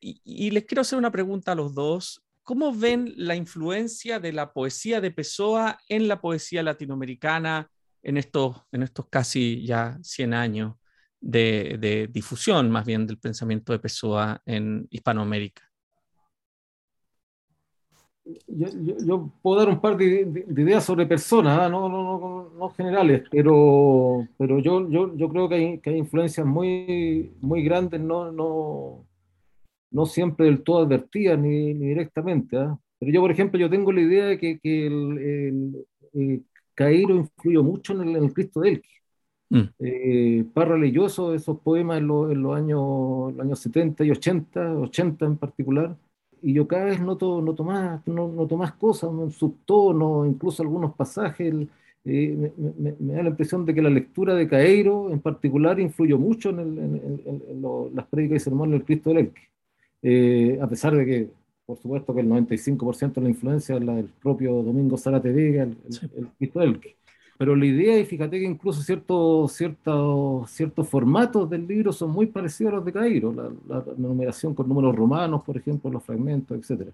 Y, 0.00 0.20
y 0.24 0.50
les 0.52 0.64
quiero 0.64 0.82
hacer 0.82 0.98
una 0.98 1.10
pregunta 1.10 1.52
a 1.52 1.56
los 1.56 1.74
dos. 1.74 2.22
¿Cómo 2.44 2.72
ven 2.72 3.12
la 3.16 3.34
influencia 3.34 4.20
de 4.20 4.32
la 4.32 4.52
poesía 4.52 5.00
de 5.00 5.10
Pessoa 5.10 5.78
en 5.88 6.06
la 6.06 6.20
poesía 6.20 6.62
latinoamericana 6.62 7.68
en 8.06 8.16
estos, 8.16 8.56
en 8.70 8.84
estos 8.84 9.08
casi 9.08 9.66
ya 9.66 9.98
100 10.00 10.32
años 10.32 10.76
de, 11.20 12.08
difusión 12.12 12.70
más 12.70 12.86
bien 12.86 13.04
del 13.04 13.18
pensamiento 13.18 13.72
de 13.72 13.80
Pessoa 13.80 14.40
en 14.46 14.86
Hispanoamérica? 14.90 15.62
Yo, 18.46 19.32
puedo 19.42 19.58
dar 19.58 19.68
un 19.68 19.80
par 19.80 19.96
de, 19.96 20.44
ideas 20.56 20.84
sobre 20.84 21.06
personas, 21.06 21.58
¿ah? 21.58 21.68
no, 21.68 21.88
no, 21.88 22.52
no, 22.56 22.68
generales, 22.70 23.24
pero, 23.28 24.26
pero 24.38 24.60
yo, 24.60 24.88
yo, 24.88 25.16
yo 25.16 25.28
creo 25.28 25.48
que 25.48 25.54
hay, 25.56 25.78
que 25.80 25.90
hay 25.90 25.96
influencias 25.96 26.46
muy, 26.46 27.32
muy 27.40 27.64
grandes, 27.64 28.00
no, 28.00 28.30
no, 28.30 29.04
no 29.90 30.06
siempre 30.06 30.46
del 30.46 30.62
todo 30.62 30.84
advertidas 30.84 31.38
ni, 31.40 31.74
ni 31.74 31.88
directamente. 31.88 32.56
¿ah? 32.56 32.78
Pero 33.00 33.12
yo, 33.12 33.20
por 33.20 33.32
ejemplo, 33.32 33.58
yo 33.58 33.68
tengo 33.68 33.90
la 33.92 34.00
idea 34.00 34.26
de 34.26 34.38
que, 34.38 34.60
que 34.60 34.86
el, 34.86 35.86
Cairo 36.76 37.16
influyó 37.16 37.64
mucho 37.64 38.00
en 38.00 38.14
el, 38.14 38.32
Cristo 38.32 38.60
del 38.60 38.82
Mm. 39.48 39.62
Eh, 39.78 40.44
Parra 40.52 40.76
leyó 40.76 41.06
esos, 41.06 41.60
poemas 41.62 41.98
en, 41.98 42.08
los 42.08 42.56
años, 42.56 43.32
los 43.32 43.40
años 43.40 43.58
70 43.60 44.04
y 44.04 44.10
80, 44.10 44.78
80 44.78 45.24
en 45.24 45.36
particular, 45.36 45.96
y 46.42 46.52
yo 46.52 46.66
cada 46.66 46.86
vez 46.86 47.00
noto, 47.00 47.40
noto, 47.40 47.64
más, 47.64 48.06
noto 48.06 48.56
más 48.56 48.72
cosas, 48.72 49.10
subtono, 49.34 50.26
incluso 50.26 50.62
algunos 50.62 50.94
pasajes. 50.94 51.54
Eh, 52.04 52.52
me, 52.78 53.14
da 53.14 53.22
la 53.22 53.30
impresión 53.30 53.64
de 53.64 53.74
que 53.74 53.82
la 53.82 53.90
lectura 53.90 54.34
de 54.34 54.48
Caeiro 54.48 55.10
en 55.10 55.20
particular 55.20 55.80
influyó 55.80 56.18
mucho 56.18 56.50
en, 56.50 57.62
las 57.94 58.06
prédicas 58.06 58.42
y 58.42 58.44
sermones 58.44 58.74
del 58.74 58.84
Cristo 58.84 59.10
del 59.10 59.18
Elque. 59.18 59.42
Eh, 60.02 60.58
a 60.62 60.68
pesar 60.68 60.94
de 60.96 61.06
que, 61.06 61.30
por 61.66 61.78
supuesto, 61.78 62.14
que 62.14 62.20
el 62.20 62.28
95% 62.28 63.14
de 63.14 63.20
la 63.22 63.28
influencia 63.28 63.76
es 63.76 63.84
la 63.84 63.96
del 63.96 64.06
propio 64.06 64.62
Domingo 64.62 64.96
Zarate 64.96 65.32
Vega, 65.32 65.64
el, 65.64 65.76
el 66.16 66.28
Cristo 66.38 66.60
del 66.60 66.70
Elque. 66.70 66.96
Pero 67.38 67.54
la 67.54 67.66
idea, 67.66 67.98
y 67.98 68.04
fíjate 68.04 68.38
que 68.38 68.46
incluso 68.46 68.80
ciertos, 68.82 69.52
ciertos, 69.52 70.50
ciertos 70.50 70.88
formatos 70.88 71.48
del 71.50 71.66
libro 71.66 71.92
son 71.92 72.10
muy 72.10 72.26
parecidos 72.26 72.72
a 72.72 72.76
los 72.76 72.84
de 72.84 72.92
Cairo, 72.92 73.32
la, 73.68 73.84
numeración 73.96 74.54
con 74.54 74.68
números 74.68 74.96
romanos, 74.96 75.42
por 75.44 75.56
ejemplo, 75.56 75.90
los 75.90 76.02
fragmentos, 76.02 76.58
etc. 76.58 76.88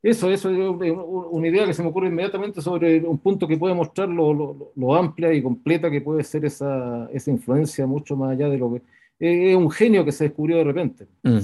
Eso, 0.00 0.30
eso 0.30 0.50
es 0.50 0.96
una 0.96 1.48
idea 1.48 1.66
que 1.66 1.74
se 1.74 1.82
me 1.82 1.88
ocurre 1.88 2.06
inmediatamente 2.06 2.62
sobre 2.62 3.00
un 3.00 3.18
punto 3.18 3.48
que 3.48 3.56
puede 3.56 3.74
mostrar 3.74 4.08
lo, 4.08 4.70
lo, 4.76 4.94
amplia 4.94 5.32
y 5.32 5.42
completa 5.42 5.90
que 5.90 6.00
puede 6.00 6.22
ser 6.22 6.44
esa, 6.44 7.08
esa, 7.12 7.32
influencia 7.32 7.84
mucho 7.84 8.16
más 8.16 8.30
allá 8.30 8.48
de 8.48 8.58
lo 8.58 8.74
que... 8.74 8.82
Es 9.18 9.56
un 9.56 9.68
genio 9.68 10.04
que 10.04 10.12
se 10.12 10.24
descubrió 10.24 10.58
de 10.58 10.64
repente. 10.64 11.08
Mm. 11.24 11.38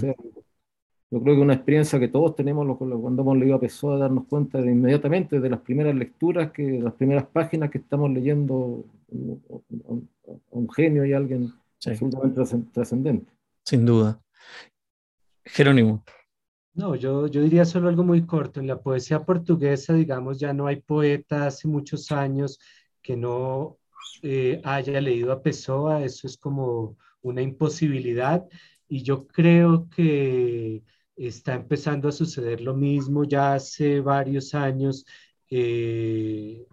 Yo 1.15 1.21
creo 1.21 1.37
que 1.37 1.43
una 1.43 1.55
experiencia 1.55 2.01
que 2.01 2.09
todos 2.09 2.35
tenemos 2.35 2.77
cuando 2.77 3.23
hemos 3.23 3.39
leído 3.39 3.55
a 3.55 3.61
Pessoa, 3.61 3.97
darnos 3.97 4.27
cuenta 4.27 4.61
de 4.61 4.73
inmediatamente 4.73 5.39
de 5.39 5.49
las 5.49 5.61
primeras 5.61 5.95
lecturas, 5.95 6.51
que 6.51 6.81
las 6.83 6.93
primeras 6.95 7.25
páginas 7.27 7.71
que 7.71 7.79
estamos 7.79 8.11
leyendo 8.11 8.85
un 10.51 10.71
genio 10.75 11.05
y 11.05 11.13
alguien 11.13 11.53
absolutamente 11.87 12.43
trascendente. 12.73 13.33
Sin 13.63 13.87
duda. 13.87 14.21
Jerónimo. 15.45 16.03
No, 16.73 16.97
yo, 16.97 17.29
yo 17.29 17.43
diría 17.43 17.65
solo 17.65 17.89
algo 17.89 18.03
muy 18.03 18.27
corto. 18.27 18.59
En 18.59 18.67
la 18.67 18.81
poesía 18.81 19.25
portuguesa, 19.25 19.95
digamos, 19.95 20.41
ya 20.41 20.53
no 20.53 20.67
hay 20.67 20.81
poeta 20.81 21.47
hace 21.47 21.69
muchos 21.69 22.11
años 22.11 22.59
que 23.01 23.17
no 23.17 23.79
eh, 24.23 24.61
haya 24.65 25.01
leído 25.01 25.31
a 25.31 25.43
Pessoa. 25.43 26.03
Eso 26.03 26.27
es 26.27 26.37
como 26.37 26.97
una 27.23 27.41
imposibilidad. 27.41 28.45
Y 28.89 29.05
yo 29.05 29.29
creo 29.29 29.89
que 29.91 30.83
está 31.17 31.55
empezando 31.55 32.09
a 32.09 32.13
suceder 32.13 32.61
lo 32.61 32.75
mismo 32.75 33.25
ya 33.25 33.55
hace 33.55 34.01
varios 34.01 34.55
años 34.55 35.07
eh, 35.51 36.67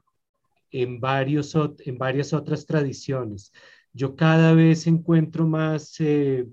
en, 0.72 1.00
varios, 1.00 1.56
en 1.56 1.98
varias 1.98 2.34
otras 2.34 2.66
tradiciones. 2.66 3.52
Yo 3.94 4.16
cada 4.16 4.54
vez 4.54 4.88
encuentro 4.88 5.46
más 5.48 6.00
eh, 6.00 6.48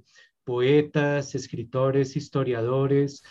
poetas, 0.44 1.34
escritores, 1.34 2.16
historiadores 2.16 3.22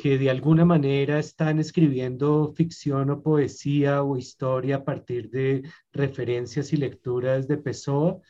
que 0.00 0.18
de 0.18 0.30
alguna 0.30 0.64
manera 0.64 1.18
están 1.18 1.58
escribiendo 1.58 2.52
ficción 2.54 3.10
o 3.10 3.22
poesía 3.22 4.02
o 4.02 4.16
historia 4.16 4.76
a 4.76 4.84
partir 4.84 5.30
de 5.30 5.62
referencias 5.92 6.72
y 6.72 6.76
lecturas 6.76 7.46
de 7.48 7.58
Pessoa 7.58 8.20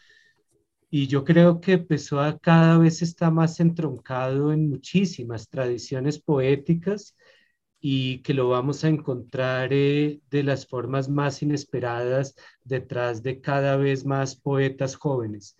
y 0.91 1.07
yo 1.09 1.24
creo 1.24 1.61
que 1.61 1.78
Pessoa 1.78 2.39
cada 2.39 2.78
vez 2.78 3.03
está 3.03 3.30
más 3.30 3.61
entroncado 3.61 4.53
en 4.53 4.68
muchísimas 4.70 5.49
tradiciones 5.49 6.18
poéticas 6.20 7.16
y 7.80 8.22
que 8.22 8.34
lo 8.34 8.49
vamos 8.49 8.84
a 8.84 8.89
encontrar 8.89 9.72
eh, 9.72 10.20
de 10.30 10.43
las 10.43 10.66
formas 10.66 11.09
más 11.09 11.43
inesperadas 11.43 12.34
detrás 12.64 13.22
de 13.22 13.41
cada 13.41 13.76
vez 13.76 14.05
más 14.07 14.37
poetas 14.37 14.97
jóvenes. 14.97 15.57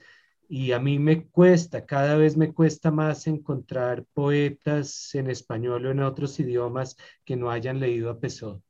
Y 0.49 0.73
a 0.73 0.79
mí 0.81 0.99
me 0.99 1.29
cuesta, 1.29 1.87
cada 1.87 2.17
vez 2.17 2.37
me 2.37 2.53
cuesta 2.55 2.91
más 2.91 3.27
encontrar 3.27 4.05
poetas 4.15 5.15
en 5.15 5.31
español 5.31 5.87
o 5.87 5.91
en 5.91 6.01
otros 6.03 6.39
idiomas 6.41 6.97
que 7.25 7.37
no 7.37 7.51
hayan 7.51 7.81
leído 7.81 8.11
a 8.11 8.21
Pessoa. 8.21 8.61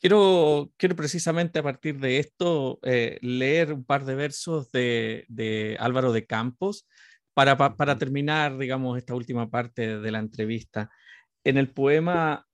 Quiero, 0.00 0.72
quiero 0.78 0.96
precisamente 0.96 1.58
a 1.58 1.62
partir 1.62 1.98
de 1.98 2.18
esto 2.18 2.78
eh, 2.82 3.18
leer 3.20 3.72
un 3.72 3.84
par 3.84 4.06
de 4.06 4.14
versos 4.14 4.72
de, 4.72 5.26
de 5.28 5.76
Álvaro 5.78 6.12
de 6.12 6.26
Campos 6.26 6.88
para, 7.34 7.56
para, 7.56 7.98
terminar, 7.98 8.56
digamos, 8.56 8.96
esta 8.96 9.14
última 9.14 9.50
parte 9.50 9.98
de 9.98 10.10
la 10.10 10.18
entrevista. 10.18 10.90
En 11.44 11.58
el 11.58 11.70
poema 11.70 12.46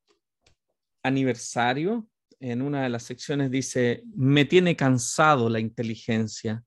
Aniversario, 1.04 2.08
en 2.40 2.62
una 2.62 2.82
de 2.82 2.88
las 2.88 3.04
secciones 3.04 3.50
dice, 3.50 4.02
me 4.14 4.44
tiene 4.44 4.74
cansado 4.74 5.48
la 5.48 5.60
inteligencia, 5.60 6.64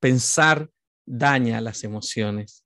pensar 0.00 0.70
daña 1.04 1.60
las 1.60 1.84
emociones 1.84 2.65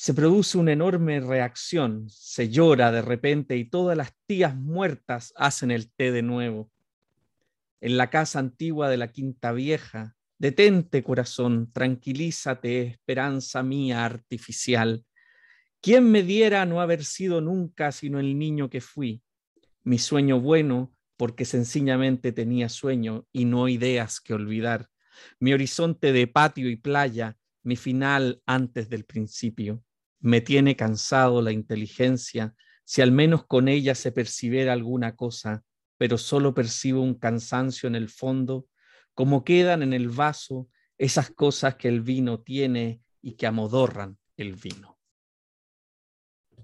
se 0.00 0.14
produce 0.14 0.56
una 0.56 0.72
enorme 0.72 1.20
reacción, 1.20 2.08
se 2.08 2.48
llora 2.48 2.90
de 2.90 3.02
repente 3.02 3.58
y 3.58 3.66
todas 3.66 3.94
las 3.94 4.14
tías 4.24 4.56
muertas 4.56 5.34
hacen 5.36 5.70
el 5.70 5.92
té 5.92 6.10
de 6.10 6.22
nuevo. 6.22 6.72
En 7.82 7.98
la 7.98 8.08
casa 8.08 8.38
antigua 8.38 8.88
de 8.88 8.96
la 8.96 9.12
Quinta 9.12 9.52
Vieja, 9.52 10.16
detente 10.38 11.02
corazón, 11.02 11.70
tranquilízate, 11.70 12.80
esperanza 12.80 13.62
mía 13.62 14.06
artificial. 14.06 15.04
¿Quién 15.82 16.10
me 16.10 16.22
diera 16.22 16.64
no 16.64 16.80
haber 16.80 17.04
sido 17.04 17.42
nunca 17.42 17.92
sino 17.92 18.18
el 18.20 18.38
niño 18.38 18.70
que 18.70 18.80
fui? 18.80 19.22
Mi 19.84 19.98
sueño 19.98 20.40
bueno, 20.40 20.96
porque 21.18 21.44
sencillamente 21.44 22.32
tenía 22.32 22.70
sueño 22.70 23.26
y 23.32 23.44
no 23.44 23.68
ideas 23.68 24.18
que 24.18 24.32
olvidar. 24.32 24.88
Mi 25.40 25.52
horizonte 25.52 26.14
de 26.14 26.26
patio 26.26 26.70
y 26.70 26.76
playa, 26.76 27.36
mi 27.62 27.76
final 27.76 28.40
antes 28.46 28.88
del 28.88 29.04
principio. 29.04 29.84
Me 30.20 30.40
tiene 30.40 30.76
cansado 30.76 31.42
la 31.42 31.52
inteligencia, 31.52 32.54
si 32.84 33.02
al 33.02 33.12
menos 33.12 33.46
con 33.46 33.68
ella 33.68 33.94
se 33.94 34.12
percibiera 34.12 34.72
alguna 34.72 35.16
cosa, 35.16 35.62
pero 35.96 36.18
solo 36.18 36.54
percibo 36.54 37.02
un 37.02 37.14
cansancio 37.14 37.86
en 37.86 37.94
el 37.94 38.08
fondo, 38.08 38.66
como 39.14 39.44
quedan 39.44 39.82
en 39.82 39.92
el 39.92 40.08
vaso 40.08 40.68
esas 40.98 41.30
cosas 41.30 41.76
que 41.76 41.88
el 41.88 42.00
vino 42.00 42.40
tiene 42.40 43.00
y 43.22 43.32
que 43.32 43.46
amodorran 43.46 44.18
el 44.36 44.54
vino. 44.56 44.98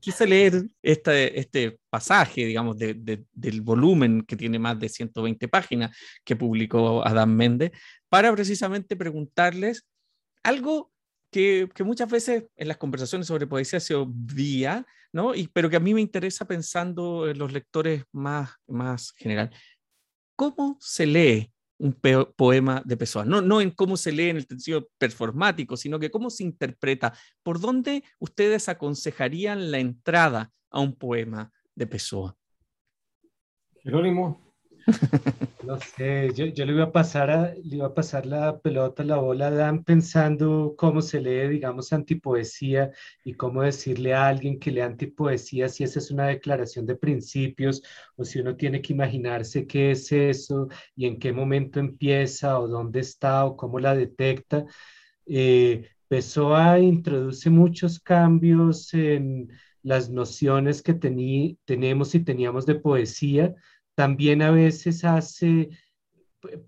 Quise 0.00 0.26
leer 0.26 0.66
este, 0.82 1.38
este 1.38 1.80
pasaje, 1.88 2.44
digamos, 2.44 2.76
del 2.78 3.60
volumen 3.62 4.22
que 4.22 4.36
tiene 4.36 4.58
más 4.58 4.78
de 4.78 4.88
120 4.88 5.48
páginas 5.48 5.96
que 6.24 6.36
publicó 6.36 7.06
Adam 7.06 7.30
Méndez, 7.30 7.72
para 8.08 8.32
precisamente 8.32 8.96
preguntarles 8.96 9.86
algo 10.42 10.92
que, 11.36 11.84
muchas 11.84 12.10
veces 12.10 12.44
en 12.56 12.68
las 12.68 12.78
conversaciones 12.78 13.26
sobre 13.26 13.46
poesía 13.46 13.78
se 13.78 13.94
obvia, 13.94 14.86
¿no? 15.12 15.32
Pero 15.52 15.68
que 15.68 15.76
a 15.76 15.80
mí 15.80 15.92
me 15.92 16.00
interesa 16.00 16.46
pensando 16.46 17.28
en 17.28 17.36
los 17.36 17.52
lectores 17.52 18.04
más, 18.10 18.52
más 18.66 19.12
general. 19.12 19.50
¿Cómo 20.34 20.78
se 20.80 21.04
lee 21.04 21.52
un 21.76 21.92
poema 21.92 22.82
de 22.86 22.96
Pessoa? 22.96 23.26
No, 23.26 23.42
no 23.42 23.60
en 23.60 23.70
cómo 23.70 23.98
se 23.98 24.12
lee 24.12 24.30
en 24.30 24.36
el 24.36 24.46
sentido 24.46 24.88
performático, 24.96 25.76
sino 25.76 25.98
que 25.98 26.10
cómo 26.10 26.30
se 26.30 26.42
interpreta. 26.42 27.12
¿Por 27.42 27.60
dónde 27.60 28.02
ustedes 28.18 28.70
aconsejarían 28.70 29.70
la 29.70 29.78
entrada 29.78 30.52
a 30.70 30.80
un 30.80 30.96
poema 30.96 31.52
de 31.74 31.86
Pessoa? 31.86 32.34
Jerónimo. 33.82 34.45
No 35.66 35.80
sé, 35.80 36.32
yo, 36.34 36.46
yo, 36.46 36.64
le, 36.64 36.72
iba 36.72 36.84
a 36.84 36.92
pasar 36.92 37.30
a, 37.30 37.54
le 37.54 37.76
iba 37.76 37.86
a 37.86 37.94
pasar 37.94 38.24
la 38.24 38.58
pelota, 38.60 39.02
la 39.02 39.16
bola 39.16 39.48
a 39.48 39.50
Dan 39.50 39.82
pensando 39.82 40.74
cómo 40.78 41.02
se 41.02 41.20
lee, 41.20 41.48
digamos, 41.48 41.92
antipoesía 41.92 42.92
y 43.24 43.34
cómo 43.34 43.62
decirle 43.62 44.14
a 44.14 44.28
alguien 44.28 44.60
que 44.60 44.70
lee 44.70 44.80
antipoesía 44.82 45.68
si 45.68 45.82
esa 45.82 45.98
es 45.98 46.10
una 46.12 46.28
declaración 46.28 46.86
de 46.86 46.94
principios 46.94 47.82
o 48.14 48.24
si 48.24 48.38
uno 48.38 48.54
tiene 48.54 48.80
que 48.80 48.92
imaginarse 48.92 49.66
qué 49.66 49.90
es 49.90 50.12
eso 50.12 50.68
y 50.94 51.06
en 51.06 51.18
qué 51.18 51.32
momento 51.32 51.80
empieza 51.80 52.58
o 52.60 52.68
dónde 52.68 53.00
está 53.00 53.44
o 53.44 53.56
cómo 53.56 53.80
la 53.80 53.94
detecta. 53.94 54.64
Eh, 55.26 55.88
Pessoa 56.08 56.78
introduce 56.78 57.50
muchos 57.50 57.98
cambios 57.98 58.94
en 58.94 59.50
las 59.82 60.10
nociones 60.10 60.82
que 60.82 60.94
tenemos 60.94 62.14
y 62.14 62.20
teníamos 62.20 62.66
de 62.66 62.76
poesía 62.76 63.54
también 63.96 64.42
a 64.42 64.50
veces 64.50 65.04
hace, 65.04 65.70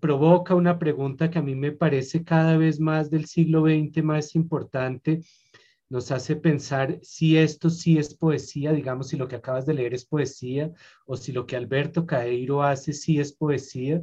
provoca 0.01 0.55
una 0.55 0.79
pregunta 0.79 1.31
que 1.31 1.39
a 1.39 1.43
mí 1.43 1.55
me 1.55 1.72
parece 1.72 2.24
cada 2.24 2.57
vez 2.57 2.81
más 2.81 3.11
del 3.11 3.26
siglo 3.26 3.62
XX 3.62 4.03
más 4.03 4.35
importante. 4.35 5.20
Nos 5.91 6.11
hace 6.11 6.37
pensar 6.37 6.99
si 7.03 7.37
esto 7.37 7.68
sí 7.70 7.99
es 7.99 8.14
poesía, 8.14 8.72
digamos, 8.72 9.09
si 9.09 9.18
lo 9.18 9.29
que 9.29 9.37
acabas 9.37 9.66
de 9.66 9.74
leer 9.74 9.95
es 9.95 10.07
poesía, 10.07 10.72
o 11.07 11.16
si 11.16 11.33
lo 11.33 11.47
que 11.47 11.57
Alberto 11.57 12.07
Caeiro 12.07 12.62
hace 12.62 12.95
sí 12.95 13.20
es 13.20 13.33
poesía. 13.33 14.03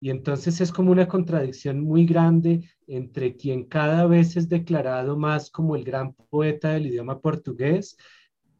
Y 0.00 0.10
entonces 0.10 0.60
es 0.60 0.70
como 0.70 0.92
una 0.92 1.08
contradicción 1.08 1.80
muy 1.80 2.04
grande 2.04 2.68
entre 2.86 3.34
quien 3.36 3.64
cada 3.64 4.06
vez 4.06 4.36
es 4.36 4.48
declarado 4.48 5.16
más 5.16 5.50
como 5.50 5.74
el 5.74 5.84
gran 5.84 6.12
poeta 6.30 6.72
del 6.72 6.88
idioma 6.88 7.20
portugués, 7.20 7.96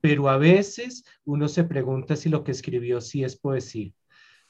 pero 0.00 0.30
a 0.30 0.38
veces 0.38 1.04
uno 1.24 1.48
se 1.48 1.64
pregunta 1.64 2.16
si 2.16 2.28
lo 2.30 2.42
que 2.42 2.52
escribió 2.52 3.00
sí 3.02 3.22
es 3.22 3.36
poesía. 3.36 3.92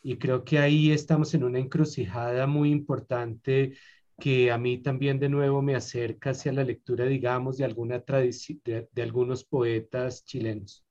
Y 0.08 0.16
creo 0.16 0.42
que 0.42 0.58
ahí 0.58 0.90
estamos 0.90 1.34
en 1.34 1.44
una 1.44 1.58
encrucijada 1.58 2.46
muy 2.46 2.70
importante 2.70 3.74
que 4.18 4.50
a 4.50 4.56
mí 4.56 4.78
también 4.78 5.18
de 5.18 5.28
nuevo 5.28 5.60
me 5.60 5.74
acerca 5.74 6.30
hacia 6.30 6.50
la 6.50 6.64
lectura, 6.64 7.04
digamos, 7.04 7.58
de 7.58 7.66
alguna 7.66 8.00
tradición, 8.00 8.58
de, 8.64 9.02
algunos 9.02 9.44
poetas 9.44 10.24
chilenos. 10.24 10.82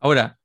Ahora, 0.00 0.38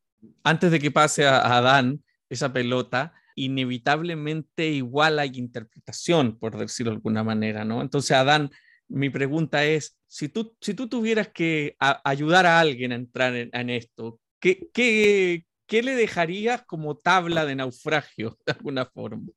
antes 0.44 0.72
de 0.72 0.80
que 0.82 0.92
pase 0.92 1.26
a, 1.26 1.58
Adán 1.58 2.04
esa 2.30 2.52
pelota, 2.52 3.14
inevitablemente 3.34 4.68
igual 4.68 5.18
hay 5.18 5.32
interpretación, 5.36 6.38
por 6.38 6.58
decirlo 6.58 6.92
de 6.92 6.96
alguna 6.98 7.24
manera, 7.24 7.64
¿no? 7.64 7.82
Entonces, 7.82 8.12
Adán, 8.12 8.52
mi 8.90 9.10
pregunta 9.10 9.64
es, 9.64 9.98
si 10.06 10.28
tú, 10.28 10.54
si 10.60 10.74
tú 10.74 10.90
tuvieras 10.90 11.30
que 11.30 11.78
ayudar 11.80 12.46
a 12.46 12.60
alguien 12.60 12.92
a 12.92 12.96
entrar 12.96 13.34
en, 13.34 13.70
esto, 13.70 14.20
¿qué, 14.42 14.68
qué, 14.74 15.47
¿qué 15.68 15.84
le 15.84 15.96
dejarías 15.96 16.64
como 16.64 16.96
tabla 16.96 17.46
de 17.46 17.56
naufragio, 17.56 18.38
de 18.46 18.54
alguna 18.54 18.86
forma? 18.86 19.28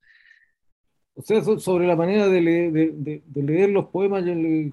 O 1.14 1.22
sea, 1.22 1.42
sobre 1.42 1.86
la 1.86 1.96
manera 1.96 2.28
de, 2.28 2.40
leer 3.34 3.70
los 3.70 3.86
poemas 3.86 4.24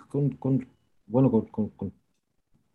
con, 0.07 0.67
bueno, 1.07 1.29
con, 1.51 1.91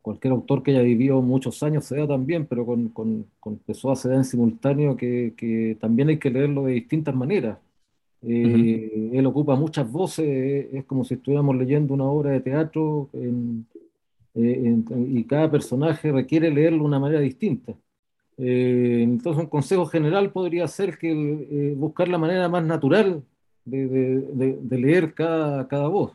cualquier 0.03 0.33
autor 0.33 0.63
que 0.63 0.73
haya 0.73 0.83
vivido 0.83 1.23
muchos 1.23 1.63
años 1.63 1.85
se 1.85 1.97
da 1.97 2.09
también, 2.09 2.47
pero 2.47 2.67
con, 2.67 2.89
con, 2.89 3.27
con 3.41 3.59
Pessoa 3.59 3.97
se 3.97 4.09
da 4.09 4.17
en 4.17 4.25
simultáneo 4.25 4.97
que, 4.97 5.77
también 5.81 6.09
hay 6.09 6.19
que 6.19 6.31
leerlo 6.31 6.65
de 6.65 6.73
distintas 6.73 7.15
maneras. 7.15 7.59
Eh, 8.23 9.11
él 9.15 9.27
ocupa 9.27 9.57
muchas 9.57 9.91
voces, 9.91 10.69
es 10.73 10.85
como 10.85 11.05
si 11.05 11.15
estuviéramos 11.15 11.57
leyendo 11.57 11.95
una 11.95 12.05
obra 12.05 12.31
de 12.31 12.41
teatro 12.41 13.11
eh, 13.15 14.83
y 15.09 15.25
cada 15.25 15.51
personaje 15.51 16.13
requiere 16.13 16.51
leerlo 16.51 16.81
de 16.81 16.85
una 16.85 16.99
manera 16.99 17.21
distinta. 17.21 17.75
Eh, 18.39 19.01
entonces 19.03 19.43
un 19.43 19.49
consejo 19.49 19.87
general 19.87 20.33
podría 20.33 20.67
ser 20.69 20.99
que 20.99 21.75
buscar 21.77 22.09
la 22.09 22.19
manera 22.19 22.49
más 22.49 22.65
natural 22.65 23.23
de, 23.65 24.59
leer 24.71 25.15
cada, 25.15 25.69
cada, 25.69 25.89
voz. 25.89 26.13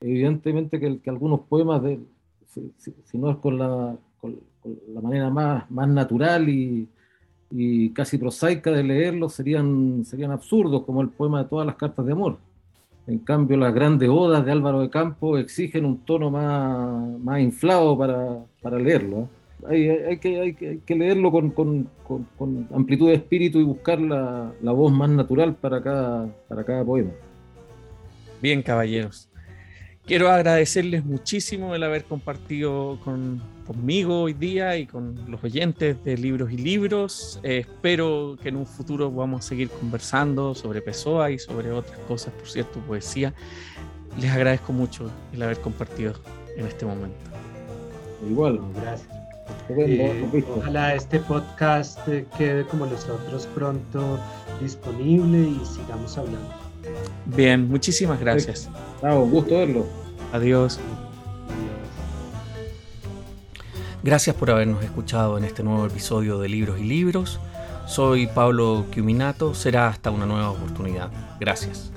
Evidentemente 0.00 0.78
que, 0.80 1.10
algunos 1.10 1.40
poemas, 1.40 1.82
de, 1.82 2.00
si, 2.46 3.18
no 3.18 3.30
es 3.30 3.36
con 3.38 3.58
la, 3.58 3.96
manera 5.02 5.30
más, 5.30 5.70
más 5.70 5.88
natural 5.88 6.48
y, 6.48 6.88
y, 7.50 7.90
casi 7.90 8.18
prosaica 8.18 8.70
de 8.70 8.82
leerlos, 8.82 9.34
serían, 9.34 10.04
serían 10.04 10.30
absurdos, 10.30 10.84
como 10.84 11.02
el 11.02 11.08
poema 11.10 11.42
de 11.42 11.48
todas 11.48 11.66
las 11.66 11.76
cartas 11.76 12.04
de 12.06 12.12
amor. 12.12 12.38
En 13.06 13.20
cambio, 13.20 13.56
las 13.56 13.72
grandes 13.72 14.08
odas 14.08 14.44
de 14.44 14.50
Álvaro 14.50 14.80
de 14.80 14.90
Campo 14.90 15.38
exigen 15.38 15.84
un 15.84 15.98
tono 15.98 16.30
más, 16.30 17.18
más 17.20 17.40
inflado 17.40 17.96
para, 17.96 18.44
para 18.60 18.78
leerlo. 18.78 19.18
¿eh? 19.20 19.26
Hay, 19.68 20.18
que, 20.18 20.40
hay, 20.40 20.54
que, 20.54 20.94
leerlo 20.94 21.32
con, 21.32 21.88
amplitud 22.74 23.08
de 23.08 23.14
espíritu 23.14 23.58
y 23.58 23.64
buscar 23.64 24.00
la, 24.00 24.52
voz 24.62 24.92
más 24.92 25.10
natural 25.10 25.54
para 25.54 25.82
cada, 25.82 26.28
para 26.48 26.64
cada 26.64 26.84
poema. 26.84 27.10
Bien, 28.40 28.62
caballeros. 28.62 29.28
Quiero 30.06 30.30
agradecerles 30.30 31.04
muchísimo 31.04 31.74
el 31.74 31.82
haber 31.82 32.04
compartido 32.04 32.96
conmigo 33.66 34.22
hoy 34.22 34.34
día 34.34 34.76
y 34.76 34.86
con 34.86 35.28
los 35.28 35.42
oyentes 35.42 36.02
de 36.04 36.16
Libros 36.16 36.52
y 36.52 36.58
Libros. 36.58 37.40
Eh, 37.42 37.58
espero 37.58 38.38
que 38.40 38.50
en 38.50 38.56
un 38.56 38.66
futuro 38.66 39.10
vamos 39.10 39.44
a 39.44 39.48
seguir 39.48 39.68
conversando 39.68 40.54
sobre 40.54 40.80
Pessoa 40.80 41.32
y 41.32 41.40
sobre 41.40 41.72
otras 41.72 41.98
cosas, 42.06 42.32
por 42.34 42.48
cierto, 42.48 42.78
poesía. 42.86 43.34
Les 44.20 44.30
agradezco 44.30 44.72
mucho 44.72 45.10
el 45.32 45.42
haber 45.42 45.58
compartido 45.58 46.12
en 46.56 46.66
este 46.66 46.86
momento. 46.86 47.18
Igual, 48.30 48.60
gracias. 48.76 49.15
Eh, 49.68 50.44
ojalá 50.56 50.94
este 50.94 51.18
podcast 51.18 51.98
quede 52.38 52.64
como 52.66 52.86
los 52.86 53.08
otros 53.08 53.46
pronto 53.48 54.18
disponible 54.60 55.38
y 55.38 55.60
sigamos 55.66 56.16
hablando. 56.16 56.50
Bien, 57.26 57.68
muchísimas 57.68 58.20
gracias. 58.20 58.70
un 59.02 59.30
gusto 59.30 59.58
verlo. 59.58 59.86
Adiós. 60.32 60.78
Gracias 64.02 64.36
por 64.36 64.50
habernos 64.52 64.84
escuchado 64.84 65.36
en 65.36 65.44
este 65.44 65.64
nuevo 65.64 65.84
episodio 65.84 66.38
de 66.38 66.48
Libros 66.48 66.78
y 66.78 66.84
Libros. 66.84 67.40
Soy 67.86 68.28
Pablo 68.28 68.84
Quiminato. 68.92 69.52
Será 69.54 69.88
hasta 69.88 70.10
una 70.12 70.26
nueva 70.26 70.50
oportunidad. 70.50 71.10
Gracias. 71.40 71.92